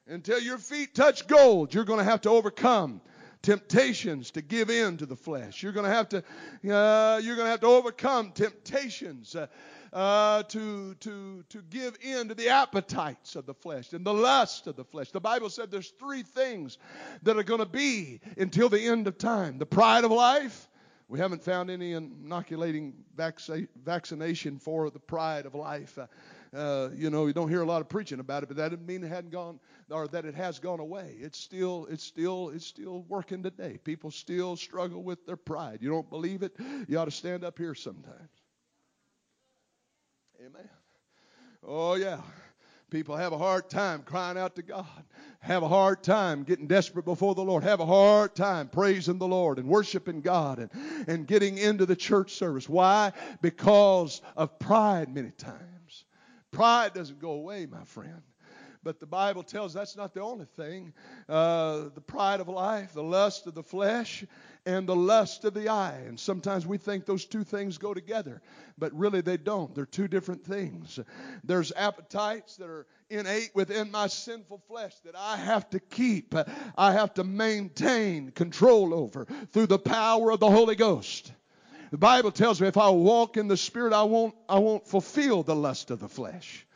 Until 0.06 0.40
your 0.40 0.58
feet 0.58 0.94
touch 0.94 1.28
gold, 1.28 1.74
you're 1.74 1.86
going 1.86 2.00
to 2.00 2.06
have 2.06 2.22
to 2.22 2.30
overcome 2.30 3.02
temptations 3.42 4.32
to 4.32 4.42
give 4.42 4.70
in 4.70 4.98
to 4.98 5.06
the 5.06 5.16
flesh. 5.16 5.62
You're 5.62 5.72
going 5.72 5.86
to 5.86 5.92
have 5.92 6.10
to, 6.10 6.18
uh, 6.18 7.20
you're 7.24 7.36
going 7.36 7.46
to 7.46 7.52
have 7.52 7.62
to 7.62 7.68
overcome 7.68 8.32
temptations. 8.32 9.36
Uh, 9.36 9.48
uh, 9.96 10.44
to, 10.44 10.94
to, 10.96 11.42
to 11.48 11.62
give 11.70 11.98
in 12.02 12.28
to 12.28 12.36
the 12.36 12.50
appetites 12.50 13.38
of 13.38 13.46
the 13.46 13.54
flesh 13.54 13.94
and 13.94 14.06
the 14.06 14.14
lust 14.14 14.68
of 14.68 14.76
the 14.76 14.84
flesh. 14.84 15.10
The 15.12 15.22
Bible 15.22 15.50
said 15.50 15.72
there's 15.72 15.92
three 15.92 16.22
things 16.22 16.78
that 17.24 17.38
are 17.38 17.44
going 17.44 17.62
to 17.62 17.66
be 17.66 18.20
until 18.38 18.68
the 18.68 18.82
end 18.82 19.08
of 19.08 19.18
time 19.18 19.58
the 19.58 19.66
pride 19.66 20.04
of 20.04 20.12
life. 20.12 20.68
We 21.08 21.20
haven't 21.20 21.44
found 21.44 21.70
any 21.70 21.94
inoculating 21.94 22.94
vaccination 23.16 24.58
for 24.58 24.90
the 24.90 25.00
pride 25.00 25.46
of 25.46 25.56
life. 25.56 25.98
Uh, 25.98 26.08
uh, 26.54 26.90
you 26.96 27.10
know, 27.10 27.28
you 27.28 27.34
don't 27.34 27.50
hear 27.50 27.62
a 27.62 27.66
lot 27.66 27.80
of 27.80 27.88
preaching 27.88 28.20
about 28.20 28.44
it, 28.44 28.48
but 28.48 28.58
that 28.58 28.72
doesn't 28.72 28.86
mean 28.86 29.04
it 29.04 29.10
hadn't 29.10 29.30
gone 29.30 29.60
or 29.92 30.08
that 30.08 30.26
it 30.26 30.34
has 30.34 30.58
gone 30.60 30.80
away. 30.80 31.16
It's 31.20 31.40
still, 31.40 31.88
it's 31.90 32.04
still, 32.04 32.50
it's 32.50 32.66
still 32.66 33.04
working 33.08 33.44
today. 33.44 33.78
People 33.84 34.12
still 34.12 34.56
struggle 34.58 35.04
with 35.04 35.26
their 35.26 35.38
pride. 35.38 35.78
You 35.82 35.90
don't 35.90 36.10
believe 36.10 36.44
it? 36.44 36.54
You 36.88 36.98
ought 36.98 37.06
to 37.06 37.12
stand 37.12 37.46
up 37.46 37.58
here 37.58 37.76
sometimes. 37.76 38.45
Amen. 40.40 40.70
Oh, 41.66 41.96
yeah. 41.96 42.22
People 42.90 43.16
have 43.16 43.34
a 43.34 43.38
hard 43.38 43.70
time 43.70 44.04
crying 44.04 44.38
out 44.38 44.56
to 44.56 44.62
God, 44.62 44.86
have 45.40 45.64
a 45.64 45.68
hard 45.68 46.04
time 46.04 46.44
getting 46.44 46.68
desperate 46.68 47.04
before 47.04 47.34
the 47.34 47.44
Lord, 47.44 47.64
have 47.64 47.80
a 47.80 47.86
hard 47.86 48.36
time 48.36 48.68
praising 48.68 49.18
the 49.18 49.28
Lord 49.28 49.58
and 49.58 49.68
worshiping 49.68 50.22
God 50.22 50.60
and, 50.60 50.70
and 51.08 51.28
getting 51.28 51.58
into 51.58 51.86
the 51.86 51.96
church 51.96 52.34
service. 52.34 52.70
Why? 52.70 53.12
Because 53.42 54.22
of 54.38 54.60
pride, 54.60 55.14
many 55.14 55.32
times. 55.32 56.06
Pride 56.52 56.94
doesn't 56.94 57.20
go 57.20 57.32
away, 57.32 57.66
my 57.66 57.84
friend. 57.84 58.22
But 58.86 59.00
the 59.00 59.08
Bible 59.08 59.42
tells 59.42 59.74
that's 59.74 59.98
not 59.98 60.14
the 60.14 60.22
only 60.22 60.46
thing. 60.46 60.94
Uh, 61.28 61.86
the 61.96 62.02
pride 62.02 62.40
of 62.40 62.48
life, 62.48 62.94
the 62.94 63.02
lust 63.02 63.48
of 63.48 63.56
the 63.56 63.64
flesh, 63.64 64.24
and 64.64 64.88
the 64.88 64.96
lust 64.96 65.44
of 65.44 65.56
the 65.56 65.70
eye. 65.70 66.04
And 66.06 66.20
sometimes 66.20 66.68
we 66.68 66.78
think 66.78 67.08
those 67.08 67.26
two 67.26 67.44
things 67.44 67.80
go 67.80 67.96
together, 67.96 68.44
but 68.78 68.94
really 68.94 69.22
they 69.22 69.38
don't. 69.38 69.74
They're 69.74 69.88
two 69.88 70.08
different 70.08 70.46
things. 70.46 71.00
There's 71.44 71.72
appetites 71.76 72.58
that 72.58 72.70
are 72.70 72.86
innate 73.10 73.50
within 73.56 73.90
my 73.90 74.06
sinful 74.06 74.62
flesh 74.68 74.94
that 75.04 75.16
I 75.16 75.38
have 75.38 75.68
to 75.72 75.80
keep, 75.80 76.36
I 76.78 76.94
have 76.94 77.16
to 77.16 77.24
maintain 77.24 78.30
control 78.30 78.94
over 78.94 79.26
through 79.52 79.66
the 79.66 79.80
power 79.80 80.30
of 80.30 80.40
the 80.40 80.52
Holy 80.52 80.76
Ghost. 80.76 81.34
The 81.90 81.98
Bible 81.98 82.32
tells 82.32 82.62
me 82.62 82.68
if 82.68 82.78
I 82.78 82.90
walk 82.90 83.36
in 83.36 83.48
the 83.48 83.58
Spirit, 83.58 83.94
I 83.94 84.04
won't, 84.04 84.36
I 84.48 84.60
won't 84.60 84.86
fulfill 84.88 85.42
the 85.42 85.56
lust 85.56 85.90
of 85.90 86.00
the 86.00 86.10
flesh. 86.10 86.68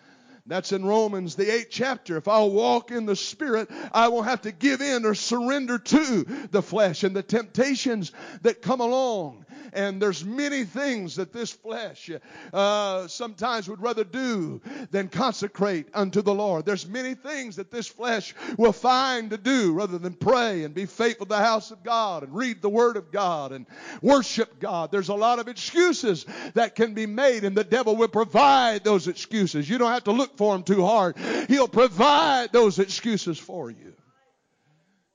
That's 0.49 0.71
in 0.71 0.83
Romans, 0.83 1.35
the 1.35 1.53
eighth 1.53 1.69
chapter. 1.69 2.17
If 2.17 2.27
I'll 2.27 2.49
walk 2.49 2.89
in 2.89 3.05
the 3.05 3.15
Spirit, 3.15 3.69
I 3.93 4.07
won't 4.07 4.25
have 4.25 4.41
to 4.41 4.51
give 4.51 4.81
in 4.81 5.05
or 5.05 5.13
surrender 5.13 5.77
to 5.77 6.47
the 6.51 6.63
flesh 6.63 7.03
and 7.03 7.15
the 7.15 7.21
temptations 7.21 8.11
that 8.41 8.61
come 8.61 8.81
along. 8.81 9.45
And 9.73 10.01
there's 10.01 10.25
many 10.25 10.63
things 10.63 11.17
that 11.17 11.31
this 11.31 11.51
flesh 11.51 12.09
uh, 12.51 13.07
sometimes 13.07 13.69
would 13.69 13.81
rather 13.81 14.03
do 14.03 14.61
than 14.89 15.09
consecrate 15.09 15.87
unto 15.93 16.21
the 16.21 16.33
Lord. 16.33 16.65
There's 16.65 16.87
many 16.87 17.13
things 17.13 17.57
that 17.57 17.69
this 17.69 17.87
flesh 17.87 18.33
will 18.57 18.73
find 18.73 19.29
to 19.29 19.37
do 19.37 19.73
rather 19.73 19.97
than 19.97 20.13
pray 20.13 20.63
and 20.63 20.73
be 20.73 20.85
faithful 20.85 21.27
to 21.27 21.29
the 21.29 21.37
house 21.37 21.71
of 21.71 21.83
God 21.83 22.23
and 22.23 22.33
read 22.33 22.61
the 22.61 22.69
Word 22.69 22.97
of 22.97 23.11
God 23.11 23.51
and 23.51 23.65
worship 24.01 24.59
God. 24.59 24.91
There's 24.91 25.09
a 25.09 25.13
lot 25.13 25.39
of 25.39 25.47
excuses 25.47 26.25
that 26.55 26.75
can 26.75 26.93
be 26.93 27.05
made, 27.05 27.43
and 27.43 27.55
the 27.55 27.63
devil 27.63 27.95
will 27.95 28.07
provide 28.07 28.83
those 28.83 29.07
excuses. 29.07 29.69
You 29.69 29.77
don't 29.77 29.91
have 29.91 30.05
to 30.05 30.11
look 30.11 30.37
for 30.39 30.55
him 30.55 30.63
too 30.63 30.85
hard. 30.85 31.17
He'll 31.49 31.67
provide 31.67 32.53
those 32.53 32.79
excuses 32.79 33.37
for 33.37 33.69
you. 33.69 33.93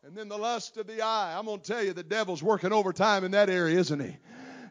And 0.04 0.14
then 0.14 0.28
the 0.28 0.36
lust 0.36 0.76
of 0.76 0.86
the 0.86 1.00
eye. 1.00 1.34
I'm 1.38 1.46
going 1.46 1.60
to 1.60 1.66
tell 1.66 1.82
you, 1.82 1.94
the 1.94 2.02
devil's 2.02 2.42
working 2.42 2.74
overtime 2.74 3.24
in 3.24 3.30
that 3.30 3.48
area, 3.48 3.78
isn't 3.78 4.00
he? 4.00 4.18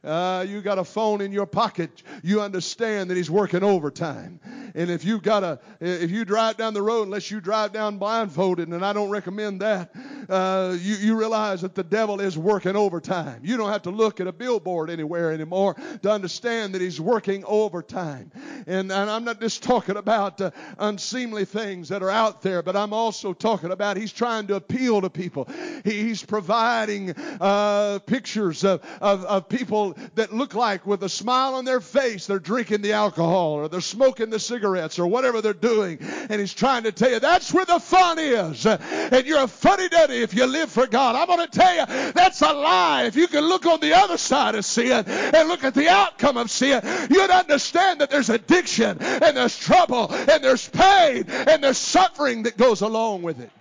Uh, 0.04 0.45
you 0.47 0.62
got 0.62 0.78
a 0.78 0.84
phone 0.84 1.22
in 1.22 1.32
your 1.32 1.45
pocket, 1.45 2.04
you 2.24 2.41
understand 2.41 3.10
that 3.10 3.16
he's 3.16 3.32
working 3.32 3.64
overtime. 3.64 4.39
And 4.76 4.89
if 4.89 5.06
you 5.06 5.20
got 5.20 5.43
a, 5.43 5.60
if 5.80 6.12
you 6.12 6.26
drive 6.26 6.58
down 6.58 6.74
the 6.74 6.82
road, 6.82 7.04
unless 7.04 7.32
you 7.32 7.39
drive 7.39 7.72
down 7.72 7.99
blindfolded, 7.99 8.68
and 8.68 8.84
I 8.84 8.91
don't 8.91 9.10
recommend 9.10 9.62
that, 9.62 9.93
uh, 10.28 10.76
you, 10.80 10.95
you 10.95 11.18
realize 11.18 11.62
that 11.62 11.76
the 11.76 11.84
devil 11.84 12.20
is 12.20 12.38
working 12.38 12.76
overtime. 12.76 13.41
You 13.43 13.56
don't 13.56 13.72
have 13.72 13.84
to 13.84 13.91
look 13.91 14.20
at 14.20 14.28
a 14.28 14.34
billboard 14.34 14.89
anywhere 14.89 15.32
anymore 15.32 15.76
to 16.01 16.12
understand 16.12 16.74
that 16.74 16.82
he's 16.82 16.99
working 16.99 17.45
overtime. 17.45 18.32
And, 18.68 18.91
and 18.91 19.10
I'm 19.10 19.24
not 19.24 19.39
just 19.39 19.64
talking 19.64 19.95
about 19.95 20.41
uh, 20.41 20.51
unseemly 20.80 21.45
things 21.45 21.89
that 21.89 22.04
are 22.04 22.10
out 22.10 22.41
there, 22.41 22.62
but 22.62 22.76
I'm 22.76 22.93
also 22.93 23.32
talking 23.32 23.72
about 23.72 23.95
he's 23.95 24.12
trying 24.12 24.47
to 24.47 24.56
appeal 24.56 25.01
to 25.01 25.10
people. 25.10 25.47
He's 25.86 26.24
providing 26.24 27.12
uh, 27.39 27.99
pictures 28.06 28.64
of, 28.64 28.82
of, 28.99 29.24
of 29.26 29.49
people 29.49 29.93
that 30.16 30.34
look 30.34 30.54
like 30.54 30.86
with 30.86 31.04
a 31.04 31.10
smile 31.10 31.56
on 31.56 31.66
their 31.66 31.82
face 31.82 32.28
they're 32.28 32.39
drinking 32.39 32.82
the 32.82 32.94
alcohol 32.94 33.54
or 33.54 33.68
they're 33.68 33.82
smoking 33.82 34.30
the 34.30 34.39
cigarettes 34.39 35.00
or 35.00 35.08
whatever 35.08 35.41
they're 35.41 35.54
doing. 35.54 36.00
And 36.02 36.39
he's 36.39 36.54
trying 36.54 36.84
to 36.84 36.91
tell 36.91 37.12
you 37.12 37.20
that's 37.20 37.54
where 37.54 37.66
the 37.66 37.80
fun 37.80 38.20
is. 38.20 38.66
And 38.66 39.26
you're 39.26 39.44
a 39.44 39.48
funny 39.48 39.89
duddy 39.89 40.22
if 40.22 40.34
you 40.34 40.46
live 40.46 40.72
for 40.72 40.88
God. 40.88 41.16
I'm 41.16 41.28
going 41.28 41.48
to 41.48 41.60
tell 41.60 41.76
you 41.76 42.12
that's 42.14 42.41
a 42.41 42.54
lie. 42.54 43.04
If 43.06 43.16
you 43.16 43.28
can 43.28 43.44
look 43.44 43.66
on 43.66 43.80
the 43.80 43.94
other 43.94 44.18
side 44.18 44.56
of 44.56 44.66
sin 44.66 45.06
and 45.08 45.48
look 45.48 45.64
at 45.64 45.74
the 45.74 45.89
outcome 45.89 46.38
of 46.38 46.50
sin, 46.50 46.82
you'd 47.10 47.30
understand 47.30 48.02
that 48.02 48.10
there's 48.10 48.30
addiction 48.30 48.98
and 49.02 49.38
there's 49.38 49.58
trouble 49.58 50.12
and 50.12 50.44
there's 50.44 50.68
pain 50.70 51.26
and 51.30 51.64
there's 51.64 51.78
suffering 51.78 52.44
that 52.44 52.58
goes 52.58 52.82
along 52.82 53.22
with 53.22 53.39
it. 53.39 53.52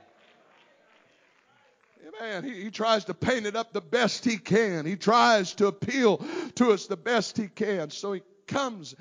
Man, 2.21 2.45
he, 2.45 2.65
he 2.65 2.71
tries 2.71 3.05
to 3.07 3.15
paint 3.15 3.47
it 3.47 3.57
up 3.57 3.73
the 3.73 3.81
best 3.81 4.25
he 4.25 4.37
can. 4.37 4.87
He 4.87 4.97
tries 4.97 5.55
to 5.55 5.67
appeal 5.67 6.25
to 6.57 6.73
us 6.73 6.87
the 6.87 6.97
best 6.97 7.37
he 7.37 7.49
can. 7.49 7.91
So 7.91 8.13
he 8.13 8.23
comes 8.47 8.95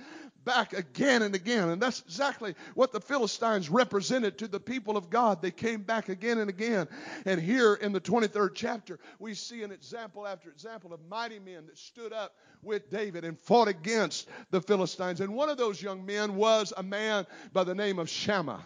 back 0.43 0.74
again 0.74 1.22
and 1.22 1.36
again. 1.36 1.70
And 1.70 1.82
that's 1.82 2.01
exactly 2.01 2.55
what 2.74 2.91
the 2.91 3.01
Philistines 3.01 3.70
represented 3.70 4.38
to 4.39 4.47
the 4.47 4.59
people 4.59 4.97
of 4.97 5.09
God. 5.09 5.41
They 5.41 5.51
came 5.51 5.82
back 5.82 6.09
again 6.09 6.39
and 6.39 6.49
again. 6.49 6.88
And 7.26 7.39
here 7.39 7.76
in 7.76 7.91
the 7.91 8.01
23rd 8.01 8.51
chapter, 8.55 8.99
we 9.20 9.34
see 9.34 9.64
an 9.64 9.72
example 9.72 10.28
after 10.28 10.49
example 10.49 10.93
of 10.93 10.99
mighty 11.09 11.39
men 11.39 11.66
that 11.68 11.78
stood 11.78 12.14
up 12.14 12.36
with 12.64 12.89
David 12.89 13.26
and 13.26 13.38
fought 13.39 13.68
against 13.68 14.30
the 14.51 14.62
Philistines. 14.62 15.22
And 15.22 15.34
one 15.34 15.49
of 15.49 15.57
those 15.57 15.82
young 15.82 16.05
men 16.05 16.36
was 16.36 16.74
a 16.76 16.84
man 16.84 17.26
by 17.53 17.64
the 17.64 17.76
name 17.76 17.99
of 17.99 18.09
Shammah. 18.09 18.66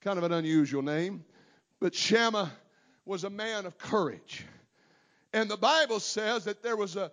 Kind 0.00 0.18
of 0.18 0.24
an 0.24 0.32
unusual 0.32 0.82
name. 0.82 1.24
But 1.80 1.94
Shammah 1.94 2.50
was 3.04 3.24
a 3.24 3.30
man 3.30 3.66
of 3.66 3.78
courage. 3.78 4.44
And 5.32 5.50
the 5.50 5.56
Bible 5.56 6.00
says 6.00 6.44
that 6.44 6.62
there 6.62 6.76
was 6.76 6.96
a 6.96 7.10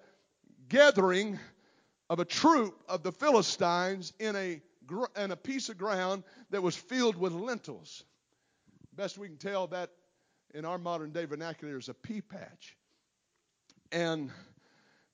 gathering 0.69 1.39
of 2.09 2.19
a 2.19 2.25
troop 2.25 2.81
of 2.87 3.03
the 3.03 3.11
Philistines 3.11 4.13
in 4.19 4.35
a, 4.35 4.61
in 5.17 5.31
a 5.31 5.35
piece 5.35 5.69
of 5.69 5.77
ground 5.77 6.23
that 6.49 6.61
was 6.61 6.75
filled 6.75 7.17
with 7.17 7.33
lentils. 7.33 8.03
Best 8.95 9.17
we 9.17 9.27
can 9.27 9.37
tell 9.37 9.67
that 9.67 9.91
in 10.53 10.65
our 10.65 10.77
modern 10.77 11.11
day 11.11 11.25
vernacular 11.25 11.77
is 11.77 11.89
a 11.89 11.93
pea 11.93 12.21
patch. 12.21 12.75
And 13.91 14.31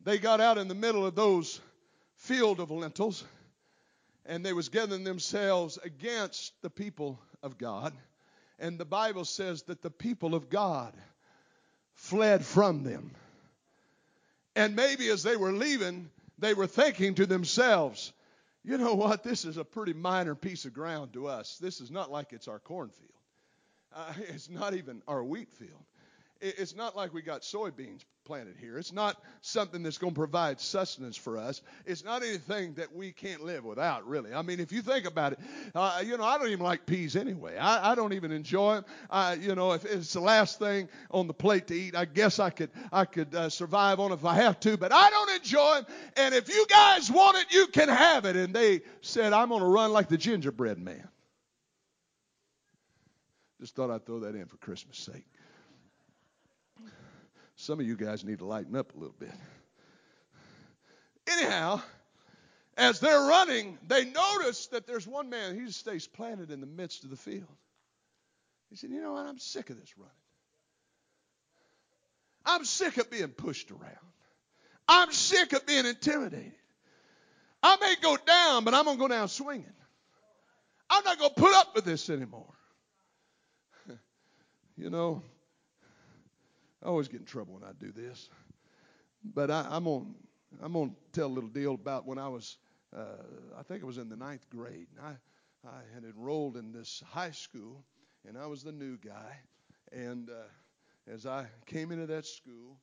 they 0.01 0.17
got 0.17 0.39
out 0.39 0.57
in 0.57 0.67
the 0.67 0.75
middle 0.75 1.05
of 1.05 1.15
those 1.15 1.59
field 2.15 2.59
of 2.59 2.71
lentils 2.71 3.23
and 4.25 4.45
they 4.45 4.53
was 4.53 4.69
gathering 4.69 5.03
themselves 5.03 5.77
against 5.83 6.53
the 6.61 6.69
people 6.69 7.19
of 7.41 7.57
God. 7.57 7.93
And 8.63 8.79
the 8.79 8.85
Bible 8.85 9.25
says 9.25 9.63
that 9.63 9.81
the 9.81 9.89
people 9.89 10.33
of 10.33 10.49
God 10.49 10.93
fled 11.95 12.45
from 12.45 12.83
them. 12.83 13.11
And 14.55 14.73
maybe 14.73 15.09
as 15.09 15.21
they 15.21 15.35
were 15.35 15.51
leaving, 15.51 16.09
they 16.39 16.53
were 16.53 16.65
thinking 16.65 17.15
to 17.15 17.25
themselves, 17.25 18.13
you 18.63 18.77
know 18.77 18.93
what? 18.93 19.21
This 19.21 19.43
is 19.43 19.57
a 19.57 19.65
pretty 19.65 19.91
minor 19.91 20.33
piece 20.33 20.63
of 20.63 20.73
ground 20.73 21.11
to 21.11 21.27
us. 21.27 21.57
This 21.57 21.81
is 21.81 21.91
not 21.91 22.09
like 22.09 22.31
it's 22.31 22.47
our 22.47 22.59
cornfield. 22.59 23.11
Uh, 23.93 24.13
it's 24.29 24.49
not 24.49 24.73
even 24.73 25.01
our 25.09 25.21
wheat 25.21 25.51
field. 25.51 25.83
It's 26.45 26.75
not 26.75 26.93
like 26.93 27.13
we 27.13 27.21
got 27.21 27.43
soybeans 27.43 28.01
planted 28.25 28.55
here. 28.59 28.77
It's 28.77 28.91
not 28.91 29.15
something 29.39 29.81
that's 29.81 29.97
going 29.97 30.13
to 30.13 30.19
provide 30.19 30.59
sustenance 30.59 31.15
for 31.15 31.37
us. 31.37 31.61
It's 31.85 32.03
not 32.03 32.21
anything 32.21 32.73
that 32.73 32.93
we 32.93 33.13
can't 33.13 33.45
live 33.45 33.63
without, 33.63 34.05
really. 34.05 34.33
I 34.33 34.41
mean, 34.41 34.59
if 34.59 34.73
you 34.73 34.81
think 34.81 35.05
about 35.05 35.33
it, 35.33 35.39
uh, 35.73 36.03
you 36.05 36.17
know, 36.17 36.25
I 36.25 36.37
don't 36.37 36.49
even 36.49 36.65
like 36.65 36.85
peas 36.85 37.15
anyway. 37.15 37.55
I, 37.55 37.93
I 37.93 37.95
don't 37.95 38.11
even 38.11 38.33
enjoy 38.33 38.75
them. 38.75 38.85
I, 39.09 39.35
you 39.35 39.55
know, 39.55 39.71
if 39.71 39.85
it's 39.85 40.11
the 40.11 40.19
last 40.19 40.59
thing 40.59 40.89
on 41.11 41.27
the 41.27 41.33
plate 41.33 41.67
to 41.67 41.75
eat, 41.75 41.95
I 41.95 42.03
guess 42.03 42.39
I 42.39 42.49
could 42.49 42.71
I 42.91 43.05
could 43.05 43.33
uh, 43.33 43.49
survive 43.49 44.01
on 44.01 44.11
if 44.11 44.25
I 44.25 44.35
have 44.35 44.59
to. 44.61 44.75
But 44.75 44.91
I 44.91 45.09
don't 45.11 45.31
enjoy 45.37 45.75
them. 45.75 45.85
And 46.17 46.35
if 46.35 46.49
you 46.49 46.65
guys 46.67 47.09
want 47.09 47.37
it, 47.37 47.53
you 47.53 47.67
can 47.67 47.87
have 47.87 48.25
it. 48.25 48.35
And 48.35 48.53
they 48.53 48.81
said, 48.99 49.31
I'm 49.31 49.47
going 49.47 49.61
to 49.61 49.67
run 49.67 49.93
like 49.93 50.09
the 50.09 50.17
gingerbread 50.17 50.77
man. 50.77 51.07
Just 53.61 53.77
thought 53.77 53.89
I'd 53.89 54.05
throw 54.05 54.19
that 54.19 54.35
in 54.35 54.45
for 54.47 54.57
Christmas' 54.57 54.97
sake. 54.97 55.25
Some 57.63 57.79
of 57.79 57.87
you 57.87 57.95
guys 57.95 58.25
need 58.25 58.39
to 58.39 58.45
lighten 58.45 58.75
up 58.75 58.93
a 58.93 58.97
little 58.97 59.15
bit. 59.17 59.31
Anyhow, 61.31 61.81
as 62.75 62.99
they're 62.99 63.21
running, 63.21 63.77
they 63.87 64.03
notice 64.03 64.67
that 64.67 64.85
there's 64.85 65.07
one 65.07 65.29
man, 65.29 65.57
he 65.57 65.65
just 65.67 65.79
stays 65.79 66.05
planted 66.05 66.51
in 66.51 66.59
the 66.59 66.67
midst 66.67 67.05
of 67.05 67.09
the 67.09 67.15
field. 67.15 67.47
He 68.69 68.75
said, 68.75 68.89
You 68.89 69.01
know 69.01 69.13
what? 69.13 69.25
I'm 69.25 69.39
sick 69.39 69.69
of 69.69 69.79
this 69.79 69.97
running. 69.97 70.11
I'm 72.45 72.65
sick 72.65 72.97
of 72.97 73.09
being 73.09 73.29
pushed 73.29 73.71
around. 73.71 74.11
I'm 74.89 75.13
sick 75.13 75.53
of 75.53 75.65
being 75.65 75.85
intimidated. 75.85 76.51
I 77.63 77.77
may 77.79 77.95
go 78.01 78.17
down, 78.17 78.65
but 78.65 78.73
I'm 78.73 78.83
going 78.83 78.97
to 78.97 79.01
go 79.01 79.07
down 79.07 79.29
swinging. 79.29 79.71
I'm 80.89 81.05
not 81.05 81.17
going 81.17 81.33
to 81.33 81.39
put 81.39 81.55
up 81.55 81.75
with 81.75 81.85
this 81.85 82.09
anymore. 82.09 82.53
you 84.77 84.89
know, 84.89 85.23
I 86.83 86.87
always 86.87 87.07
get 87.07 87.21
in 87.21 87.25
trouble 87.25 87.53
when 87.53 87.63
I 87.63 87.71
do 87.79 87.91
this. 87.91 88.29
But 89.23 89.49
I, 89.49 89.65
am 89.71 89.85
going 89.85 90.15
I'm 90.61 90.73
going 90.73 90.89
to 90.89 90.95
tell 91.13 91.27
a 91.27 91.33
little 91.33 91.49
deal 91.49 91.73
about 91.75 92.05
when 92.05 92.17
I 92.17 92.27
was, 92.27 92.57
uh, 92.95 93.23
I 93.57 93.63
think 93.63 93.81
it 93.81 93.85
was 93.85 93.97
in 93.97 94.09
the 94.09 94.17
ninth 94.17 94.49
grade. 94.49 94.87
And 94.97 95.05
I, 95.05 95.67
I 95.67 95.81
had 95.93 96.03
enrolled 96.03 96.57
in 96.57 96.71
this 96.73 97.01
high 97.07 97.31
school, 97.31 97.85
and 98.27 98.37
I 98.37 98.47
was 98.47 98.63
the 98.63 98.71
new 98.71 98.97
guy. 98.97 99.39
And 99.91 100.29
uh, 100.29 101.11
as 101.11 101.25
I 101.25 101.45
came 101.65 101.91
into 101.91 102.05
that 102.07 102.25
school, 102.25 102.77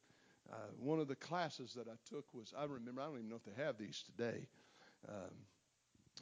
uh, 0.50 0.56
one 0.78 0.98
of 0.98 1.06
the 1.06 1.16
classes 1.16 1.74
that 1.74 1.86
I 1.86 1.96
took 2.08 2.32
was, 2.32 2.54
I 2.56 2.64
remember, 2.64 3.02
I 3.02 3.06
don't 3.06 3.16
even 3.16 3.28
know 3.28 3.36
if 3.36 3.44
they 3.44 3.62
have 3.62 3.76
these 3.76 4.02
today, 4.02 4.48
um, 5.08 5.30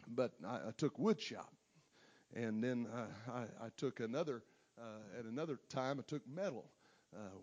but 0.09 0.33
I, 0.47 0.57
I 0.69 0.71
took 0.77 0.99
wood 0.99 1.21
shop. 1.21 1.53
And 2.35 2.63
then 2.63 2.89
uh, 2.93 3.33
I, 3.33 3.67
I 3.67 3.69
took 3.77 4.01
another, 4.01 4.43
uh, 4.79 5.19
at 5.19 5.25
another 5.25 5.59
time, 5.71 5.99
I 5.99 6.03
took 6.07 6.23
metal, 6.29 6.67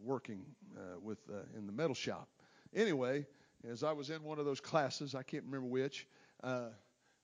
working 0.04 0.46
uh, 0.78 1.00
with 1.02 1.20
uh, 1.30 1.58
in 1.58 1.66
the 1.66 1.74
metal 1.74 1.96
shop. 1.96 2.28
Anyway, 2.74 3.26
as 3.70 3.84
I 3.84 3.92
was 3.92 4.10
in 4.10 4.24
one 4.24 4.40
of 4.40 4.46
those 4.46 4.60
classes, 4.60 5.16
I 5.16 5.24
can't 5.24 5.44
remember 5.46 5.68
which, 5.68 6.08
uh, 6.44 6.70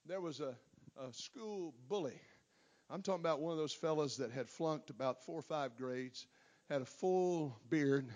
there 0.05 0.21
was 0.21 0.39
a, 0.39 0.55
a 0.99 1.13
school 1.13 1.73
bully. 1.87 2.19
I'm 2.89 3.01
talking 3.01 3.21
about 3.21 3.39
one 3.39 3.51
of 3.51 3.57
those 3.57 3.73
fellas 3.73 4.17
that 4.17 4.31
had 4.31 4.49
flunked 4.49 4.89
about 4.89 5.23
four 5.23 5.39
or 5.39 5.43
five 5.43 5.77
grades, 5.77 6.27
had 6.69 6.81
a 6.81 6.85
full 6.85 7.57
beard. 7.69 8.07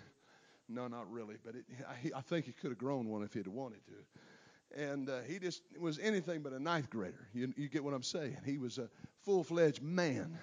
No, 0.68 0.88
not 0.88 1.10
really, 1.12 1.36
but 1.46 1.56
it, 1.56 1.66
I, 1.88 2.18
I 2.18 2.22
think 2.22 2.46
he 2.46 2.52
could 2.52 2.72
have 2.72 2.78
grown 2.78 3.08
one 3.08 3.24
if 3.24 3.34
he'd 3.34 3.48
wanted 3.48 3.82
to. 3.88 4.82
And 4.82 5.10
uh, 5.10 5.22
he 5.28 5.40
just 5.40 5.62
was 5.80 6.00
anything 6.00 6.42
but 6.42 6.52
a 6.52 6.60
ninth 6.60 6.90
grader. 6.90 7.28
You, 7.34 7.54
you 7.56 7.70
get 7.70 7.84
what 7.84 7.94
I'm 7.94 8.04
saying? 8.04 8.38
He 8.46 8.58
was 8.58 8.78
a 8.78 8.90
full 9.24 9.44
fledged 9.44 9.82
man. 9.82 10.38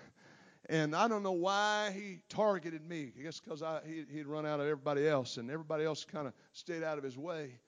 And 0.73 0.97
I 0.97 1.07
don't 1.07 1.23
know 1.23 1.33
why 1.33 1.91
he 1.95 2.20
targeted 2.31 2.89
me. 2.89 3.12
I 3.18 3.23
guess 3.25 3.41
because 3.41 3.62
he, 3.87 4.07
he'd 4.11 4.27
run 4.27 4.47
out 4.47 4.59
of 4.59 4.64
everybody 4.64 5.07
else, 5.07 5.37
and 5.37 5.51
everybody 5.51 5.85
else 5.85 6.03
kind 6.03 6.27
of 6.27 6.33
stayed 6.55 6.83
out 6.83 6.97
of 6.97 7.05
his 7.05 7.18
way. 7.18 7.59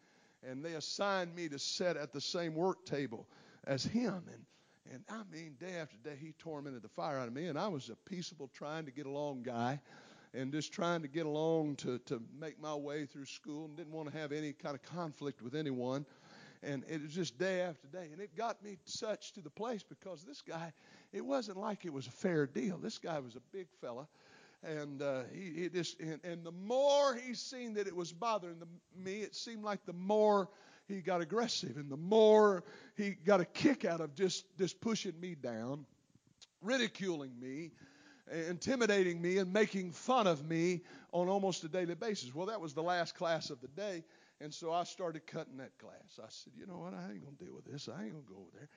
And 0.43 0.65
they 0.65 0.73
assigned 0.73 1.35
me 1.35 1.51
to 1.51 1.59
sit 1.59 1.99
at 1.99 2.15
the 2.15 2.21
same 2.21 2.55
work 2.55 2.87
table 2.87 3.27
as 3.67 3.85
him. 3.85 4.23
And 4.33 4.43
and 4.91 5.03
I 5.11 5.23
mean, 5.31 5.57
day 5.61 5.77
after 5.81 5.97
day, 5.99 6.17
he 6.19 6.33
tormented 6.39 6.83
the 6.83 6.89
fire 6.89 7.19
out 7.19 7.29
of 7.29 7.35
me. 7.35 7.47
And 7.47 7.59
I 7.59 7.69
was 7.69 7.91
a 7.91 7.97
peaceable, 8.09 8.51
trying 8.55 8.87
to 8.87 8.91
get 8.91 9.05
along 9.05 9.43
guy 9.43 9.81
and 10.33 10.51
just 10.51 10.73
trying 10.73 11.03
to 11.03 11.09
get 11.09 11.27
along 11.27 11.77
to, 11.77 11.99
to 12.01 12.23
make 12.39 12.61
my 12.61 12.75
way 12.75 13.07
through 13.07 13.27
school 13.27 13.67
and 13.67 13.77
didn't 13.77 13.93
want 13.93 14.11
to 14.11 14.19
have 14.19 14.33
any 14.33 14.53
kind 14.53 14.75
of 14.75 14.83
conflict 14.83 15.43
with 15.43 15.55
anyone. 15.55 16.05
And 16.65 16.85
it 16.89 17.03
was 17.03 17.13
just 17.13 17.39
day 17.39 17.61
after 17.61 17.87
day. 17.89 18.09
And 18.13 18.21
it 18.21 18.37
got 18.37 18.63
me 18.63 18.79
such 18.85 19.33
to 19.33 19.41
the 19.41 19.51
place 19.51 19.83
because 19.83 20.25
this 20.25 20.43
guy, 20.43 20.73
it 21.13 21.25
wasn't 21.25 21.59
like 21.59 21.85
it 21.85 21.93
was 21.93 22.07
a 22.07 22.11
fair 22.11 22.47
deal. 22.47 22.79
This 22.79 22.99
guy 22.99 23.19
was 23.19 23.37
a 23.37 23.41
big 23.53 23.67
fella. 23.81 24.09
And 24.63 25.03
uh, 25.03 25.23
he, 25.33 25.63
he 25.63 25.69
just 25.69 26.01
and, 26.01 26.21
and 26.25 26.43
the 26.43 26.53
more 26.53 27.15
he 27.15 27.35
seen 27.35 27.75
that 27.75 27.87
it 27.87 27.95
was 27.95 28.13
bothering 28.13 28.59
the, 28.59 28.67
me, 28.97 29.21
it 29.21 29.35
seemed 29.35 29.63
like 29.63 29.85
the 29.85 29.93
more 29.93 30.49
he 30.89 31.01
got 31.01 31.21
aggressive, 31.21 31.77
and 31.77 31.91
the 31.91 31.97
more 31.97 32.65
he 32.97 33.11
got 33.11 33.41
a 33.41 33.45
kick 33.45 33.85
out 33.85 34.01
of 34.01 34.15
just 34.15 34.45
just 34.59 34.81
pushing 34.81 35.19
me 35.21 35.35
down, 35.35 35.85
ridiculing 36.63 37.33
me, 37.39 37.73
intimidating 38.49 39.21
me, 39.21 39.37
and 39.37 39.53
making 39.53 39.93
fun 39.93 40.27
of 40.27 40.47
me 40.49 40.81
on 41.13 41.29
almost 41.29 41.63
a 41.65 41.69
daily 41.69 41.95
basis. 41.95 42.35
Well, 42.35 42.47
that 42.47 42.61
was 42.61 42.73
the 42.73 42.83
last 42.83 43.15
class 43.15 43.51
of 43.51 43.61
the 43.61 43.69
day. 43.69 44.03
And 44.41 44.53
so 44.53 44.73
I 44.73 44.85
started 44.85 45.27
cutting 45.27 45.59
that 45.59 45.79
class. 45.79 46.19
I 46.19 46.27
said, 46.29 46.53
you 46.57 46.67
know 46.67 46.79
what? 46.79 46.95
I 46.95 47.13
ain't 47.13 47.25
gonna 47.25 47.37
deal 47.39 47.55
with 47.55 47.65
this. 47.65 47.89
I 47.89 48.03
ain't 48.05 48.13
gonna 48.13 48.25
go 48.29 48.37
over 48.37 48.51
there. 48.55 48.69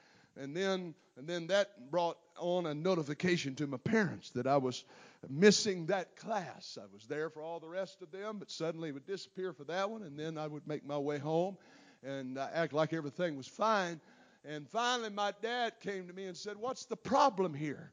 And 0.43 0.55
then, 0.55 0.93
and 1.18 1.28
then 1.28 1.47
that 1.47 1.89
brought 1.89 2.18
on 2.38 2.68
a 2.68 2.74
notification 2.74 3.55
to 3.55 3.68
my 3.68 3.78
parents 3.78 4.30
that 4.32 4.45
I 4.45 4.58
was 4.58 4.84
missing 5.28 5.88
that 5.88 6.16
class. 6.16 6.78
I 6.80 6.86
was 6.93 7.05
there 7.08 7.30
for 7.30 7.41
all 7.41 7.60
the 7.60 7.68
rest 7.68 8.01
of 8.03 8.12
them, 8.12 8.38
but 8.38 8.51
suddenly 8.51 8.89
it 8.89 8.91
would 8.91 9.08
disappear 9.08 9.51
for 9.51 9.64
that 9.64 9.89
one, 9.89 10.03
and 10.03 10.18
then 10.18 10.38
I 10.38 10.45
would 10.45 10.68
make 10.68 10.86
my 10.86 10.97
way 10.97 11.18
home 11.18 11.58
and 12.03 12.38
act 12.38 12.74
like 12.74 12.93
everything 12.93 13.36
was 13.36 13.47
fine. 13.47 13.99
And 14.45 14.70
finally, 14.70 15.10
my 15.10 15.34
dad 15.41 15.80
came 15.82 16.08
to 16.08 16.14
me 16.14 16.26
and 16.26 16.38
said, 16.38 16.55
"What's 16.58 16.86
the 16.86 16.95
problem 16.95 17.55
here?" 17.55 17.91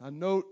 I 0.00 0.10
note 0.10 0.46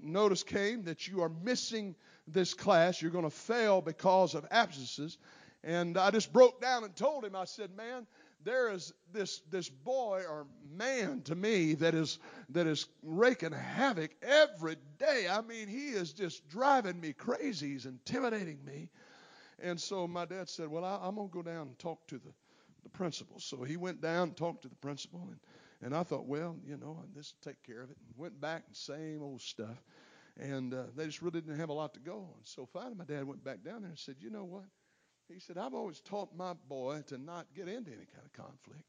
notice 0.00 0.42
came 0.42 0.82
that 0.84 1.06
you 1.06 1.22
are 1.22 1.28
missing 1.28 1.94
this 2.26 2.54
class. 2.54 3.00
You're 3.00 3.12
going 3.12 3.24
to 3.24 3.30
fail 3.30 3.80
because 3.80 4.34
of 4.34 4.44
absences. 4.50 5.16
And 5.64 5.96
I 5.96 6.10
just 6.10 6.32
broke 6.32 6.60
down 6.60 6.84
and 6.84 6.94
told 6.96 7.24
him, 7.24 7.36
I 7.36 7.44
said, 7.44 7.76
man, 7.76 8.06
there 8.44 8.72
is 8.72 8.92
this 9.12 9.40
this 9.50 9.68
boy 9.68 10.22
or 10.28 10.46
man 10.76 11.22
to 11.22 11.34
me 11.34 11.74
that 11.74 11.94
is 11.94 12.18
that 12.50 12.66
is 12.66 12.86
raking 13.02 13.52
havoc 13.52 14.10
every 14.22 14.76
day. 14.98 15.26
I 15.30 15.42
mean, 15.42 15.68
he 15.68 15.90
is 15.90 16.12
just 16.12 16.48
driving 16.48 17.00
me 17.00 17.12
crazy. 17.12 17.70
He's 17.72 17.86
intimidating 17.86 18.64
me. 18.64 18.90
And 19.62 19.80
so 19.80 20.08
my 20.08 20.24
dad 20.24 20.48
said, 20.48 20.68
Well, 20.68 20.84
I, 20.84 21.06
am 21.06 21.14
to 21.16 21.28
go 21.30 21.42
down 21.42 21.68
and 21.68 21.78
talk 21.78 22.06
to 22.08 22.18
the, 22.18 22.32
the 22.82 22.88
principal. 22.90 23.38
So 23.38 23.62
he 23.62 23.76
went 23.76 24.00
down 24.00 24.28
and 24.28 24.36
talked 24.36 24.62
to 24.62 24.68
the 24.68 24.76
principal. 24.76 25.20
And, 25.28 25.38
and 25.82 25.94
I 25.94 26.02
thought, 26.02 26.26
Well, 26.26 26.56
you 26.66 26.76
know, 26.76 27.04
this 27.14 27.32
will 27.32 27.52
take 27.52 27.62
care 27.62 27.82
of 27.82 27.90
it. 27.90 27.96
And 27.96 28.18
went 28.18 28.40
back 28.40 28.64
and 28.66 28.76
same 28.76 29.22
old 29.22 29.40
stuff. 29.40 29.82
And 30.40 30.74
uh, 30.74 30.84
they 30.96 31.06
just 31.06 31.22
really 31.22 31.40
didn't 31.40 31.58
have 31.58 31.68
a 31.68 31.74
lot 31.74 31.94
to 31.94 32.00
go 32.00 32.16
on. 32.16 32.40
So 32.42 32.66
finally, 32.66 32.94
my 32.96 33.04
dad 33.04 33.24
went 33.24 33.44
back 33.44 33.62
down 33.62 33.82
there 33.82 33.90
and 33.90 33.98
said, 33.98 34.16
You 34.18 34.30
know 34.30 34.44
what? 34.44 34.64
He 35.28 35.40
said, 35.40 35.56
I've 35.58 35.74
always 35.74 36.00
taught 36.00 36.36
my 36.36 36.54
boy 36.68 37.02
to 37.08 37.18
not 37.18 37.46
get 37.54 37.68
into 37.68 37.90
any 37.90 38.06
kind 38.14 38.24
of 38.24 38.32
conflict. 38.32 38.84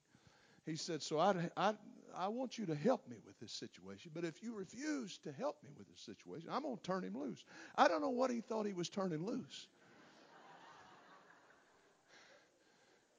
He 0.66 0.76
said, 0.76 1.02
So 1.02 1.20
I, 1.20 1.50
I, 1.56 1.74
I 2.16 2.28
want 2.28 2.58
you 2.58 2.66
to 2.66 2.76
help 2.76 3.08
me 3.08 3.18
with 3.26 3.40
this 3.40 3.52
situation. 3.52 4.12
But 4.14 4.24
if 4.24 4.44
you 4.44 4.56
refuse 4.56 5.18
to 5.20 5.32
help 5.32 5.58
me 5.64 5.70
with 5.78 5.88
this 5.88 6.00
situation, 6.00 6.50
I'm 6.52 6.64
going 6.64 6.78
to 6.78 6.84
turn 6.84 7.04
him 7.04 7.18
loose. 7.18 7.44
I 7.76 7.88
don't 7.88 8.02
know 8.02 8.10
what 8.10 8.32
he 8.32 8.42
thought 8.42 8.66
he 8.66 8.74
was 8.74 8.90
turning 8.90 9.26
loose. 9.26 9.68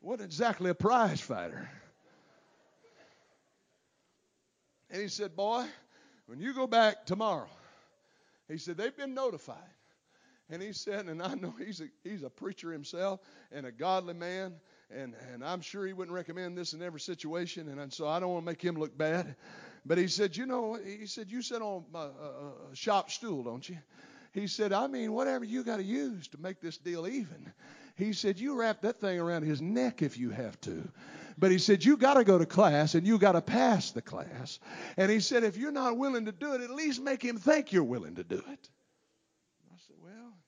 wasn't 0.04 0.26
exactly 0.26 0.70
a 0.70 0.74
prize 0.74 1.20
fighter. 1.20 1.68
And 4.90 5.00
he 5.00 5.08
said, 5.08 5.34
Boy, 5.34 5.66
when 6.26 6.40
you 6.40 6.54
go 6.54 6.66
back 6.66 7.06
tomorrow, 7.06 7.48
he 8.48 8.58
said, 8.58 8.76
they've 8.76 8.96
been 8.96 9.14
notified. 9.14 9.56
And 10.50 10.62
he 10.62 10.72
said, 10.72 11.06
and 11.06 11.22
I 11.22 11.34
know 11.34 11.54
he's 11.58 11.80
a, 11.80 11.88
he's 12.02 12.22
a 12.22 12.30
preacher 12.30 12.70
himself 12.72 13.20
and 13.50 13.66
a 13.66 13.72
godly 13.72 14.14
man, 14.14 14.54
and, 14.90 15.14
and 15.32 15.44
I'm 15.44 15.60
sure 15.60 15.86
he 15.86 15.92
wouldn't 15.92 16.14
recommend 16.14 16.56
this 16.56 16.74
in 16.74 16.82
every 16.82 17.00
situation, 17.00 17.68
and, 17.68 17.92
so 17.92 18.06
I 18.06 18.20
don't 18.20 18.30
want 18.30 18.44
to 18.44 18.50
make 18.50 18.62
him 18.62 18.76
look 18.76 18.96
bad. 18.96 19.36
But 19.86 19.98
he 19.98 20.08
said, 20.08 20.36
you 20.36 20.46
know, 20.46 20.78
he 20.82 21.06
said, 21.06 21.30
you 21.30 21.42
sit 21.42 21.60
on 21.60 21.84
a, 21.94 21.98
a 21.98 22.74
shop 22.74 23.10
stool, 23.10 23.42
don't 23.42 23.68
you? 23.68 23.76
He 24.32 24.46
said, 24.48 24.72
I 24.72 24.86
mean, 24.88 25.12
whatever 25.12 25.44
you 25.44 25.62
got 25.62 25.76
to 25.76 25.84
use 25.84 26.26
to 26.28 26.38
make 26.38 26.60
this 26.60 26.76
deal 26.76 27.06
even. 27.06 27.52
He 27.96 28.12
said, 28.12 28.40
You 28.40 28.58
wrap 28.58 28.80
that 28.82 28.96
thing 28.96 29.20
around 29.20 29.44
his 29.44 29.62
neck 29.62 30.02
if 30.02 30.18
you 30.18 30.30
have 30.30 30.60
to. 30.62 30.88
But 31.38 31.52
he 31.52 31.58
said, 31.58 31.84
You 31.84 31.96
got 31.96 32.14
to 32.14 32.24
go 32.24 32.38
to 32.38 32.46
class 32.46 32.96
and 32.96 33.06
you 33.06 33.18
got 33.18 33.32
to 33.32 33.40
pass 33.40 33.92
the 33.92 34.02
class. 34.02 34.58
And 34.96 35.10
he 35.10 35.20
said, 35.20 35.44
If 35.44 35.56
you're 35.56 35.70
not 35.70 35.96
willing 35.96 36.24
to 36.24 36.32
do 36.32 36.54
it, 36.54 36.60
at 36.60 36.70
least 36.70 37.00
make 37.00 37.22
him 37.22 37.38
think 37.38 37.72
you're 37.72 37.84
willing 37.84 38.16
to 38.16 38.24
do 38.24 38.42
it. 38.50 38.68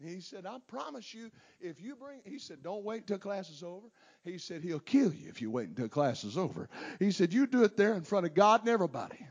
He 0.02 0.20
said, 0.20 0.44
I 0.44 0.58
promise 0.66 1.14
you, 1.14 1.30
if 1.60 1.80
you 1.80 1.96
bring, 1.96 2.20
he 2.24 2.38
said, 2.38 2.62
Don't 2.62 2.84
wait 2.84 3.02
until 3.02 3.18
class 3.18 3.48
is 3.48 3.62
over. 3.62 3.86
He 4.24 4.38
said, 4.38 4.62
He'll 4.62 4.80
kill 4.80 5.12
you 5.12 5.28
if 5.28 5.40
you 5.40 5.50
wait 5.50 5.68
until 5.68 5.88
class 5.88 6.24
is 6.24 6.36
over. 6.36 6.68
He 6.98 7.10
said, 7.10 7.32
You 7.32 7.46
do 7.46 7.64
it 7.64 7.76
there 7.76 7.94
in 7.94 8.02
front 8.02 8.26
of 8.26 8.34
God 8.34 8.60
and 8.60 8.68
everybody. 8.68 9.26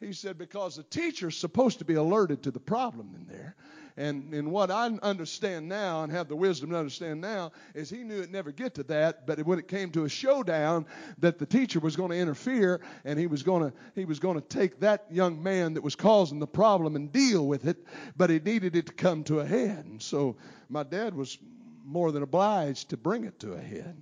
He 0.00 0.12
said, 0.12 0.36
Because 0.36 0.76
the 0.76 0.82
teacher's 0.82 1.36
supposed 1.36 1.78
to 1.78 1.84
be 1.84 1.94
alerted 1.94 2.42
to 2.42 2.50
the 2.50 2.60
problem 2.60 3.14
in 3.14 3.26
there. 3.26 3.54
And, 3.98 4.32
and 4.32 4.52
what 4.52 4.70
I 4.70 4.86
understand 5.02 5.68
now 5.68 6.04
and 6.04 6.12
have 6.12 6.28
the 6.28 6.36
wisdom 6.36 6.70
to 6.70 6.78
understand 6.78 7.20
now 7.20 7.50
is 7.74 7.90
he 7.90 8.04
knew 8.04 8.20
it 8.20 8.30
never 8.30 8.52
get 8.52 8.72
to 8.76 8.84
that, 8.84 9.26
but 9.26 9.44
when 9.44 9.58
it 9.58 9.66
came 9.66 9.90
to 9.90 10.04
a 10.04 10.08
showdown, 10.08 10.86
that 11.18 11.40
the 11.40 11.44
teacher 11.44 11.80
was 11.80 11.96
going 11.96 12.12
to 12.12 12.16
interfere 12.16 12.80
and 13.04 13.18
he 13.18 13.26
was 13.26 13.42
going 13.42 13.68
to 13.68 13.76
he 13.96 14.04
was 14.04 14.20
going 14.20 14.40
to 14.40 14.48
take 14.48 14.78
that 14.78 15.04
young 15.10 15.42
man 15.42 15.74
that 15.74 15.82
was 15.82 15.96
causing 15.96 16.38
the 16.38 16.46
problem 16.46 16.94
and 16.94 17.10
deal 17.10 17.48
with 17.48 17.66
it, 17.66 17.84
but 18.16 18.30
he 18.30 18.38
needed 18.38 18.76
it 18.76 18.86
to 18.86 18.92
come 18.92 19.24
to 19.24 19.40
a 19.40 19.44
head. 19.44 19.84
And 19.84 20.00
so 20.00 20.36
my 20.68 20.84
dad 20.84 21.12
was 21.12 21.36
more 21.84 22.12
than 22.12 22.22
obliged 22.22 22.90
to 22.90 22.96
bring 22.96 23.24
it 23.24 23.40
to 23.40 23.54
a 23.54 23.60
head 23.60 24.00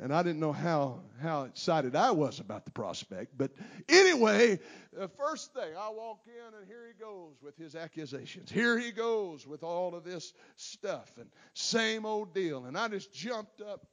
and 0.00 0.12
I 0.12 0.22
didn't 0.22 0.40
know 0.40 0.52
how 0.52 1.00
how 1.22 1.44
excited 1.44 1.94
I 1.94 2.10
was 2.10 2.40
about 2.40 2.64
the 2.64 2.70
prospect. 2.70 3.36
But 3.36 3.52
anyway, 3.88 4.58
the 4.92 5.08
first 5.08 5.54
thing 5.54 5.72
I 5.78 5.88
walk 5.90 6.20
in 6.26 6.58
and 6.58 6.66
here 6.66 6.86
he 6.86 7.00
goes 7.00 7.34
with 7.42 7.56
his 7.56 7.74
accusations. 7.76 8.50
Here 8.50 8.78
he 8.78 8.90
goes 8.90 9.46
with 9.46 9.62
all 9.62 9.94
of 9.94 10.04
this 10.04 10.32
stuff 10.56 11.10
and 11.18 11.28
same 11.54 12.04
old 12.04 12.34
deal. 12.34 12.66
And 12.66 12.76
I 12.76 12.88
just 12.88 13.12
jumped 13.12 13.60
up, 13.60 13.86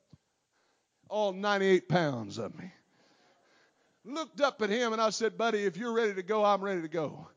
all 1.09 1.33
98 1.33 1.87
pounds 1.87 2.37
of 2.37 2.57
me. 2.57 2.71
Looked 4.03 4.41
up 4.41 4.61
at 4.63 4.69
him 4.69 4.93
and 4.93 5.01
I 5.01 5.11
said, 5.11 5.37
"Buddy, 5.37 5.65
if 5.65 5.77
you're 5.77 5.93
ready 5.93 6.15
to 6.15 6.23
go, 6.23 6.43
I'm 6.43 6.61
ready 6.61 6.81
to 6.81 6.87
go." 6.87 7.27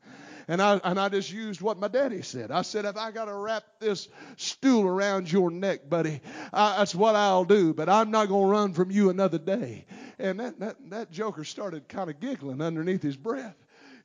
And 0.47 0.61
I 0.61 0.79
and 0.83 0.99
I 0.99 1.09
just 1.09 1.31
used 1.31 1.61
what 1.61 1.79
my 1.79 1.87
daddy 1.87 2.21
said. 2.21 2.51
I 2.51 2.61
said, 2.61 2.85
if 2.85 2.97
I 2.97 3.11
got 3.11 3.25
to 3.25 3.33
wrap 3.33 3.63
this 3.79 4.07
stool 4.37 4.85
around 4.85 5.31
your 5.31 5.51
neck, 5.51 5.89
buddy, 5.89 6.21
I, 6.53 6.77
that's 6.77 6.95
what 6.95 7.15
I'll 7.15 7.45
do. 7.45 7.73
But 7.73 7.89
I'm 7.89 8.11
not 8.11 8.27
going 8.27 8.45
to 8.47 8.51
run 8.51 8.73
from 8.73 8.91
you 8.91 9.09
another 9.09 9.39
day. 9.39 9.85
And 10.19 10.39
that 10.39 10.59
that, 10.59 10.89
that 10.89 11.11
joker 11.11 11.43
started 11.43 11.87
kind 11.87 12.09
of 12.09 12.19
giggling 12.19 12.61
underneath 12.61 13.01
his 13.01 13.17
breath 13.17 13.55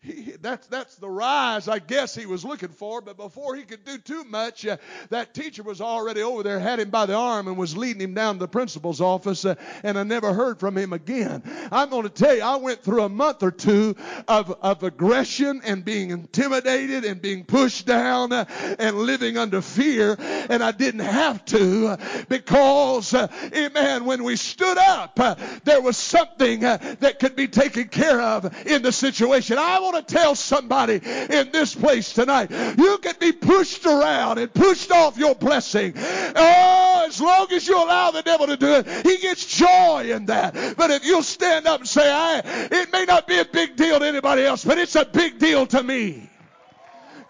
he, 0.03 0.33
that's, 0.41 0.67
that's 0.69 0.97
the 0.97 1.11
rise 1.11 1.69
I 1.69 1.79
guess 1.79 2.15
he 2.15 2.25
was 2.25 2.45
looking 2.45 2.71
for. 2.71 3.03
But 3.03 3.17
before 3.17 3.55
he 3.55 3.63
could 3.63 3.85
do 3.85 3.99
too 3.99 4.25
much, 4.25 4.67
uh, 4.67 4.79
that 5.11 5.35
teacher 5.35 5.63
was 5.63 5.81
already 5.81 6.23
over 6.23 6.43
there, 6.43 6.59
had 6.59 6.81
him 6.81 6.91
by 6.91 7.07
the 7.07 7.15
arm, 7.15 7.49
and 7.49 7.57
was 7.57 7.77
leading 7.77 8.01
him 8.01 8.15
down 8.15 8.37
to 8.37 8.41
the 8.41 8.49
principal's 8.49 9.01
office. 9.01 9.45
Uh, 9.45 9.57
and 9.83 9.99
I 9.99 10.03
never 10.05 10.33
heard 10.33 10.59
from 10.59 10.77
him 10.79 10.93
again. 10.93 11.43
I'm 11.71 11.91
going 11.91 12.05
to 12.05 12.09
tell 12.09 12.35
you, 12.35 12.43
I 12.43 12.57
went 12.57 12.83
through 12.83 13.03
a 13.03 13.09
month 13.09 13.43
or 13.43 13.51
two 13.51 13.95
of, 14.27 14.51
of 14.63 14.83
aggression 14.83 15.61
and 15.65 15.85
being 15.85 16.11
intimidated 16.11 17.05
and 17.05 17.21
being 17.21 17.45
pushed 17.45 17.87
down 17.87 18.33
uh, 18.33 18.47
and 18.79 18.97
living 18.97 19.37
under 19.37 19.61
fear. 19.61 20.17
And 20.19 20.63
I 20.63 20.73
didn't 20.73 21.01
have 21.01 21.45
to 21.47 21.89
uh, 21.89 21.97
because, 22.29 23.13
uh, 23.13 23.29
amen, 23.55 24.07
when 24.07 24.25
we 24.25 24.37
stood 24.37 24.79
up, 24.79 25.21
uh, 25.21 25.35
there 25.65 25.83
was 25.83 25.99
something 25.99 26.61
that 26.61 27.19
could 27.21 27.37
be 27.37 27.49
taken 27.49 27.89
care 27.89 28.21
of 28.21 28.67
in 28.67 28.83
the 28.83 28.93
situation. 28.93 29.59
I 29.59 29.89
want 29.91 30.07
to 30.07 30.14
tell 30.14 30.34
somebody 30.34 30.95
in 30.95 31.51
this 31.53 31.74
place 31.74 32.12
tonight, 32.12 32.51
you 32.51 32.99
can 32.99 33.14
be 33.18 33.32
pushed 33.32 33.86
around 33.86 34.38
and 34.38 34.53
pushed 34.53 34.91
off 34.91 35.16
your 35.16 35.34
blessing. 35.34 35.93
Oh, 35.97 37.05
as 37.09 37.20
long 37.20 37.51
as 37.53 37.66
you 37.66 37.76
allow 37.76 38.11
the 38.11 38.22
devil 38.22 38.47
to 38.47 38.57
do 38.57 38.74
it, 38.74 39.07
he 39.07 39.18
gets 39.18 39.45
joy 39.47 40.11
in 40.11 40.26
that. 40.26 40.76
But 40.76 40.91
if 40.91 41.05
you'll 41.05 41.22
stand 41.22 41.66
up 41.66 41.80
and 41.80 41.88
say, 41.88 42.11
I, 42.11 42.43
it 42.45 42.93
may 42.93 43.05
not 43.05 43.26
be 43.26 43.38
a 43.38 43.45
big 43.45 43.76
deal 43.76 43.99
to 43.99 44.07
anybody 44.07 44.45
else, 44.45 44.64
but 44.64 44.78
it's 44.78 44.97
a 44.97 45.05
big 45.05 45.38
deal 45.38 45.66
to 45.66 45.82
me. 45.82 46.30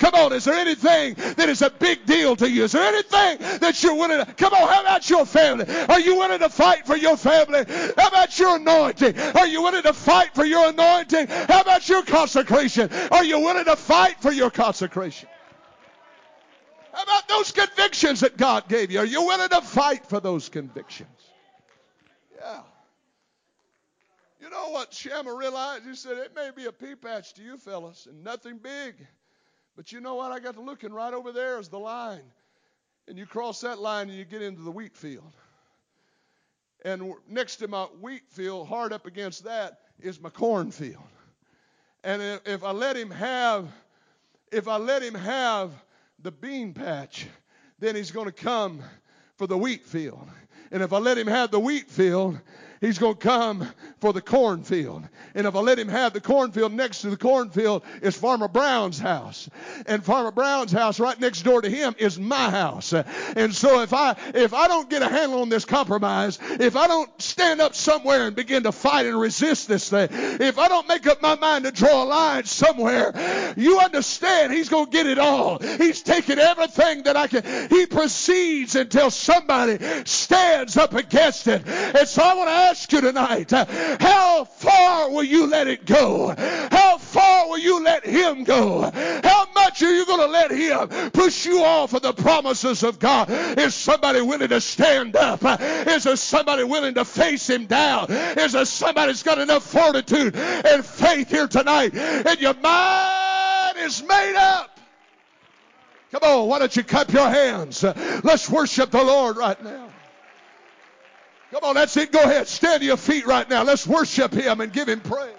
Come 0.00 0.14
on, 0.14 0.32
is 0.32 0.44
there 0.44 0.54
anything 0.54 1.14
that 1.36 1.50
is 1.50 1.60
a 1.60 1.68
big 1.68 2.06
deal 2.06 2.34
to 2.36 2.50
you? 2.50 2.64
Is 2.64 2.72
there 2.72 2.82
anything 2.82 3.58
that 3.58 3.82
you're 3.82 3.94
willing 3.94 4.24
to? 4.24 4.32
Come 4.32 4.54
on, 4.54 4.66
how 4.66 4.80
about 4.80 5.10
your 5.10 5.26
family? 5.26 5.66
Are 5.90 6.00
you 6.00 6.16
willing 6.16 6.38
to 6.38 6.48
fight 6.48 6.86
for 6.86 6.96
your 6.96 7.18
family? 7.18 7.66
How 7.98 8.08
about 8.08 8.38
your 8.38 8.56
anointing? 8.56 9.18
Are 9.18 9.46
you 9.46 9.60
willing 9.60 9.82
to 9.82 9.92
fight 9.92 10.34
for 10.34 10.46
your 10.46 10.70
anointing? 10.70 11.26
How 11.28 11.60
about 11.60 11.86
your 11.86 12.02
consecration? 12.02 12.90
Are 13.12 13.24
you 13.24 13.40
willing 13.40 13.66
to 13.66 13.76
fight 13.76 14.18
for 14.22 14.32
your 14.32 14.50
consecration? 14.50 15.28
How 16.94 17.02
about 17.02 17.28
those 17.28 17.52
convictions 17.52 18.20
that 18.20 18.38
God 18.38 18.68
gave 18.68 18.90
you? 18.90 19.00
Are 19.00 19.04
you 19.04 19.22
willing 19.26 19.50
to 19.50 19.60
fight 19.60 20.06
for 20.06 20.18
those 20.18 20.48
convictions? 20.48 21.10
Yeah. 22.38 22.62
You 24.40 24.48
know 24.48 24.70
what 24.70 24.94
Shammah 24.94 25.34
realized? 25.34 25.84
He 25.84 25.94
said, 25.94 26.16
It 26.16 26.34
may 26.34 26.52
be 26.56 26.64
a 26.64 26.72
pea 26.72 26.94
patch 26.94 27.34
to 27.34 27.42
you 27.42 27.58
fellas 27.58 28.06
and 28.06 28.24
nothing 28.24 28.56
big. 28.56 28.94
But 29.80 29.92
you 29.92 30.02
know 30.02 30.16
what? 30.16 30.30
I 30.30 30.40
got 30.40 30.56
to 30.56 30.60
looking 30.60 30.92
right 30.92 31.14
over 31.14 31.32
there 31.32 31.58
is 31.58 31.70
the 31.70 31.78
line. 31.78 32.20
And 33.08 33.16
you 33.16 33.24
cross 33.24 33.62
that 33.62 33.78
line 33.78 34.10
and 34.10 34.18
you 34.18 34.26
get 34.26 34.42
into 34.42 34.60
the 34.60 34.70
wheat 34.70 34.94
field. 34.94 35.32
And 36.84 37.14
next 37.26 37.56
to 37.56 37.68
my 37.68 37.84
wheat 37.98 38.24
field, 38.28 38.68
hard 38.68 38.92
up 38.92 39.06
against 39.06 39.44
that, 39.44 39.78
is 39.98 40.20
my 40.20 40.28
cornfield. 40.28 41.02
And 42.04 42.20
if 42.44 42.62
I 42.62 42.72
let 42.72 42.94
him 42.94 43.10
have, 43.10 43.72
if 44.52 44.68
I 44.68 44.76
let 44.76 45.02
him 45.02 45.14
have 45.14 45.72
the 46.18 46.30
bean 46.30 46.74
patch, 46.74 47.26
then 47.78 47.96
he's 47.96 48.10
going 48.10 48.26
to 48.26 48.32
come 48.32 48.82
for 49.38 49.46
the 49.46 49.56
wheat 49.56 49.86
field. 49.86 50.28
And 50.70 50.82
if 50.82 50.92
I 50.92 50.98
let 50.98 51.16
him 51.16 51.26
have 51.26 51.50
the 51.50 51.58
wheat 51.58 51.90
field, 51.90 52.38
He's 52.80 52.98
going 52.98 53.14
to 53.14 53.20
come 53.20 53.68
for 54.00 54.14
the 54.14 54.22
cornfield. 54.22 55.06
And 55.34 55.46
if 55.46 55.54
I 55.54 55.58
let 55.58 55.78
him 55.78 55.88
have 55.88 56.14
the 56.14 56.20
cornfield 56.20 56.72
next 56.72 57.02
to 57.02 57.10
the 57.10 57.16
cornfield 57.16 57.82
is 58.00 58.16
Farmer 58.16 58.48
Brown's 58.48 58.98
house. 58.98 59.50
And 59.84 60.02
Farmer 60.02 60.30
Brown's 60.30 60.72
house 60.72 60.98
right 60.98 61.18
next 61.20 61.42
door 61.42 61.60
to 61.60 61.68
him 61.68 61.94
is 61.98 62.18
my 62.18 62.48
house. 62.48 62.94
And 62.94 63.54
so 63.54 63.82
if 63.82 63.92
I 63.92 64.16
if 64.34 64.54
I 64.54 64.66
don't 64.66 64.88
get 64.88 65.02
a 65.02 65.08
handle 65.08 65.42
on 65.42 65.50
this 65.50 65.66
compromise, 65.66 66.38
if 66.58 66.74
I 66.74 66.86
don't 66.86 67.10
stand 67.20 67.60
up 67.60 67.74
somewhere 67.74 68.26
and 68.26 68.34
begin 68.34 68.62
to 68.62 68.72
fight 68.72 69.04
and 69.04 69.20
resist 69.20 69.68
this 69.68 69.90
thing, 69.90 70.08
if 70.10 70.58
I 70.58 70.68
don't 70.68 70.88
make 70.88 71.06
up 71.06 71.20
my 71.20 71.36
mind 71.36 71.64
to 71.64 71.72
draw 71.72 72.02
a 72.02 72.06
line 72.06 72.44
somewhere, 72.44 73.54
you 73.58 73.78
understand 73.78 74.54
he's 74.54 74.70
going 74.70 74.86
to 74.86 74.90
get 74.90 75.06
it 75.06 75.18
all. 75.18 75.58
He's 75.58 76.00
taking 76.02 76.38
everything 76.38 77.02
that 77.02 77.16
I 77.16 77.26
can. 77.26 77.68
He 77.68 77.84
proceeds 77.84 78.74
until 78.74 79.10
somebody 79.10 79.78
stands 80.06 80.78
up 80.78 80.94
against 80.94 81.46
it. 81.46 81.66
And 81.66 82.08
so 82.08 82.22
I 82.22 82.34
want 82.34 82.48
to 82.48 82.54
ask 82.54 82.69
you 82.92 83.00
tonight 83.00 83.50
how 83.50 84.44
far 84.44 85.10
will 85.10 85.24
you 85.24 85.46
let 85.46 85.66
it 85.66 85.84
go? 85.84 86.34
How 86.70 86.98
far 86.98 87.48
will 87.48 87.58
you 87.58 87.82
let 87.82 88.06
Him 88.06 88.44
go? 88.44 88.90
How 88.92 89.46
much 89.54 89.82
are 89.82 89.92
you 89.92 90.06
going 90.06 90.20
to 90.20 90.26
let 90.26 90.50
Him 90.50 91.10
push 91.10 91.46
you 91.46 91.62
off 91.62 91.92
of 91.94 92.02
the 92.02 92.12
promises 92.12 92.82
of 92.82 92.98
God? 92.98 93.28
Is 93.58 93.74
somebody 93.74 94.20
willing 94.20 94.48
to 94.48 94.60
stand 94.60 95.16
up? 95.16 95.40
Is 95.86 96.04
there 96.04 96.16
somebody 96.16 96.64
willing 96.64 96.94
to 96.94 97.04
face 97.04 97.48
Him 97.48 97.66
down? 97.66 98.10
Is 98.10 98.52
there 98.52 98.64
somebody 98.64 99.12
that's 99.12 99.22
got 99.22 99.38
enough 99.38 99.64
fortitude 99.64 100.36
and 100.36 100.84
faith 100.84 101.30
here 101.30 101.48
tonight? 101.48 101.94
And 101.94 102.40
your 102.40 102.54
mind 102.54 103.78
is 103.78 104.02
made 104.02 104.36
up. 104.36 104.78
Come 106.12 106.22
on, 106.24 106.48
why 106.48 106.58
don't 106.58 106.74
you 106.74 106.82
clap 106.82 107.12
your 107.12 107.28
hands? 107.28 107.84
Let's 108.24 108.50
worship 108.50 108.90
the 108.90 109.02
Lord 109.02 109.36
right 109.36 109.62
now. 109.62 109.89
Come 111.50 111.64
on, 111.64 111.74
that's 111.74 111.96
it. 111.96 112.12
Go 112.12 112.20
ahead. 112.20 112.46
Stand 112.46 112.80
to 112.80 112.86
your 112.86 112.96
feet 112.96 113.26
right 113.26 113.48
now. 113.48 113.64
Let's 113.64 113.86
worship 113.86 114.32
Him 114.32 114.60
and 114.60 114.72
give 114.72 114.88
Him 114.88 115.00
praise. 115.00 115.34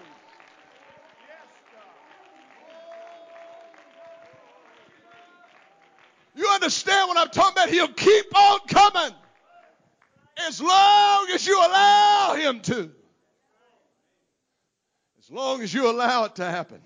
You 6.35 6.47
understand 6.49 7.07
what 7.07 7.17
I'm 7.17 7.29
talking 7.29 7.53
about? 7.53 7.69
He'll 7.69 7.87
keep 7.87 8.35
on 8.35 8.59
coming 8.67 9.15
as 10.47 10.61
long 10.61 11.27
as 11.33 11.45
you 11.45 11.57
allow 11.57 12.35
Him 12.35 12.59
to. 12.61 12.91
As 15.19 15.29
long 15.29 15.61
as 15.61 15.73
you 15.73 15.89
allow 15.89 16.25
it 16.25 16.35
to 16.35 16.45
happen. 16.45 16.81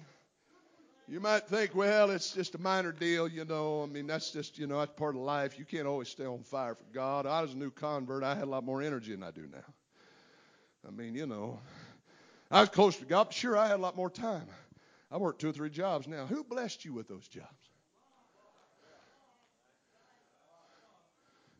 You 1.08 1.20
might 1.20 1.48
think, 1.48 1.76
well, 1.76 2.10
it's 2.10 2.34
just 2.34 2.56
a 2.56 2.58
minor 2.58 2.92
deal, 2.92 3.28
you 3.28 3.46
know. 3.46 3.84
I 3.84 3.86
mean, 3.86 4.08
that's 4.08 4.32
just, 4.32 4.58
you 4.58 4.66
know, 4.66 4.80
that's 4.80 4.94
part 4.94 5.16
of 5.16 5.22
life. 5.22 5.60
You 5.60 5.66
can't 5.66 5.86
always 5.86 6.10
stay 6.10 6.26
on 6.26 6.42
fire 6.44 6.74
for 6.74 6.86
God. 6.94 7.28
I 7.28 7.42
was 7.44 7.54
a 7.54 7.58
new 7.58 7.70
convert. 7.70 8.24
I 8.24 8.34
had 8.34 8.46
a 8.46 8.50
lot 8.50 8.64
more 8.64 8.82
energy 8.82 9.12
than 9.12 9.22
I 9.22 9.30
do 9.30 9.48
now. 9.52 9.74
I 10.88 10.92
mean, 10.92 11.14
you 11.14 11.28
know, 11.28 11.60
I 12.50 12.62
was 12.62 12.70
close 12.70 12.96
to 12.98 13.06
God, 13.06 13.26
but 13.26 13.34
sure, 13.34 13.56
I 13.56 13.68
had 13.68 13.76
a 13.76 13.82
lot 13.82 13.96
more 13.96 14.10
time. 14.10 14.48
I 15.12 15.18
worked 15.18 15.42
two 15.42 15.50
or 15.50 15.54
three 15.54 15.70
jobs 15.70 16.08
now. 16.08 16.26
Who 16.26 16.44
blessed 16.44 16.86
you 16.86 16.94
with 16.94 17.08
those 17.08 17.28
jobs? 17.28 17.50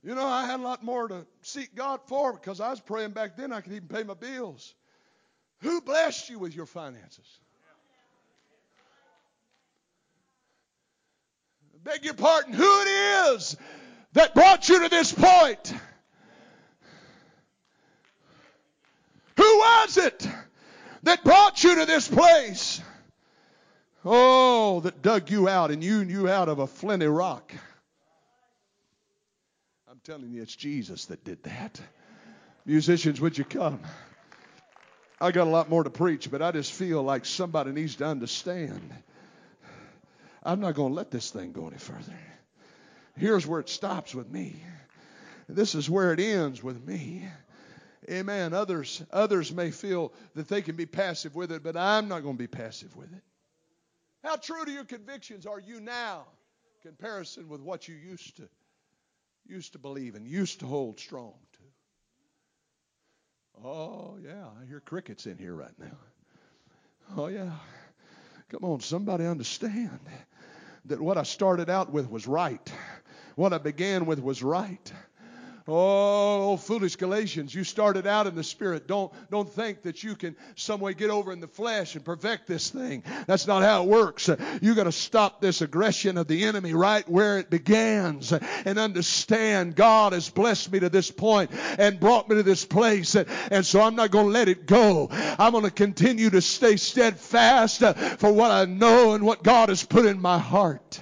You 0.04 0.14
know, 0.14 0.26
I 0.26 0.46
had 0.46 0.60
a 0.60 0.64
lot 0.64 0.84
more 0.84 1.08
to 1.08 1.26
seek 1.42 1.76
God 1.76 2.00
for 2.08 2.34
because 2.34 2.60
I 2.60 2.70
was 2.70 2.80
praying 2.80 3.12
back 3.12 3.38
then 3.38 3.52
I 3.52 3.62
could 3.62 3.74
even 3.74 3.88
pay 3.88 4.04
my 4.04 4.14
bills. 4.14 4.74
Who 5.62 5.82
blessed 5.82 6.30
you 6.30 6.40
with 6.40 6.56
your 6.56 6.68
finances? 6.68 7.26
Beg 11.86 12.04
your 12.04 12.16
pardon, 12.16 12.54
who 12.54 12.82
it 12.82 13.36
is 13.36 13.56
that 14.14 14.34
brought 14.34 14.68
you 14.68 14.82
to 14.84 14.90
this 14.90 15.14
point. 15.14 15.74
Who 19.38 19.44
was 19.44 19.98
it 19.98 20.28
that 21.04 21.24
brought 21.24 21.64
you 21.64 21.76
to 21.76 21.86
this 21.86 22.08
place? 22.08 22.82
Oh, 24.04 24.82
that 24.82 25.02
dug 25.02 25.30
you 25.30 25.48
out 25.48 25.72
and 25.72 25.84
you 25.84 26.02
you 26.02 26.28
out 26.28 26.50
of 26.50 26.60
a 26.60 26.68
flinty 26.68 27.08
rock. 27.08 27.54
I'm 29.90 30.00
telling 30.04 30.32
you, 30.32 30.42
it's 30.42 30.56
Jesus 30.56 31.06
that 31.06 31.24
did 31.24 31.44
that. 31.44 31.80
Musicians, 32.66 33.22
would 33.22 33.38
you 33.38 33.44
come? 33.44 33.80
I 35.22 35.32
got 35.32 35.48
a 35.48 35.50
lot 35.50 35.70
more 35.70 35.84
to 35.84 35.90
preach, 35.90 36.30
but 36.30 36.42
I 36.42 36.52
just 36.52 36.72
feel 36.72 37.04
like 37.04 37.26
somebody 37.26 37.72
needs 37.72 37.96
to 37.98 38.06
understand 38.06 38.92
I'm 40.46 40.60
not 40.60 40.76
going 40.76 40.92
to 40.92 40.96
let 40.96 41.10
this 41.10 41.32
thing 41.32 41.52
go 41.52 41.68
any 41.68 41.78
further. 41.78 42.18
Here's 43.18 43.48
where 43.48 43.60
it 43.60 43.68
stops 43.68 44.14
with 44.14 44.30
me. 44.30 44.62
This 45.50 45.74
is 45.74 45.90
where 45.90 46.14
it 46.14 46.20
ends 46.20 46.62
with 46.62 46.86
me. 46.86 47.28
Amen. 48.10 48.54
Others, 48.54 49.04
others 49.12 49.52
may 49.52 49.72
feel 49.72 50.14
that 50.36 50.48
they 50.48 50.62
can 50.62 50.76
be 50.76 50.86
passive 50.86 51.34
with 51.36 51.52
it, 51.52 51.64
but 51.64 51.76
I'm 51.76 52.08
not 52.08 52.22
going 52.22 52.36
to 52.36 52.44
be 52.44 52.48
passive 52.48 52.96
with 52.96 53.12
it. 53.12 53.24
How 54.24 54.36
true 54.36 54.64
to 54.64 54.72
your 54.72 54.86
convictions 54.86 55.48
are 55.48 55.60
you 55.60 55.80
now, 55.80 56.26
comparison 56.84 57.50
with 57.50 57.62
what 57.62 57.88
you 57.88 57.96
used 57.96 58.38
to 58.38 58.48
used 59.48 59.74
to 59.74 59.80
believe 59.80 60.16
and 60.16 60.28
used 60.28 60.60
to 60.62 60.66
hold 60.66 61.00
strong 61.00 61.34
to? 61.54 61.60
Oh 63.64 64.18
yeah, 64.24 64.46
I 64.62 64.66
hear 64.66 64.80
crickets 64.80 65.26
in 65.26 65.38
here 65.38 65.54
right 65.54 65.78
now. 65.80 65.98
Oh 67.16 67.28
yeah. 67.28 67.52
Come 68.50 68.64
on, 68.64 68.80
somebody 68.82 69.26
understand 69.26 70.00
that 70.88 71.02
what 71.02 71.18
I 71.18 71.24
started 71.24 71.70
out 71.70 71.92
with 71.92 72.10
was 72.10 72.28
right. 72.28 72.72
What 73.36 73.54
I 73.54 73.58
began 73.58 74.06
with 74.06 74.20
was 74.20 74.42
right. 74.42 74.94
Oh, 75.68 76.58
foolish 76.58 76.96
Galatians, 76.96 77.56
you 77.56 77.64
started 77.64 78.06
out 78.06 78.28
in 78.28 78.36
the 78.36 78.44
spirit. 78.44 78.86
Don't, 78.86 79.12
don't 79.32 79.52
think 79.52 79.82
that 79.82 80.04
you 80.04 80.16
can 80.16 80.36
some 80.54 80.80
way 80.80 80.94
get 80.94 81.10
over 81.10 81.34
in 81.34 81.40
the 81.40 81.48
flesh 81.48 81.96
and 81.96 82.06
perfect 82.06 82.46
this 82.46 82.70
thing. 82.70 83.02
That's 83.26 83.48
not 83.48 83.64
how 83.64 83.82
it 83.82 83.90
works. 83.90 84.30
You 84.62 84.76
got 84.76 84.84
to 84.84 84.92
stop 84.92 85.42
this 85.42 85.62
aggression 85.62 86.20
of 86.20 86.28
the 86.28 86.44
enemy 86.44 86.76
right 86.76 87.08
where 87.10 87.40
it 87.40 87.50
begins 87.50 88.32
and 88.32 88.78
understand 88.78 89.76
God 89.76 90.14
has 90.14 90.30
blessed 90.30 90.72
me 90.72 90.82
to 90.82 90.90
this 90.90 91.10
point 91.10 91.50
and 91.80 92.00
brought 92.00 92.30
me 92.30 92.36
to 92.36 92.44
this 92.44 92.64
place. 92.64 93.16
And 93.16 93.66
so 93.66 93.82
I'm 93.82 93.96
not 93.96 94.12
going 94.12 94.28
to 94.28 94.32
let 94.32 94.48
it 94.48 94.68
go. 94.68 95.08
I'm 95.12 95.52
going 95.52 95.64
to 95.64 95.72
continue 95.72 96.30
to 96.30 96.42
stay 96.44 96.78
steadfast 96.78 97.80
for 98.20 98.32
what 98.32 98.52
I 98.52 98.66
know 98.66 99.16
and 99.16 99.26
what 99.26 99.42
God 99.42 99.70
has 99.70 99.84
put 99.84 100.06
in 100.06 100.22
my 100.22 100.38
heart. 100.38 101.02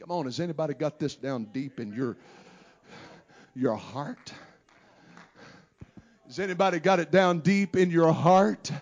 Come 0.00 0.12
on, 0.12 0.24
has 0.24 0.40
anybody 0.40 0.72
got 0.72 0.98
this 0.98 1.14
down 1.14 1.44
deep 1.52 1.78
in 1.78 1.92
your 1.92 2.16
your 3.60 3.76
heart? 3.76 4.32
Has 6.26 6.38
anybody 6.38 6.80
got 6.80 6.98
it 6.98 7.10
down 7.10 7.40
deep 7.40 7.76
in 7.76 7.90
your 7.90 8.10
heart? 8.10 8.72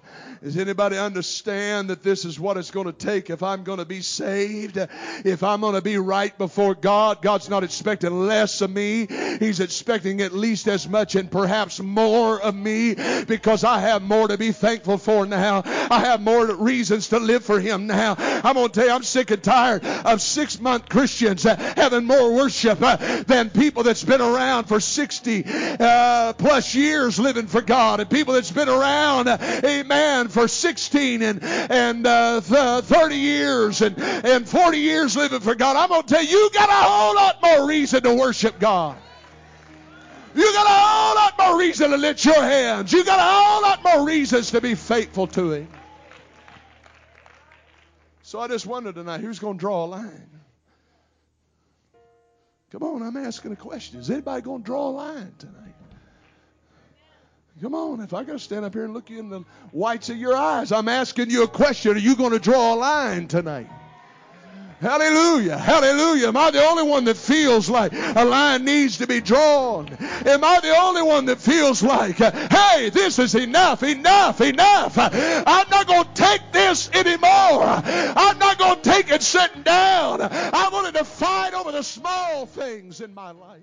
Does 0.43 0.57
anybody 0.57 0.97
understand 0.97 1.91
that 1.91 2.05
this 2.05 2.25
is 2.25 2.39
what 2.39 2.57
it's 2.57 2.71
going 2.71 2.87
to 2.87 2.93
take 2.93 3.29
if 3.29 3.43
I'm 3.43 3.65
going 3.65 3.81
to 3.81 3.85
be 3.85 4.03
saved? 4.03 4.79
If 5.25 5.43
I'm 5.43 5.63
going 5.63 5.75
to 5.75 5.83
be 5.83 5.99
right 5.99 6.37
before 6.39 6.77
God, 6.77 7.23
God's 7.23 7.49
not 7.49 7.65
expecting 7.65 8.27
less 8.27 8.61
of 8.61 8.71
me. 8.71 9.09
He's 9.41 9.59
expecting 9.59 10.21
at 10.21 10.33
least 10.33 10.69
as 10.69 10.89
much 10.89 11.17
and 11.17 11.29
perhaps 11.29 11.81
more 11.81 12.41
of 12.41 12.55
me 12.55 12.95
because 13.27 13.65
I 13.65 13.81
have 13.81 14.03
more 14.03 14.29
to 14.29 14.39
be 14.39 14.53
thankful 14.53 14.99
for 14.99 15.27
now. 15.27 15.63
I 15.65 16.01
have 16.01 16.21
more 16.21 16.47
reasons 16.55 17.09
to 17.09 17.19
live 17.19 17.45
for 17.45 17.59
Him 17.59 17.89
now. 17.89 18.15
I'm 18.19 18.55
going 18.55 18.69
to 18.69 18.73
tell 18.73 18.87
you, 18.87 18.93
I'm 18.93 19.03
sick 19.03 19.33
and 19.33 19.43
tired 19.43 19.85
of 19.85 20.23
six 20.23 20.61
month 20.61 20.89
Christians 20.89 21.47
uh, 21.47 21.57
having 21.77 22.05
more 22.05 22.33
worship 22.33 22.81
uh, 22.81 22.97
than 23.25 23.51
people 23.51 23.83
that's 23.83 24.05
been 24.05 24.21
around 24.21 24.65
for 24.65 24.79
60 24.79 25.45
uh, 25.81 26.33
plus 26.35 26.77
years 26.77 27.19
living 27.19 27.49
for 27.49 27.61
God 27.61 27.99
and 27.99 28.09
people 28.09 28.35
that's 28.35 28.53
been 28.53 28.69
around, 28.69 29.27
uh, 29.27 29.39
amen, 29.65 30.28
for 30.29 30.49
16 30.49 31.23
and, 31.23 31.43
and 31.43 32.07
uh, 32.07 32.41
30 32.41 33.17
years 33.17 33.83
and, 33.83 33.99
and 33.99 34.49
40 34.49 34.79
years 34.79 35.17
living 35.17 35.41
for 35.41 35.55
God, 35.55 35.77
I'm 35.77 35.89
going 35.89 36.03
to 36.03 36.09
tell 36.09 36.23
you, 36.23 36.31
you 36.31 36.51
got 36.53 36.69
a 36.69 36.73
whole 36.73 37.15
lot 37.15 37.43
more 37.43 37.69
reason 37.69 38.03
to 38.03 38.15
worship 38.15 38.59
God. 38.59 38.97
You 40.35 40.53
got 40.53 40.67
a 40.67 40.69
whole 40.69 41.15
lot 41.17 41.35
more 41.39 41.59
reason 41.59 41.91
to 41.91 41.97
lift 41.97 42.25
your 42.25 42.41
hands. 42.41 42.93
You 42.93 43.05
got 43.05 43.19
a 43.19 43.23
whole 43.23 43.63
lot 43.63 43.83
more 43.83 44.07
reasons 44.07 44.51
to 44.53 44.61
be 44.61 44.75
faithful 44.75 45.27
to 45.29 45.53
Him. 45.53 45.69
So 48.23 48.41
I 48.41 48.49
just 48.49 48.67
wonder 48.67 48.93
tonight 48.93 49.21
who's 49.21 49.39
going 49.39 49.57
to 49.57 49.61
draw 49.61 49.85
a 49.85 49.87
line? 49.87 50.31
Come 52.71 52.83
on, 52.83 53.03
I'm 53.03 53.17
asking 53.17 53.53
a 53.53 53.57
question. 53.57 53.99
Is 53.99 54.11
anybody 54.11 54.43
going 54.43 54.63
to 54.63 54.67
draw 54.67 54.89
a 54.89 54.93
line 54.93 55.35
tonight? 55.39 55.68
Come 57.61 57.75
on, 57.75 58.01
if 58.01 58.15
I 58.15 58.23
got 58.23 58.35
to 58.35 58.39
stand 58.39 58.65
up 58.65 58.73
here 58.73 58.85
and 58.85 58.95
look 58.95 59.11
you 59.11 59.19
in 59.19 59.31
the 59.31 59.43
whites 59.73 60.11
of 60.11 60.17
your 60.17 60.37
eyes, 60.37 60.71
I'm 60.71 60.89
asking 60.89 61.31
you 61.31 61.43
a 61.43 61.49
question. 61.49 61.97
Are 61.97 61.99
you 61.99 62.15
going 62.15 62.31
to 62.31 62.39
draw 62.39 62.75
a 62.75 62.77
line 62.77 63.27
tonight? 63.27 63.69
Hallelujah. 64.81 65.59
Hallelujah. 65.59 66.29
Am 66.29 66.37
I 66.37 66.53
the 66.53 66.63
only 66.63 66.85
one 66.85 67.05
that 67.07 67.17
feels 67.17 67.69
like 67.69 67.93
a 67.93 68.25
line 68.25 68.65
needs 68.65 68.99
to 68.99 69.09
be 69.09 69.21
drawn? 69.21 69.89
Am 69.89 70.45
I 70.45 70.61
the 70.61 70.77
only 70.79 71.03
one 71.03 71.25
that 71.25 71.41
feels 71.41 71.83
like, 71.83 72.15
hey, 72.17 72.91
this 72.91 73.19
is 73.19 73.35
enough, 73.35 73.83
enough, 73.83 74.41
enough? 74.41 74.97
I'm 74.97 75.69
not 75.69 75.89
going 75.89 76.05
to 76.05 76.15
take 76.15 76.53
this 76.53 76.89
anymore. 76.93 77.65
I'm 77.65 78.39
not 78.39 78.59
going 78.59 78.77
to 78.77 78.89
take 78.89 79.11
it 79.11 79.23
sitting 79.23 79.63
down. 79.63 80.23
I 80.23 80.69
wanted 80.73 80.95
to 80.95 81.05
fight 81.05 81.55
over 81.55 81.73
the 81.73 81.83
small 81.83 82.47
things 82.47 83.01
in 83.01 83.15
my 83.15 83.33
life. 83.33 83.63